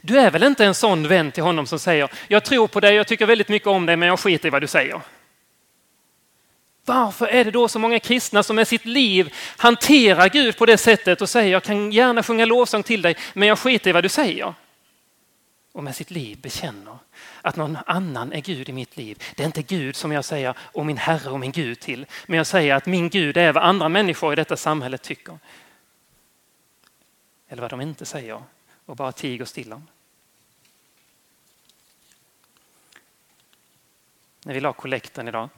Du 0.00 0.18
är 0.18 0.30
väl 0.30 0.42
inte 0.42 0.64
en 0.64 0.74
sån 0.74 1.08
vän 1.08 1.32
till 1.32 1.42
honom 1.42 1.66
som 1.66 1.78
säger, 1.78 2.12
jag 2.28 2.44
tror 2.44 2.68
på 2.68 2.80
dig, 2.80 2.94
jag 2.94 3.06
tycker 3.06 3.26
väldigt 3.26 3.48
mycket 3.48 3.68
om 3.68 3.86
dig, 3.86 3.96
men 3.96 4.08
jag 4.08 4.20
skiter 4.20 4.46
i 4.46 4.50
vad 4.50 4.62
du 4.62 4.66
säger. 4.66 5.00
Varför 6.84 7.26
är 7.26 7.44
det 7.44 7.50
då 7.50 7.68
så 7.68 7.78
många 7.78 7.98
kristna 7.98 8.42
som 8.42 8.56
med 8.56 8.68
sitt 8.68 8.84
liv 8.84 9.34
hanterar 9.56 10.28
Gud 10.28 10.56
på 10.56 10.66
det 10.66 10.78
sättet 10.78 11.22
och 11.22 11.28
säger 11.28 11.52
jag 11.52 11.62
kan 11.62 11.92
gärna 11.92 12.22
sjunga 12.22 12.44
lovsång 12.44 12.82
till 12.82 13.02
dig 13.02 13.16
men 13.32 13.48
jag 13.48 13.58
skiter 13.58 13.90
i 13.90 13.92
vad 13.92 14.04
du 14.04 14.08
säger? 14.08 14.54
Och 15.72 15.84
med 15.84 15.96
sitt 15.96 16.10
liv 16.10 16.38
bekänner 16.40 16.98
att 17.42 17.56
någon 17.56 17.78
annan 17.86 18.32
är 18.32 18.40
Gud 18.40 18.68
i 18.68 18.72
mitt 18.72 18.96
liv. 18.96 19.22
Det 19.36 19.42
är 19.42 19.46
inte 19.46 19.62
Gud 19.62 19.96
som 19.96 20.12
jag 20.12 20.24
säger 20.24 20.54
och 20.58 20.86
min 20.86 20.96
Herre 20.96 21.30
och 21.30 21.40
min 21.40 21.52
Gud 21.52 21.80
till. 21.80 22.06
Men 22.26 22.36
jag 22.36 22.46
säger 22.46 22.74
att 22.74 22.86
min 22.86 23.08
Gud 23.08 23.36
är 23.36 23.52
vad 23.52 23.62
andra 23.62 23.88
människor 23.88 24.32
i 24.32 24.36
detta 24.36 24.56
samhälle 24.56 24.98
tycker. 24.98 25.38
Eller 27.48 27.62
vad 27.62 27.70
de 27.70 27.80
inte 27.80 28.04
säger 28.04 28.42
och 28.86 28.96
bara 28.96 29.12
tiger 29.12 29.44
stilla 29.44 29.76
om. 29.76 29.86
När 34.44 34.54
vi 34.54 34.60
la 34.60 34.72
kollekten 34.72 35.28
idag 35.28 35.48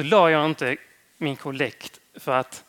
så 0.00 0.04
la 0.04 0.30
jag 0.30 0.46
inte 0.46 0.76
min 1.16 1.36
kollekt 1.36 2.00
för 2.14 2.32
att 2.32 2.64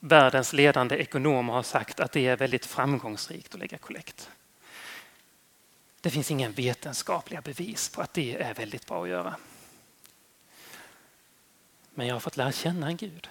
världens 0.00 0.52
ledande 0.52 0.96
ekonomer 0.96 1.52
har 1.52 1.62
sagt 1.62 2.00
att 2.00 2.12
det 2.12 2.26
är 2.26 2.36
väldigt 2.36 2.66
framgångsrikt 2.66 3.54
att 3.54 3.60
lägga 3.60 3.78
kollekt. 3.78 4.30
Det 6.00 6.10
finns 6.10 6.30
inga 6.30 6.48
vetenskapliga 6.48 7.40
bevis 7.40 7.88
på 7.88 8.02
att 8.02 8.14
det 8.14 8.42
är 8.42 8.54
väldigt 8.54 8.86
bra 8.86 9.02
att 9.02 9.08
göra. 9.08 9.36
Men 11.94 12.06
jag 12.06 12.14
har 12.14 12.20
fått 12.20 12.36
lära 12.36 12.52
känna 12.52 12.86
en 12.86 12.96
Gud 12.96 13.28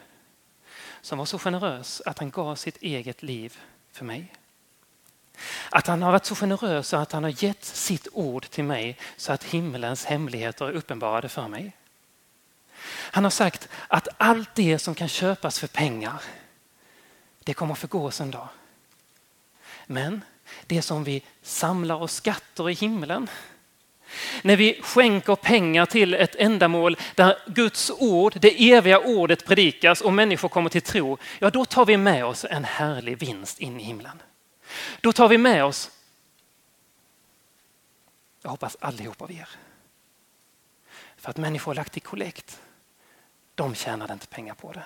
som 1.02 1.18
var 1.18 1.26
så 1.26 1.40
generös 1.40 2.02
att 2.06 2.20
han 2.20 2.32
gav 2.32 2.56
sitt 2.56 2.78
eget 2.78 3.24
liv 3.24 3.60
för 3.92 4.06
mig. 4.06 4.34
Att 5.70 5.88
han 5.88 6.02
har 6.02 6.12
varit 6.12 6.26
så 6.26 6.36
generös 6.36 6.94
att 6.94 7.12
han 7.12 7.24
har 7.24 7.44
gett 7.44 7.66
sitt 7.66 8.08
ord 8.14 8.50
till 8.50 8.64
mig 8.64 8.98
så 9.18 9.34
att 9.34 9.44
himlens 9.44 10.06
hemligheter 10.06 10.66
är 10.66 10.72
uppenbarade 10.72 11.30
för 11.30 11.48
mig. 11.48 11.74
Han 12.92 13.24
har 13.24 13.32
sagt 13.32 13.70
att 13.88 14.08
allt 14.18 14.56
det 14.56 14.80
som 14.80 14.96
kan 14.96 15.08
köpas 15.08 15.60
för 15.60 15.68
pengar, 15.68 16.22
det 17.44 17.54
kommer 17.54 17.76
förgås 17.76 18.22
en 18.22 18.32
dag. 18.32 18.48
Men 19.86 20.22
det 20.66 20.82
som 20.82 21.04
vi 21.04 21.24
samlar 21.42 21.96
och 21.96 22.12
skatter 22.12 22.70
i 22.70 22.74
himlen, 22.74 23.30
när 24.42 24.56
vi 24.56 24.82
skänker 24.82 25.36
pengar 25.36 25.86
till 25.86 26.14
ett 26.14 26.36
ändamål 26.36 26.98
där 27.16 27.38
Guds 27.48 27.92
ord, 27.98 28.38
det 28.42 28.72
eviga 28.72 29.00
ordet 29.00 29.46
predikas 29.46 30.02
och 30.02 30.14
människor 30.14 30.50
kommer 30.50 30.70
till 30.70 30.82
tro, 30.82 31.18
ja 31.40 31.50
då 31.50 31.66
tar 31.66 31.86
vi 31.86 31.98
med 31.98 32.26
oss 32.26 32.46
en 32.50 32.64
härlig 32.64 33.18
vinst 33.18 33.60
in 33.60 33.80
i 33.80 33.84
himlen. 33.84 34.22
Då 35.02 35.14
tar 35.14 35.28
vi 35.28 35.38
med 35.38 35.66
oss, 35.66 35.92
jag 38.42 38.50
hoppas 38.50 38.78
allihop 38.80 39.22
av 39.22 39.32
er, 39.32 39.50
för 41.18 41.30
att 41.30 41.38
människor 41.38 41.70
har 41.70 41.76
lagt 41.76 41.98
i 41.98 42.00
kollekt 42.00 42.62
de 43.62 43.76
tjänade 43.76 44.14
inte 44.14 44.28
pengar 44.28 44.54
på 44.54 44.72
det. 44.72 44.84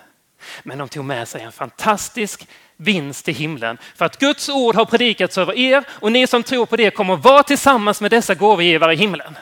Men 0.63 0.77
de 0.77 0.89
tog 0.89 1.05
med 1.05 1.27
sig 1.27 1.41
en 1.41 1.51
fantastisk 1.51 2.47
vinst 2.75 3.25
till 3.25 3.35
himlen. 3.35 3.77
För 3.95 4.05
att 4.05 4.19
Guds 4.19 4.49
ord 4.49 4.75
har 4.75 4.85
predikats 4.85 5.37
över 5.37 5.53
er 5.57 5.87
och 5.89 6.11
ni 6.11 6.27
som 6.27 6.43
tror 6.43 6.65
på 6.65 6.75
det 6.75 6.91
kommer 6.91 7.15
vara 7.15 7.43
tillsammans 7.43 8.01
med 8.01 8.11
dessa 8.11 8.35
gåvogivare 8.35 8.93
i 8.93 8.95
himlen. 8.95 9.37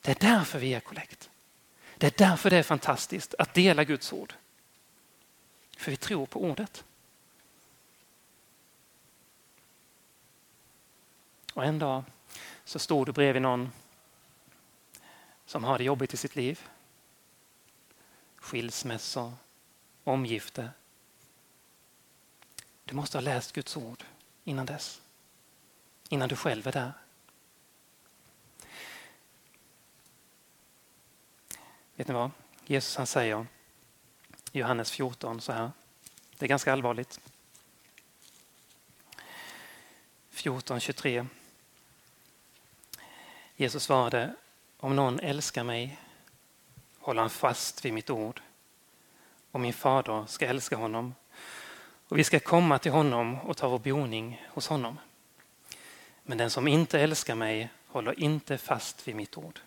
Det 0.00 0.10
är 0.10 0.30
därför 0.30 0.58
vi 0.58 0.74
är 0.74 0.80
kollekt. 0.80 1.30
Det 1.96 2.06
är 2.06 2.28
därför 2.28 2.50
det 2.50 2.56
är 2.56 2.62
fantastiskt 2.62 3.34
att 3.38 3.54
dela 3.54 3.84
Guds 3.84 4.12
ord. 4.12 4.34
För 5.76 5.90
vi 5.90 5.96
tror 5.96 6.26
på 6.26 6.42
ordet. 6.42 6.84
Och 11.54 11.64
en 11.64 11.78
dag 11.78 12.04
så 12.64 12.78
stod 12.78 13.06
du 13.06 13.12
bredvid 13.12 13.42
någon 13.42 13.72
som 15.46 15.64
har 15.64 15.78
det 15.78 15.84
jobbigt 15.84 16.14
i 16.14 16.16
sitt 16.16 16.36
liv 16.36 16.60
skilsmässor, 18.44 19.32
omgifte. 20.04 20.70
Du 22.84 22.94
måste 22.94 23.18
ha 23.18 23.22
läst 23.22 23.52
Guds 23.52 23.76
ord 23.76 24.04
innan 24.44 24.66
dess. 24.66 25.00
Innan 26.08 26.28
du 26.28 26.36
själv 26.36 26.66
är 26.66 26.72
där. 26.72 26.92
Vet 31.94 32.08
ni 32.08 32.14
vad? 32.14 32.30
Jesus 32.66 32.96
han 32.96 33.06
säger 33.06 33.46
i 34.52 34.58
Johannes 34.58 34.90
14 34.90 35.40
så 35.40 35.52
här. 35.52 35.70
Det 36.38 36.46
är 36.46 36.48
ganska 36.48 36.72
allvarligt. 36.72 37.20
14.23. 40.32 41.26
Jesus 43.56 43.82
svarade, 43.82 44.34
om 44.76 44.96
någon 44.96 45.20
älskar 45.20 45.64
mig 45.64 45.98
håller 47.04 47.20
han 47.20 47.30
fast 47.30 47.84
vid 47.84 47.92
mitt 47.92 48.10
ord. 48.10 48.40
Och 49.50 49.60
min 49.60 49.72
fader 49.72 50.24
ska 50.26 50.46
älska 50.46 50.76
honom. 50.76 51.14
Och 52.08 52.18
vi 52.18 52.24
ska 52.24 52.40
komma 52.40 52.78
till 52.78 52.92
honom 52.92 53.40
och 53.40 53.56
ta 53.56 53.68
vår 53.68 53.78
boning 53.78 54.46
hos 54.48 54.66
honom. 54.66 54.98
Men 56.22 56.38
den 56.38 56.50
som 56.50 56.68
inte 56.68 57.00
älskar 57.00 57.34
mig 57.34 57.68
håller 57.86 58.20
inte 58.20 58.58
fast 58.58 59.08
vid 59.08 59.16
mitt 59.16 59.38
ord. 59.38 59.60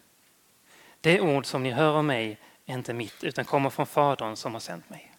Det 1.01 1.21
ord 1.21 1.45
som 1.45 1.63
ni 1.63 1.71
hör 1.71 1.97
av 1.97 2.05
mig 2.05 2.37
är 2.65 2.73
inte 2.73 2.93
mitt 2.93 3.23
utan 3.23 3.45
kommer 3.45 3.69
från 3.69 3.87
Fadern 3.87 4.35
som 4.35 4.53
har 4.53 4.59
sänt 4.59 4.89
mig. 4.89 5.11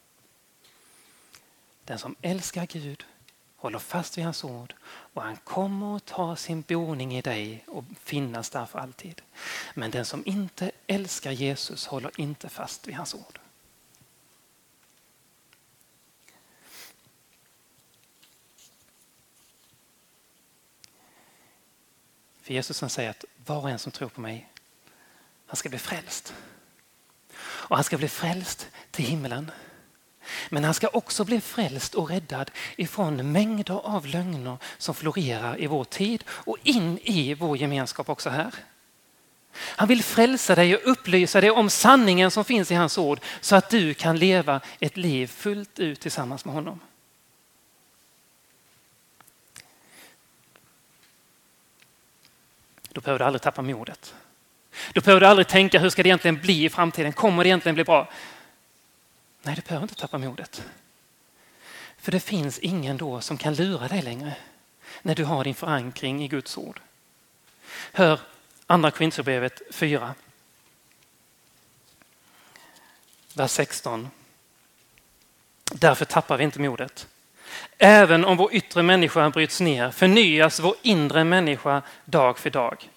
Den 1.84 1.98
som 1.98 2.16
älskar 2.22 2.66
Gud 2.66 3.04
håller 3.58 3.78
fast 3.78 4.18
vid 4.18 4.24
hans 4.24 4.44
ord 4.44 4.74
och 4.86 5.22
han 5.22 5.36
kommer 5.36 5.96
att 5.96 6.04
ta 6.04 6.36
sin 6.36 6.62
boning 6.62 7.16
i 7.16 7.22
dig 7.22 7.64
och 7.66 7.84
finnas 8.00 8.50
där 8.50 8.66
för 8.66 8.78
alltid. 8.78 9.22
Men 9.74 9.90
den 9.90 10.04
som 10.04 10.22
inte 10.26 10.70
älskar 10.86 11.30
Jesus 11.32 11.86
håller 11.86 12.20
inte 12.20 12.48
fast 12.48 12.88
vid 12.88 12.94
hans 12.94 13.14
ord. 13.14 13.38
För 22.42 22.54
Jesus 22.54 22.80
han 22.80 22.90
säger 22.90 23.10
att 23.10 23.24
var 23.46 23.60
och 23.60 23.70
en 23.70 23.78
som 23.78 23.92
tror 23.92 24.08
på 24.08 24.20
mig, 24.20 24.48
han 25.46 25.56
ska 25.56 25.68
bli 25.68 25.78
frälst. 25.78 26.34
Och 27.40 27.76
han 27.76 27.84
ska 27.84 27.98
bli 27.98 28.08
frälst 28.08 28.68
till 28.90 29.04
himlen. 29.04 29.50
Men 30.48 30.64
han 30.64 30.74
ska 30.74 30.88
också 30.88 31.24
bli 31.24 31.40
frälst 31.40 31.94
och 31.94 32.10
räddad 32.10 32.50
ifrån 32.76 33.32
mängder 33.32 33.80
av 33.84 34.06
lögner 34.06 34.56
som 34.78 34.94
florerar 34.94 35.60
i 35.60 35.66
vår 35.66 35.84
tid 35.84 36.24
och 36.28 36.56
in 36.62 36.98
i 37.02 37.34
vår 37.34 37.56
gemenskap 37.56 38.08
också 38.08 38.30
här. 38.30 38.54
Han 39.58 39.88
vill 39.88 40.02
frälsa 40.02 40.54
dig 40.54 40.76
och 40.76 40.90
upplysa 40.90 41.40
dig 41.40 41.50
om 41.50 41.70
sanningen 41.70 42.30
som 42.30 42.44
finns 42.44 42.70
i 42.70 42.74
hans 42.74 42.98
ord 42.98 43.20
så 43.40 43.56
att 43.56 43.70
du 43.70 43.94
kan 43.94 44.18
leva 44.18 44.60
ett 44.80 44.96
liv 44.96 45.26
fullt 45.26 45.78
ut 45.78 46.00
tillsammans 46.00 46.44
med 46.44 46.54
honom. 46.54 46.80
Då 52.88 53.00
behöver 53.00 53.18
du 53.18 53.24
aldrig 53.24 53.42
tappa 53.42 53.62
modet. 53.62 54.14
Då 54.92 55.00
behöver 55.00 55.20
du 55.20 55.26
aldrig 55.26 55.48
tänka 55.48 55.78
hur 55.78 55.90
ska 55.90 56.02
det 56.02 56.08
egentligen 56.08 56.38
bli 56.40 56.64
i 56.64 56.68
framtiden? 56.68 57.12
Kommer 57.12 57.44
det 57.44 57.48
egentligen 57.48 57.74
bli 57.74 57.84
bra? 57.84 58.08
Nej, 59.42 59.54
du 59.54 59.62
behöver 59.62 59.84
inte 59.84 59.94
tappa 59.94 60.18
modet. 60.18 60.62
För 61.98 62.12
det 62.12 62.20
finns 62.20 62.58
ingen 62.58 62.96
då 62.96 63.20
som 63.20 63.38
kan 63.38 63.54
lura 63.54 63.88
dig 63.88 64.02
längre 64.02 64.36
när 65.02 65.14
du 65.14 65.24
har 65.24 65.44
din 65.44 65.54
förankring 65.54 66.24
i 66.24 66.28
Guds 66.28 66.58
ord. 66.58 66.80
Hör, 67.92 68.20
Andra 68.66 68.90
Korinthierbrevet 68.90 69.62
4. 69.70 70.14
Vers 73.34 73.50
16. 73.50 74.08
Därför 75.72 76.04
tappar 76.04 76.36
vi 76.36 76.44
inte 76.44 76.60
modet. 76.60 77.08
Även 77.78 78.24
om 78.24 78.36
vår 78.36 78.54
yttre 78.54 78.82
människa 78.82 79.30
bryts 79.30 79.60
ner 79.60 79.90
förnyas 79.90 80.60
vår 80.60 80.74
inre 80.82 81.24
människa 81.24 81.82
dag 82.04 82.38
för 82.38 82.50
dag. 82.50 82.88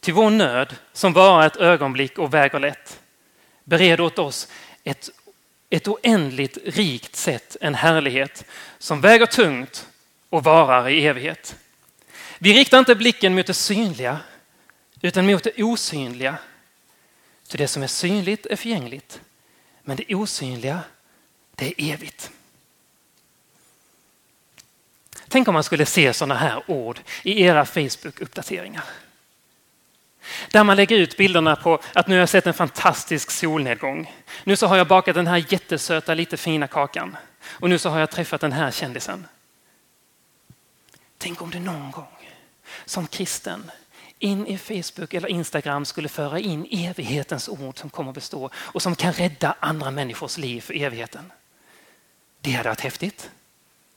Till 0.00 0.14
vår 0.14 0.30
nöd, 0.30 0.76
som 0.92 1.12
bara 1.12 1.46
ett 1.46 1.56
ögonblick 1.56 2.18
och 2.18 2.34
väger 2.34 2.58
lätt, 2.58 3.00
bereder 3.64 4.04
åt 4.04 4.18
oss 4.18 4.48
ett, 4.84 5.10
ett 5.76 5.88
oändligt 5.88 6.58
rikt 6.64 7.16
sätt, 7.16 7.56
en 7.60 7.74
härlighet 7.74 8.44
som 8.78 9.00
väger 9.00 9.26
tungt 9.26 9.88
och 10.28 10.44
varar 10.44 10.88
i 10.88 11.06
evighet. 11.06 11.56
Vi 12.38 12.52
riktar 12.52 12.78
inte 12.78 12.94
blicken 12.94 13.34
mot 13.34 13.46
det 13.46 13.54
synliga 13.54 14.20
utan 15.00 15.26
mot 15.26 15.44
det 15.44 15.62
osynliga. 15.62 16.38
Ty 17.48 17.58
det 17.58 17.68
som 17.68 17.82
är 17.82 17.86
synligt 17.86 18.46
är 18.46 18.56
förgängligt, 18.56 19.20
men 19.82 19.96
det 19.96 20.14
osynliga, 20.14 20.80
det 21.54 21.66
är 21.66 21.92
evigt. 21.92 22.30
Tänk 25.28 25.48
om 25.48 25.54
man 25.54 25.64
skulle 25.64 25.86
se 25.86 26.12
sådana 26.12 26.34
här 26.34 26.70
ord 26.70 27.00
i 27.22 27.42
era 27.42 27.64
Facebook-uppdateringar. 27.64 28.84
Där 30.50 30.64
man 30.64 30.76
lägger 30.76 30.96
ut 30.96 31.16
bilderna 31.16 31.56
på 31.56 31.80
att 31.92 32.08
nu 32.08 32.14
har 32.14 32.20
jag 32.20 32.28
sett 32.28 32.46
en 32.46 32.54
fantastisk 32.54 33.30
solnedgång. 33.30 34.14
Nu 34.44 34.56
så 34.56 34.66
har 34.66 34.76
jag 34.76 34.88
bakat 34.88 35.14
den 35.14 35.26
här 35.26 35.44
jättesöta, 35.48 36.14
lite 36.14 36.36
fina 36.36 36.66
kakan. 36.66 37.16
Och 37.46 37.70
nu 37.70 37.78
så 37.78 37.88
har 37.88 38.00
jag 38.00 38.10
träffat 38.10 38.40
den 38.40 38.52
här 38.52 38.70
kändisen. 38.70 39.26
Tänk 41.18 41.42
om 41.42 41.50
du 41.50 41.60
någon 41.60 41.90
gång 41.90 42.30
som 42.84 43.06
kristen 43.06 43.70
in 44.18 44.46
i 44.46 44.58
Facebook 44.58 45.14
eller 45.14 45.28
Instagram 45.28 45.84
skulle 45.84 46.08
föra 46.08 46.38
in 46.38 46.66
evighetens 46.70 47.48
ord 47.48 47.78
som 47.78 47.90
kommer 47.90 48.10
att 48.10 48.14
bestå 48.14 48.50
och 48.56 48.82
som 48.82 48.96
kan 48.96 49.12
rädda 49.12 49.56
andra 49.60 49.90
människors 49.90 50.38
liv 50.38 50.60
för 50.60 50.74
evigheten. 50.74 51.32
Det 52.40 52.52
hade 52.52 52.68
varit 52.68 52.80
häftigt. 52.80 53.30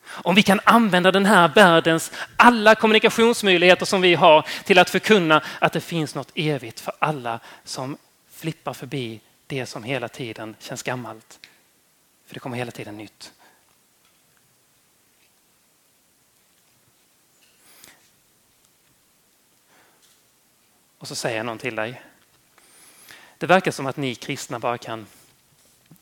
Om 0.09 0.35
vi 0.35 0.43
kan 0.43 0.59
använda 0.63 1.11
den 1.11 1.25
här 1.25 1.47
världens 1.47 2.11
alla 2.35 2.75
kommunikationsmöjligheter 2.75 3.85
som 3.85 4.01
vi 4.01 4.15
har 4.15 4.45
till 4.63 4.79
att 4.79 4.89
förkunna 4.89 5.41
att 5.59 5.73
det 5.73 5.81
finns 5.81 6.15
något 6.15 6.31
evigt 6.35 6.79
för 6.79 6.93
alla 6.99 7.39
som 7.63 7.97
flippar 8.31 8.73
förbi 8.73 9.21
det 9.47 9.65
som 9.65 9.83
hela 9.83 10.07
tiden 10.07 10.55
känns 10.59 10.83
gammalt. 10.83 11.39
För 12.27 12.33
det 12.33 12.39
kommer 12.39 12.57
hela 12.57 12.71
tiden 12.71 12.97
nytt. 12.97 13.31
Och 20.97 21.07
så 21.07 21.15
säger 21.15 21.43
någon 21.43 21.57
till 21.57 21.75
dig. 21.75 22.01
Det 23.37 23.45
verkar 23.45 23.71
som 23.71 23.85
att 23.85 23.97
ni 23.97 24.15
kristna 24.15 24.59
bara 24.59 24.77
kan 24.77 25.05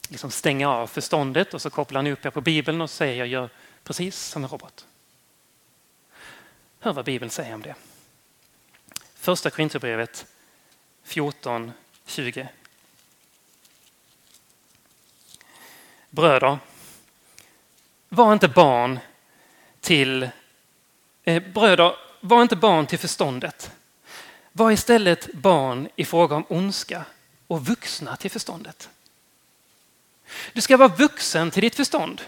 liksom 0.10 0.32
stänga 0.32 0.70
av 0.70 0.88
förståndet 0.88 1.54
och 1.54 1.62
så 1.62 1.70
kopplar 1.70 2.02
ni 2.02 2.12
upp 2.12 2.26
er 2.26 2.30
på 2.30 2.42
Bibeln 2.42 2.82
och 2.82 2.90
säger 2.90 3.16
jag 3.16 3.28
gör 3.28 3.50
precis 3.86 4.20
som 4.20 4.44
en 4.44 4.50
robot. 4.50 4.86
Hör 6.80 6.94
vad 6.94 7.06
Bibeln 7.06 7.32
säger 7.32 7.54
om 7.54 7.62
det. 7.62 7.76
Första 9.16 9.50
Korinthierbrevet 9.50 10.26
14, 11.04 11.72
20. 12.06 12.50
Bröder, 16.10 16.58
var 18.10 18.34
inte 18.34 18.48
barn 18.48 19.00
till 19.80 20.30
eh, 21.24 21.44
bröder, 21.44 21.96
var 22.22 22.42
inte 22.42 22.56
barn 22.56 22.88
till 22.88 23.00
förståndet 23.00 23.72
var 24.58 24.72
istället 24.72 25.34
barn 25.34 25.90
i 25.96 26.06
fråga 26.06 26.36
om 26.36 26.46
ondska 26.50 27.06
och 27.48 27.66
vuxna 27.66 28.16
till 28.16 28.32
förståndet. 28.32 28.90
Du 30.54 30.62
ska 30.62 30.78
vara 30.78 30.88
vuxen 30.88 31.52
till 31.52 31.62
ditt 31.62 31.76
förstånd. 31.76 32.22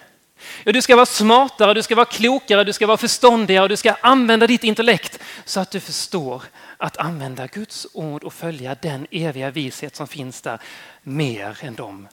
Du 0.63 0.81
ska 0.81 0.95
vara 0.95 1.05
smartare, 1.05 1.73
du 1.73 1.83
ska 1.83 1.95
vara 1.95 2.05
klokare, 2.05 2.63
du 2.63 2.73
ska 2.73 2.87
vara 2.87 2.97
förståndigare, 2.97 3.67
du 3.67 3.77
ska 3.77 3.93
använda 4.01 4.47
ditt 4.47 4.63
intellekt 4.63 5.19
så 5.45 5.59
att 5.59 5.71
du 5.71 5.79
förstår 5.79 6.43
att 6.77 6.97
använda 6.97 7.47
Guds 7.47 7.87
ord 7.93 8.23
och 8.23 8.33
följa 8.33 8.75
den 8.75 9.07
eviga 9.11 9.51
vishet 9.51 9.95
som 9.95 10.07
finns 10.07 10.41
där 10.41 10.61
mer 11.03 11.57
än 11.61 11.75
de 11.75 12.07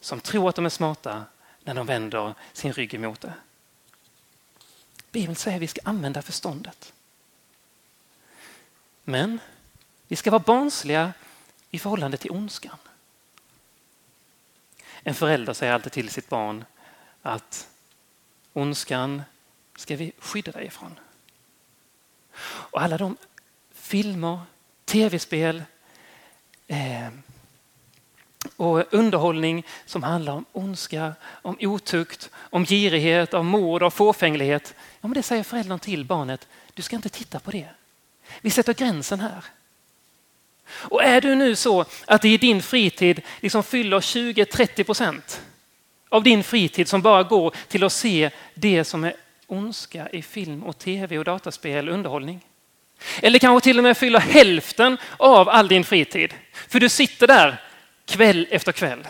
som 0.00 0.20
tror 0.20 0.48
att 0.48 0.56
de 0.56 0.66
är 0.66 0.70
smarta 0.70 1.24
när 1.64 1.74
de 1.74 1.86
vänder 1.86 2.34
sin 2.52 2.72
rygg 2.72 2.94
emot 2.94 3.20
det. 3.20 3.32
Bibeln 5.10 5.36
säger 5.36 5.56
att 5.56 5.62
vi 5.62 5.66
ska 5.66 5.80
använda 5.84 6.22
förståndet. 6.22 6.92
Men 9.04 9.38
vi 10.08 10.16
ska 10.16 10.30
vara 10.30 10.42
barnsliga 10.46 11.12
i 11.70 11.78
förhållande 11.78 12.16
till 12.16 12.30
ondskan. 12.30 12.76
En 15.02 15.14
förälder 15.14 15.52
säger 15.52 15.72
alltid 15.72 15.92
till 15.92 16.10
sitt 16.10 16.28
barn 16.28 16.64
att 17.24 17.68
ondskan 18.52 19.22
ska 19.76 19.96
vi 19.96 20.12
skydda 20.18 20.52
dig 20.52 20.66
ifrån. 20.66 20.98
Och 22.44 22.82
alla 22.82 22.98
de 22.98 23.16
filmer, 23.74 24.38
tv-spel 24.84 25.62
eh, 26.66 27.08
och 28.56 28.94
underhållning 28.94 29.66
som 29.86 30.02
handlar 30.02 30.32
om 30.32 30.44
ondska, 30.52 31.14
om 31.24 31.56
otukt, 31.60 32.30
om 32.34 32.66
girighet, 32.66 33.34
om 33.34 33.46
mord 33.46 33.82
och 33.82 33.94
fåfänglighet. 33.94 34.74
Ja, 35.00 35.08
men 35.08 35.12
det 35.12 35.22
säger 35.22 35.42
föräldern 35.42 35.78
till 35.78 36.04
barnet, 36.04 36.48
du 36.74 36.82
ska 36.82 36.96
inte 36.96 37.08
titta 37.08 37.40
på 37.40 37.50
det. 37.50 37.68
Vi 38.40 38.50
sätter 38.50 38.74
gränsen 38.74 39.20
här. 39.20 39.44
Och 40.66 41.02
är 41.02 41.20
du 41.20 41.34
nu 41.34 41.56
så 41.56 41.84
att 42.06 42.22
det 42.22 42.28
i 42.28 42.36
din 42.36 42.62
fritid 42.62 43.20
liksom 43.40 43.62
fyller 43.62 44.00
20-30 44.00 44.84
procent 44.84 45.42
av 46.14 46.22
din 46.22 46.44
fritid 46.44 46.88
som 46.88 47.02
bara 47.02 47.22
går 47.22 47.54
till 47.68 47.84
att 47.84 47.92
se 47.92 48.30
det 48.54 48.84
som 48.84 49.04
är 49.04 49.14
ondska 49.46 50.08
i 50.08 50.22
film 50.22 50.62
och 50.62 50.78
tv 50.78 51.18
och 51.18 51.24
dataspel 51.24 51.88
och 51.88 51.94
underhållning. 51.94 52.44
Eller 53.22 53.38
kanske 53.38 53.64
till 53.64 53.78
och 53.78 53.84
med 53.84 53.96
fyller 53.96 54.20
hälften 54.20 54.98
av 55.16 55.48
all 55.48 55.68
din 55.68 55.84
fritid. 55.84 56.34
För 56.52 56.80
du 56.80 56.88
sitter 56.88 57.26
där 57.26 57.62
kväll 58.04 58.46
efter 58.50 58.72
kväll. 58.72 59.06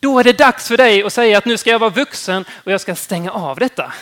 Då 0.00 0.18
är 0.18 0.24
det 0.24 0.38
dags 0.38 0.68
för 0.68 0.76
dig 0.76 1.02
att 1.02 1.12
säga 1.12 1.38
att 1.38 1.44
nu 1.44 1.56
ska 1.56 1.70
jag 1.70 1.78
vara 1.78 1.90
vuxen 1.90 2.44
och 2.50 2.72
jag 2.72 2.80
ska 2.80 2.94
stänga 2.94 3.30
av 3.30 3.58
detta. 3.58 3.92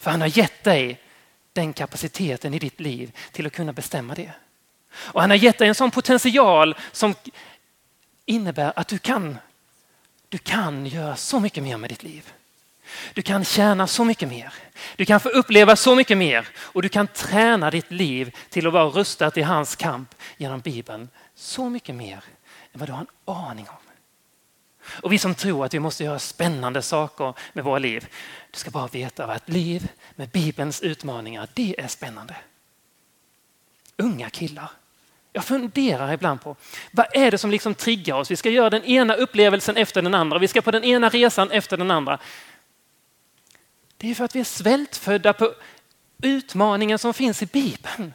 För 0.00 0.10
han 0.10 0.20
har 0.20 0.38
gett 0.38 0.64
dig 0.64 1.00
den 1.52 1.72
kapaciteten 1.72 2.54
i 2.54 2.58
ditt 2.58 2.80
liv 2.80 3.12
till 3.32 3.46
att 3.46 3.52
kunna 3.52 3.72
bestämma 3.72 4.14
det. 4.14 4.32
Och 4.94 5.20
han 5.20 5.30
har 5.30 5.36
gett 5.36 5.58
dig 5.58 5.68
en 5.68 5.74
sån 5.74 5.90
potential 5.90 6.76
som 6.92 7.14
innebär 8.26 8.72
att 8.76 8.88
du 8.88 8.98
kan, 8.98 9.38
du 10.28 10.38
kan 10.38 10.86
göra 10.86 11.16
så 11.16 11.40
mycket 11.40 11.62
mer 11.62 11.76
med 11.76 11.90
ditt 11.90 12.02
liv. 12.02 12.32
Du 13.14 13.22
kan 13.22 13.44
tjäna 13.44 13.86
så 13.86 14.04
mycket 14.04 14.28
mer. 14.28 14.54
Du 14.96 15.04
kan 15.04 15.20
få 15.20 15.28
uppleva 15.28 15.76
så 15.76 15.94
mycket 15.94 16.18
mer 16.18 16.48
och 16.56 16.82
du 16.82 16.88
kan 16.88 17.06
träna 17.06 17.70
ditt 17.70 17.90
liv 17.90 18.36
till 18.48 18.66
att 18.66 18.72
vara 18.72 18.88
rustat 18.88 19.36
i 19.36 19.42
hans 19.42 19.76
kamp 19.76 20.14
genom 20.36 20.60
Bibeln 20.60 21.08
så 21.34 21.70
mycket 21.70 21.94
mer 21.94 22.24
än 22.72 22.80
vad 22.80 22.88
du 22.88 22.92
har 22.92 23.00
en 23.00 23.06
aning 23.24 23.68
om. 23.68 23.88
Och 25.02 25.12
vi 25.12 25.18
som 25.18 25.34
tror 25.34 25.64
att 25.64 25.74
vi 25.74 25.78
måste 25.78 26.04
göra 26.04 26.18
spännande 26.18 26.82
saker 26.82 27.34
med 27.52 27.64
våra 27.64 27.78
liv, 27.78 28.08
du 28.50 28.58
ska 28.58 28.70
bara 28.70 28.86
veta 28.86 29.24
att 29.24 29.42
ett 29.42 29.48
liv 29.48 29.88
med 30.14 30.28
Bibelns 30.28 30.80
utmaningar, 30.80 31.48
det 31.54 31.80
är 31.80 31.88
spännande. 31.88 32.36
Unga 33.96 34.30
killar, 34.30 34.70
jag 35.38 35.44
funderar 35.44 36.12
ibland 36.12 36.40
på 36.40 36.56
vad 36.90 37.06
är 37.12 37.30
det 37.30 37.38
som 37.38 37.50
liksom 37.50 37.74
triggar 37.74 38.14
oss? 38.14 38.30
Vi 38.30 38.36
ska 38.36 38.50
göra 38.50 38.70
den 38.70 38.84
ena 38.84 39.14
upplevelsen 39.14 39.76
efter 39.76 40.02
den 40.02 40.14
andra. 40.14 40.38
Vi 40.38 40.48
ska 40.48 40.62
på 40.62 40.70
den 40.70 40.84
ena 40.84 41.08
resan 41.08 41.50
efter 41.50 41.76
den 41.76 41.90
andra. 41.90 42.18
Det 43.96 44.10
är 44.10 44.14
för 44.14 44.24
att 44.24 44.36
vi 44.36 44.40
är 44.40 44.44
svältfödda 44.44 45.32
på 45.32 45.54
utmaningen 46.22 46.98
som 46.98 47.14
finns 47.14 47.42
i 47.42 47.46
Bibeln. 47.46 48.14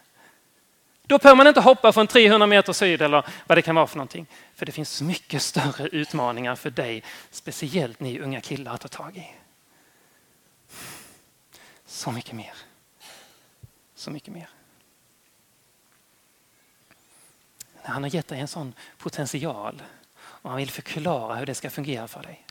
Då 1.04 1.18
behöver 1.18 1.38
man 1.38 1.48
inte 1.48 1.62
hoppa 1.62 1.92
från 1.92 2.08
300 2.08 2.48
meter 2.48 2.74
syd 2.74 3.02
eller 3.02 3.26
vad 3.48 3.58
det 3.58 3.62
kan 3.62 3.76
vara 3.76 3.88
för 3.88 3.98
någonting. 3.98 4.28
För 4.56 4.66
det 4.66 4.72
finns 4.72 5.02
mycket 5.02 5.42
större 5.42 5.88
utmaningar 5.88 6.56
för 6.56 6.70
dig, 6.70 7.04
speciellt 7.32 8.00
ni 8.00 8.20
unga 8.20 8.42
killar 8.42 8.74
att 8.74 8.82
ta 8.82 8.88
tag 8.88 9.18
i. 9.18 9.28
Så 11.86 12.12
mycket 12.12 12.34
mer. 12.34 12.54
Så 13.96 14.12
mycket 14.12 14.34
mer. 14.34 14.50
Han 17.84 18.04
har 18.04 18.10
gett 18.10 18.28
dig 18.28 18.40
en 18.40 18.48
sån 18.48 18.74
potential 18.98 19.84
och 20.16 20.50
han 20.50 20.58
vill 20.58 20.72
förklara 20.72 21.36
hur 21.36 21.46
det 21.46 21.56
ska 21.56 21.70
fungera 21.70 22.08
för 22.08 22.24
dig. 22.24 22.46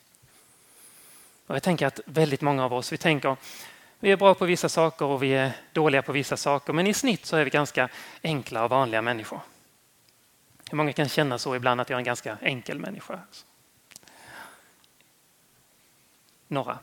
Och 1.46 1.54
jag 1.54 1.62
tänker 1.62 1.86
att 1.86 2.00
väldigt 2.06 2.40
många 2.40 2.64
av 2.64 2.72
oss, 2.72 2.92
vi 2.92 2.98
tänker 2.98 3.36
vi 4.00 4.10
är 4.10 4.16
bra 4.16 4.34
på 4.34 4.44
vissa 4.44 4.68
saker 4.68 5.04
och 5.04 5.22
vi 5.22 5.34
är 5.34 5.52
dåliga 5.72 6.02
på 6.02 6.12
vissa 6.12 6.36
saker, 6.36 6.72
men 6.72 6.86
i 6.86 6.94
snitt 6.94 7.26
så 7.26 7.36
är 7.36 7.44
vi 7.44 7.50
ganska 7.50 7.88
enkla 8.22 8.64
och 8.64 8.70
vanliga 8.70 9.02
människor. 9.02 9.40
Hur 10.70 10.76
många 10.76 10.92
kan 10.92 11.08
känna 11.08 11.38
så 11.38 11.56
ibland 11.56 11.80
att 11.80 11.90
jag 11.90 11.96
är 11.96 11.98
en 12.00 12.04
ganska 12.04 12.38
enkel 12.40 12.78
människa? 12.78 13.20
Några. 16.48 16.78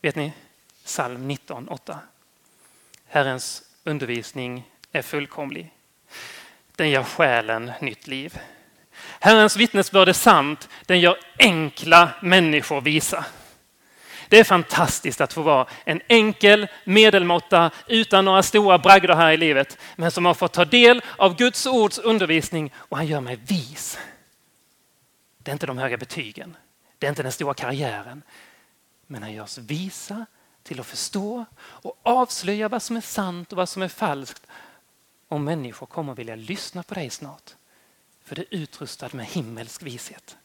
Vet 0.00 0.16
ni? 0.16 0.32
Psalm 0.84 1.30
19.8. 1.30 1.96
Herrens 3.06 3.62
undervisning 3.84 4.70
är 4.92 5.02
fullkomlig. 5.02 5.74
Den 6.80 6.90
ger 6.90 7.02
själen 7.02 7.72
nytt 7.80 8.06
liv. 8.06 8.40
Herrens 9.20 9.56
vittnesbörd 9.56 10.08
är 10.08 10.12
sant. 10.12 10.68
Den 10.86 11.00
gör 11.00 11.18
enkla 11.38 12.10
människor 12.22 12.80
visa. 12.80 13.24
Det 14.28 14.38
är 14.38 14.44
fantastiskt 14.44 15.20
att 15.20 15.32
få 15.32 15.42
vara 15.42 15.66
en 15.84 16.00
enkel 16.08 16.68
medelmåtta 16.84 17.70
utan 17.86 18.24
några 18.24 18.42
stora 18.42 18.78
bragder 18.78 19.14
här 19.14 19.32
i 19.32 19.36
livet, 19.36 19.78
men 19.96 20.10
som 20.10 20.24
har 20.24 20.34
fått 20.34 20.52
ta 20.52 20.64
del 20.64 21.02
av 21.18 21.36
Guds 21.36 21.66
ords 21.66 21.98
undervisning 21.98 22.72
och 22.76 22.96
han 22.96 23.06
gör 23.06 23.20
mig 23.20 23.36
vis. 23.36 23.98
Det 25.38 25.50
är 25.50 25.52
inte 25.52 25.66
de 25.66 25.78
höga 25.78 25.96
betygen, 25.96 26.56
det 26.98 27.06
är 27.06 27.08
inte 27.08 27.22
den 27.22 27.32
stora 27.32 27.54
karriären, 27.54 28.22
men 29.06 29.22
han 29.22 29.32
gör 29.32 29.44
oss 29.44 29.58
visa 29.58 30.26
till 30.62 30.80
att 30.80 30.86
förstå 30.86 31.44
och 31.60 32.00
avslöja 32.02 32.68
vad 32.68 32.82
som 32.82 32.96
är 32.96 33.00
sant 33.00 33.52
och 33.52 33.56
vad 33.56 33.68
som 33.68 33.82
är 33.82 33.88
falskt. 33.88 34.42
Och 35.30 35.40
människor 35.40 35.86
kommer 35.86 36.14
vilja 36.14 36.36
lyssna 36.36 36.82
på 36.82 36.94
dig 36.94 37.10
snart, 37.10 37.54
för 38.22 38.36
du 38.36 38.42
är 38.42 38.54
utrustad 38.54 39.08
med 39.12 39.26
himmelsk 39.26 39.82
vishet. 39.82 40.36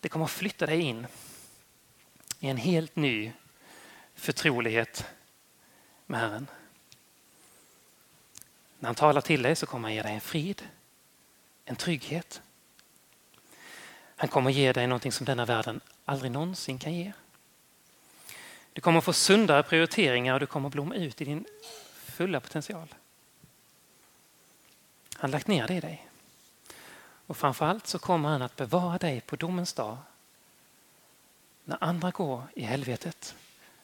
Det 0.00 0.08
kommer 0.08 0.26
flytta 0.26 0.66
dig 0.66 0.80
in 0.80 1.06
i 2.40 2.48
en 2.48 2.56
helt 2.56 2.96
ny 2.96 3.32
förtrolighet 4.14 5.04
med 6.06 6.20
Herren. 6.20 6.46
När 8.78 8.88
han 8.88 8.94
talar 8.94 9.20
till 9.20 9.42
dig 9.42 9.56
så 9.56 9.66
kommer 9.66 9.88
han 9.88 9.94
ge 9.94 10.02
dig 10.02 10.14
en 10.14 10.20
frid, 10.20 10.68
en 11.64 11.76
trygghet. 11.76 12.42
Han 14.16 14.28
kommer 14.28 14.50
ge 14.50 14.72
dig 14.72 14.86
någonting 14.86 15.12
som 15.12 15.26
denna 15.26 15.44
världen 15.44 15.80
aldrig 16.04 16.30
någonsin 16.30 16.78
kan 16.78 16.94
ge. 16.94 17.12
Du 18.72 18.80
kommer 18.80 19.00
få 19.00 19.12
sundare 19.12 19.62
prioriteringar 19.62 20.34
och 20.34 20.40
du 20.40 20.46
kommer 20.46 20.68
blomma 20.68 20.94
ut 20.94 21.20
i 21.20 21.24
din 21.24 21.46
fulla 22.16 22.40
potential. 22.40 22.94
Han 25.14 25.30
har 25.30 25.36
lagt 25.38 25.46
ner 25.46 25.66
det 25.66 25.74
i 25.74 25.80
dig. 25.80 26.08
Och 27.26 27.36
framförallt 27.36 27.86
så 27.86 27.98
kommer 27.98 28.28
han 28.28 28.42
att 28.42 28.56
bevara 28.56 28.98
dig 28.98 29.20
på 29.20 29.36
domens 29.36 29.72
dag 29.72 29.98
när 31.64 31.84
andra 31.84 32.10
går 32.10 32.42
i 32.54 32.62
helvetet 32.62 33.36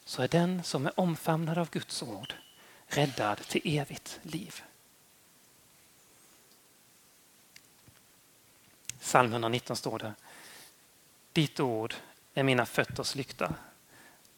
så 0.05 0.23
är 0.23 0.29
den 0.29 0.63
som 0.63 0.87
är 0.87 1.01
omfamnad 1.01 1.59
av 1.59 1.71
Guds 1.71 2.03
ord 2.03 2.35
räddad 2.87 3.39
till 3.39 3.79
evigt 3.79 4.21
liv. 4.23 4.63
Psalm 9.01 9.33
119 9.33 9.77
står 9.77 9.99
det. 9.99 10.15
Ditt 11.33 11.61
ord 11.61 11.95
är 12.35 12.43
mina 12.43 12.67
fötters 12.67 13.15
lykta 13.15 13.55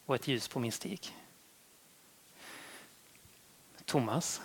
och 0.06 0.14
ett 0.14 0.28
ljus 0.28 0.48
på 0.48 0.60
min 0.60 0.72
stig. 0.72 1.12
Thomas, 3.84 4.42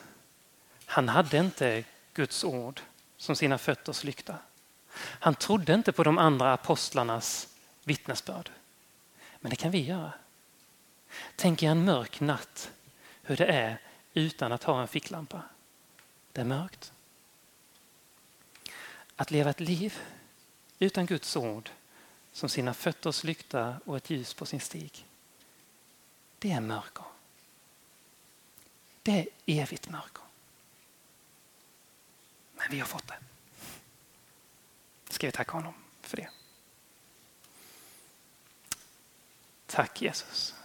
han 0.85 1.09
hade 1.09 1.37
inte 1.37 1.83
Guds 2.13 2.43
ord 2.43 2.81
som 3.17 3.35
sina 3.35 3.57
fötters 3.57 4.03
lykta. 4.03 4.37
Han 4.95 5.35
trodde 5.35 5.73
inte 5.73 5.91
på 5.91 6.03
de 6.03 6.17
andra 6.17 6.53
apostlarnas 6.53 7.47
vittnesbörd. 7.83 8.51
Men 9.39 9.49
det 9.49 9.55
kan 9.55 9.71
vi 9.71 9.81
göra. 9.81 10.13
Tänk 11.35 11.63
er 11.63 11.71
en 11.71 11.85
mörk 11.85 12.19
natt 12.19 12.71
hur 13.21 13.37
det 13.37 13.45
är 13.45 13.81
utan 14.13 14.51
att 14.51 14.63
ha 14.63 14.81
en 14.81 14.87
ficklampa. 14.87 15.41
Det 16.31 16.41
är 16.41 16.45
mörkt. 16.45 16.93
Att 19.15 19.31
leva 19.31 19.49
ett 19.49 19.59
liv 19.59 19.99
utan 20.79 21.05
Guds 21.05 21.35
ord 21.35 21.69
som 22.31 22.49
sina 22.49 22.73
fötters 22.73 23.23
lykta 23.23 23.75
och 23.85 23.97
ett 23.97 24.09
ljus 24.09 24.33
på 24.33 24.45
sin 24.45 24.59
stig. 24.59 25.05
Det 26.39 26.51
är 26.51 26.61
mörker. 26.61 27.03
Det 29.09 29.19
är 29.19 29.61
evigt 29.61 29.89
mörker. 29.89 30.23
Men 32.57 32.67
vi 32.69 32.79
har 32.79 32.87
fått 32.87 33.07
det. 33.07 33.17
Ska 35.09 35.27
vi 35.27 35.31
tacka 35.31 35.51
honom 35.51 35.73
för 36.01 36.17
det. 36.17 36.29
Tack 39.67 40.01
Jesus. 40.01 40.55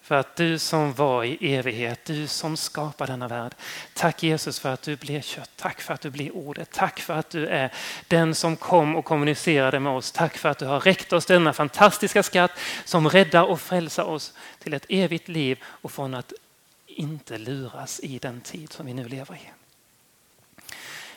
För 0.00 0.14
att 0.14 0.36
du 0.36 0.58
som 0.58 0.92
var 0.92 1.24
i 1.24 1.54
evighet, 1.54 2.04
du 2.04 2.26
som 2.26 2.56
skapar 2.56 3.06
denna 3.06 3.28
värld. 3.28 3.54
Tack 3.94 4.22
Jesus 4.22 4.58
för 4.58 4.72
att 4.72 4.82
du 4.82 4.96
blev 4.96 5.22
kött. 5.22 5.50
Tack 5.56 5.80
för 5.80 5.94
att 5.94 6.00
du 6.00 6.10
blev 6.10 6.32
ordet. 6.32 6.70
Tack 6.70 7.00
för 7.00 7.14
att 7.14 7.30
du 7.30 7.46
är 7.46 7.72
den 8.08 8.34
som 8.34 8.56
kom 8.56 8.96
och 8.96 9.04
kommunicerade 9.04 9.80
med 9.80 9.92
oss. 9.92 10.12
Tack 10.12 10.38
för 10.38 10.48
att 10.48 10.58
du 10.58 10.66
har 10.66 10.80
räckt 10.80 11.12
oss 11.12 11.26
denna 11.26 11.52
fantastiska 11.52 12.22
skatt 12.22 12.52
som 12.84 13.08
räddar 13.08 13.42
och 13.42 13.60
frälsar 13.60 14.04
oss 14.04 14.32
till 14.58 14.74
ett 14.74 14.86
evigt 14.88 15.28
liv 15.28 15.62
och 15.64 15.92
från 15.92 16.14
att 16.14 16.32
inte 16.98 17.38
luras 17.38 18.00
i 18.00 18.18
den 18.18 18.40
tid 18.40 18.72
som 18.72 18.86
vi 18.86 18.94
nu 18.94 19.08
lever 19.08 19.34
i. 19.34 19.50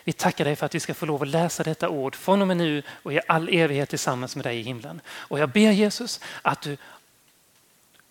Vi 0.04 0.12
tackar 0.12 0.44
dig 0.44 0.56
för 0.56 0.66
att 0.66 0.74
vi 0.74 0.80
ska 0.80 0.94
få 0.94 1.06
lov 1.06 1.22
att 1.22 1.28
läsa 1.28 1.62
detta 1.62 1.88
ord 1.88 2.16
från 2.16 2.42
och 2.42 2.48
med 2.48 2.56
nu 2.56 2.82
och 2.88 3.12
i 3.12 3.20
all 3.28 3.48
evighet 3.48 3.88
tillsammans 3.88 4.36
med 4.36 4.44
dig 4.44 4.58
i 4.58 4.62
himlen. 4.62 5.00
Och 5.08 5.38
jag 5.38 5.50
ber 5.50 5.70
Jesus 5.70 6.20
att 6.42 6.62
du 6.62 6.76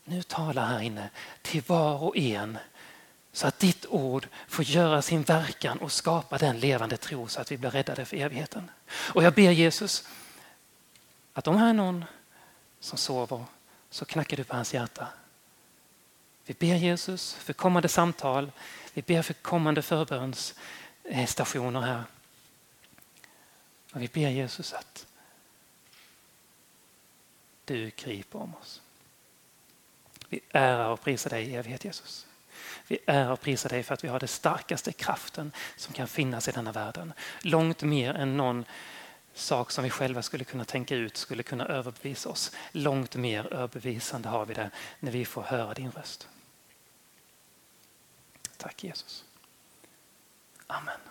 nu 0.04 0.24
talar 0.24 0.66
här 0.66 0.82
inne 0.82 1.10
till 1.42 1.64
var 1.68 2.04
och 2.04 2.18
en 2.18 2.58
så 3.34 3.48
att 3.48 3.60
ditt 3.60 3.86
ord 3.86 4.28
får 4.48 4.66
göra 4.66 5.02
sin 5.02 5.24
verkan 5.24 5.78
och 5.78 5.92
skapa 5.92 6.38
den 6.38 6.60
levande 6.60 6.98
tro 6.98 7.28
så 7.28 7.42
att 7.42 7.52
vi 7.52 7.58
blir 7.58 7.72
räddade 7.72 8.06
för 8.06 8.18
evigheten. 8.18 8.72
Och 8.90 9.24
jag 9.24 9.34
ber 9.34 9.52
Jesus 9.52 10.08
att 11.34 11.48
om 11.48 11.58
här 11.58 11.70
är 11.70 11.74
någon 11.74 12.06
som 12.80 12.98
sover 12.98 13.44
så 13.90 14.06
knackar 14.06 14.38
du 14.38 14.44
på 14.44 14.56
hans 14.56 14.74
hjärta. 14.74 15.08
Vi 16.46 16.54
ber 16.54 16.76
Jesus 16.76 17.34
för 17.34 17.54
kommande 17.54 17.88
samtal, 17.88 18.52
vi 18.94 19.02
ber 19.02 19.22
för 19.22 19.34
kommande 19.34 19.82
förbönsstationer 19.82 21.82
här. 21.82 22.04
Och 23.94 24.02
vi 24.02 24.08
ber 24.08 24.30
Jesus 24.30 24.74
att 24.74 25.08
du 27.66 27.92
griper 27.96 28.40
om 28.40 28.54
oss. 28.62 28.82
Vi 30.30 30.40
ärar 30.50 30.90
och 30.90 31.02
prisar 31.02 31.30
dig 31.30 31.44
i 31.44 31.56
evighet 31.56 31.86
Jesus. 31.86 32.28
Vi 32.88 33.00
ärar 33.06 33.32
och 33.32 33.42
prisar 33.42 33.70
dig 33.70 33.84
för 33.84 33.94
att 33.94 34.04
vi 34.04 34.08
har 34.08 34.20
den 34.20 34.28
starkaste 34.28 34.92
kraften 34.92 35.52
som 35.78 35.94
kan 35.94 36.08
finnas 36.08 36.48
i 36.48 36.52
denna 36.52 36.72
världen. 36.72 37.14
Långt 37.42 37.84
mer 37.84 38.14
än 38.14 38.38
någon 38.38 38.66
sak 39.34 39.72
som 39.72 39.84
vi 39.84 39.90
själva 39.90 40.22
skulle 40.22 40.44
kunna 40.44 40.66
tänka 40.66 40.96
ut 40.96 41.18
skulle 41.18 41.44
kunna 41.44 41.66
överbevisa 41.66 42.30
oss. 42.30 42.52
Långt 42.72 43.16
mer 43.16 43.54
överbevisande 43.54 44.30
har 44.30 44.46
vi 44.46 44.54
det 44.54 44.70
när 45.00 45.12
vi 45.12 45.26
får 45.26 45.42
höra 45.42 45.74
din 45.74 45.92
röst. 45.92 46.28
Tack 48.58 48.84
Jesus. 48.84 49.26
Amen. 50.68 51.11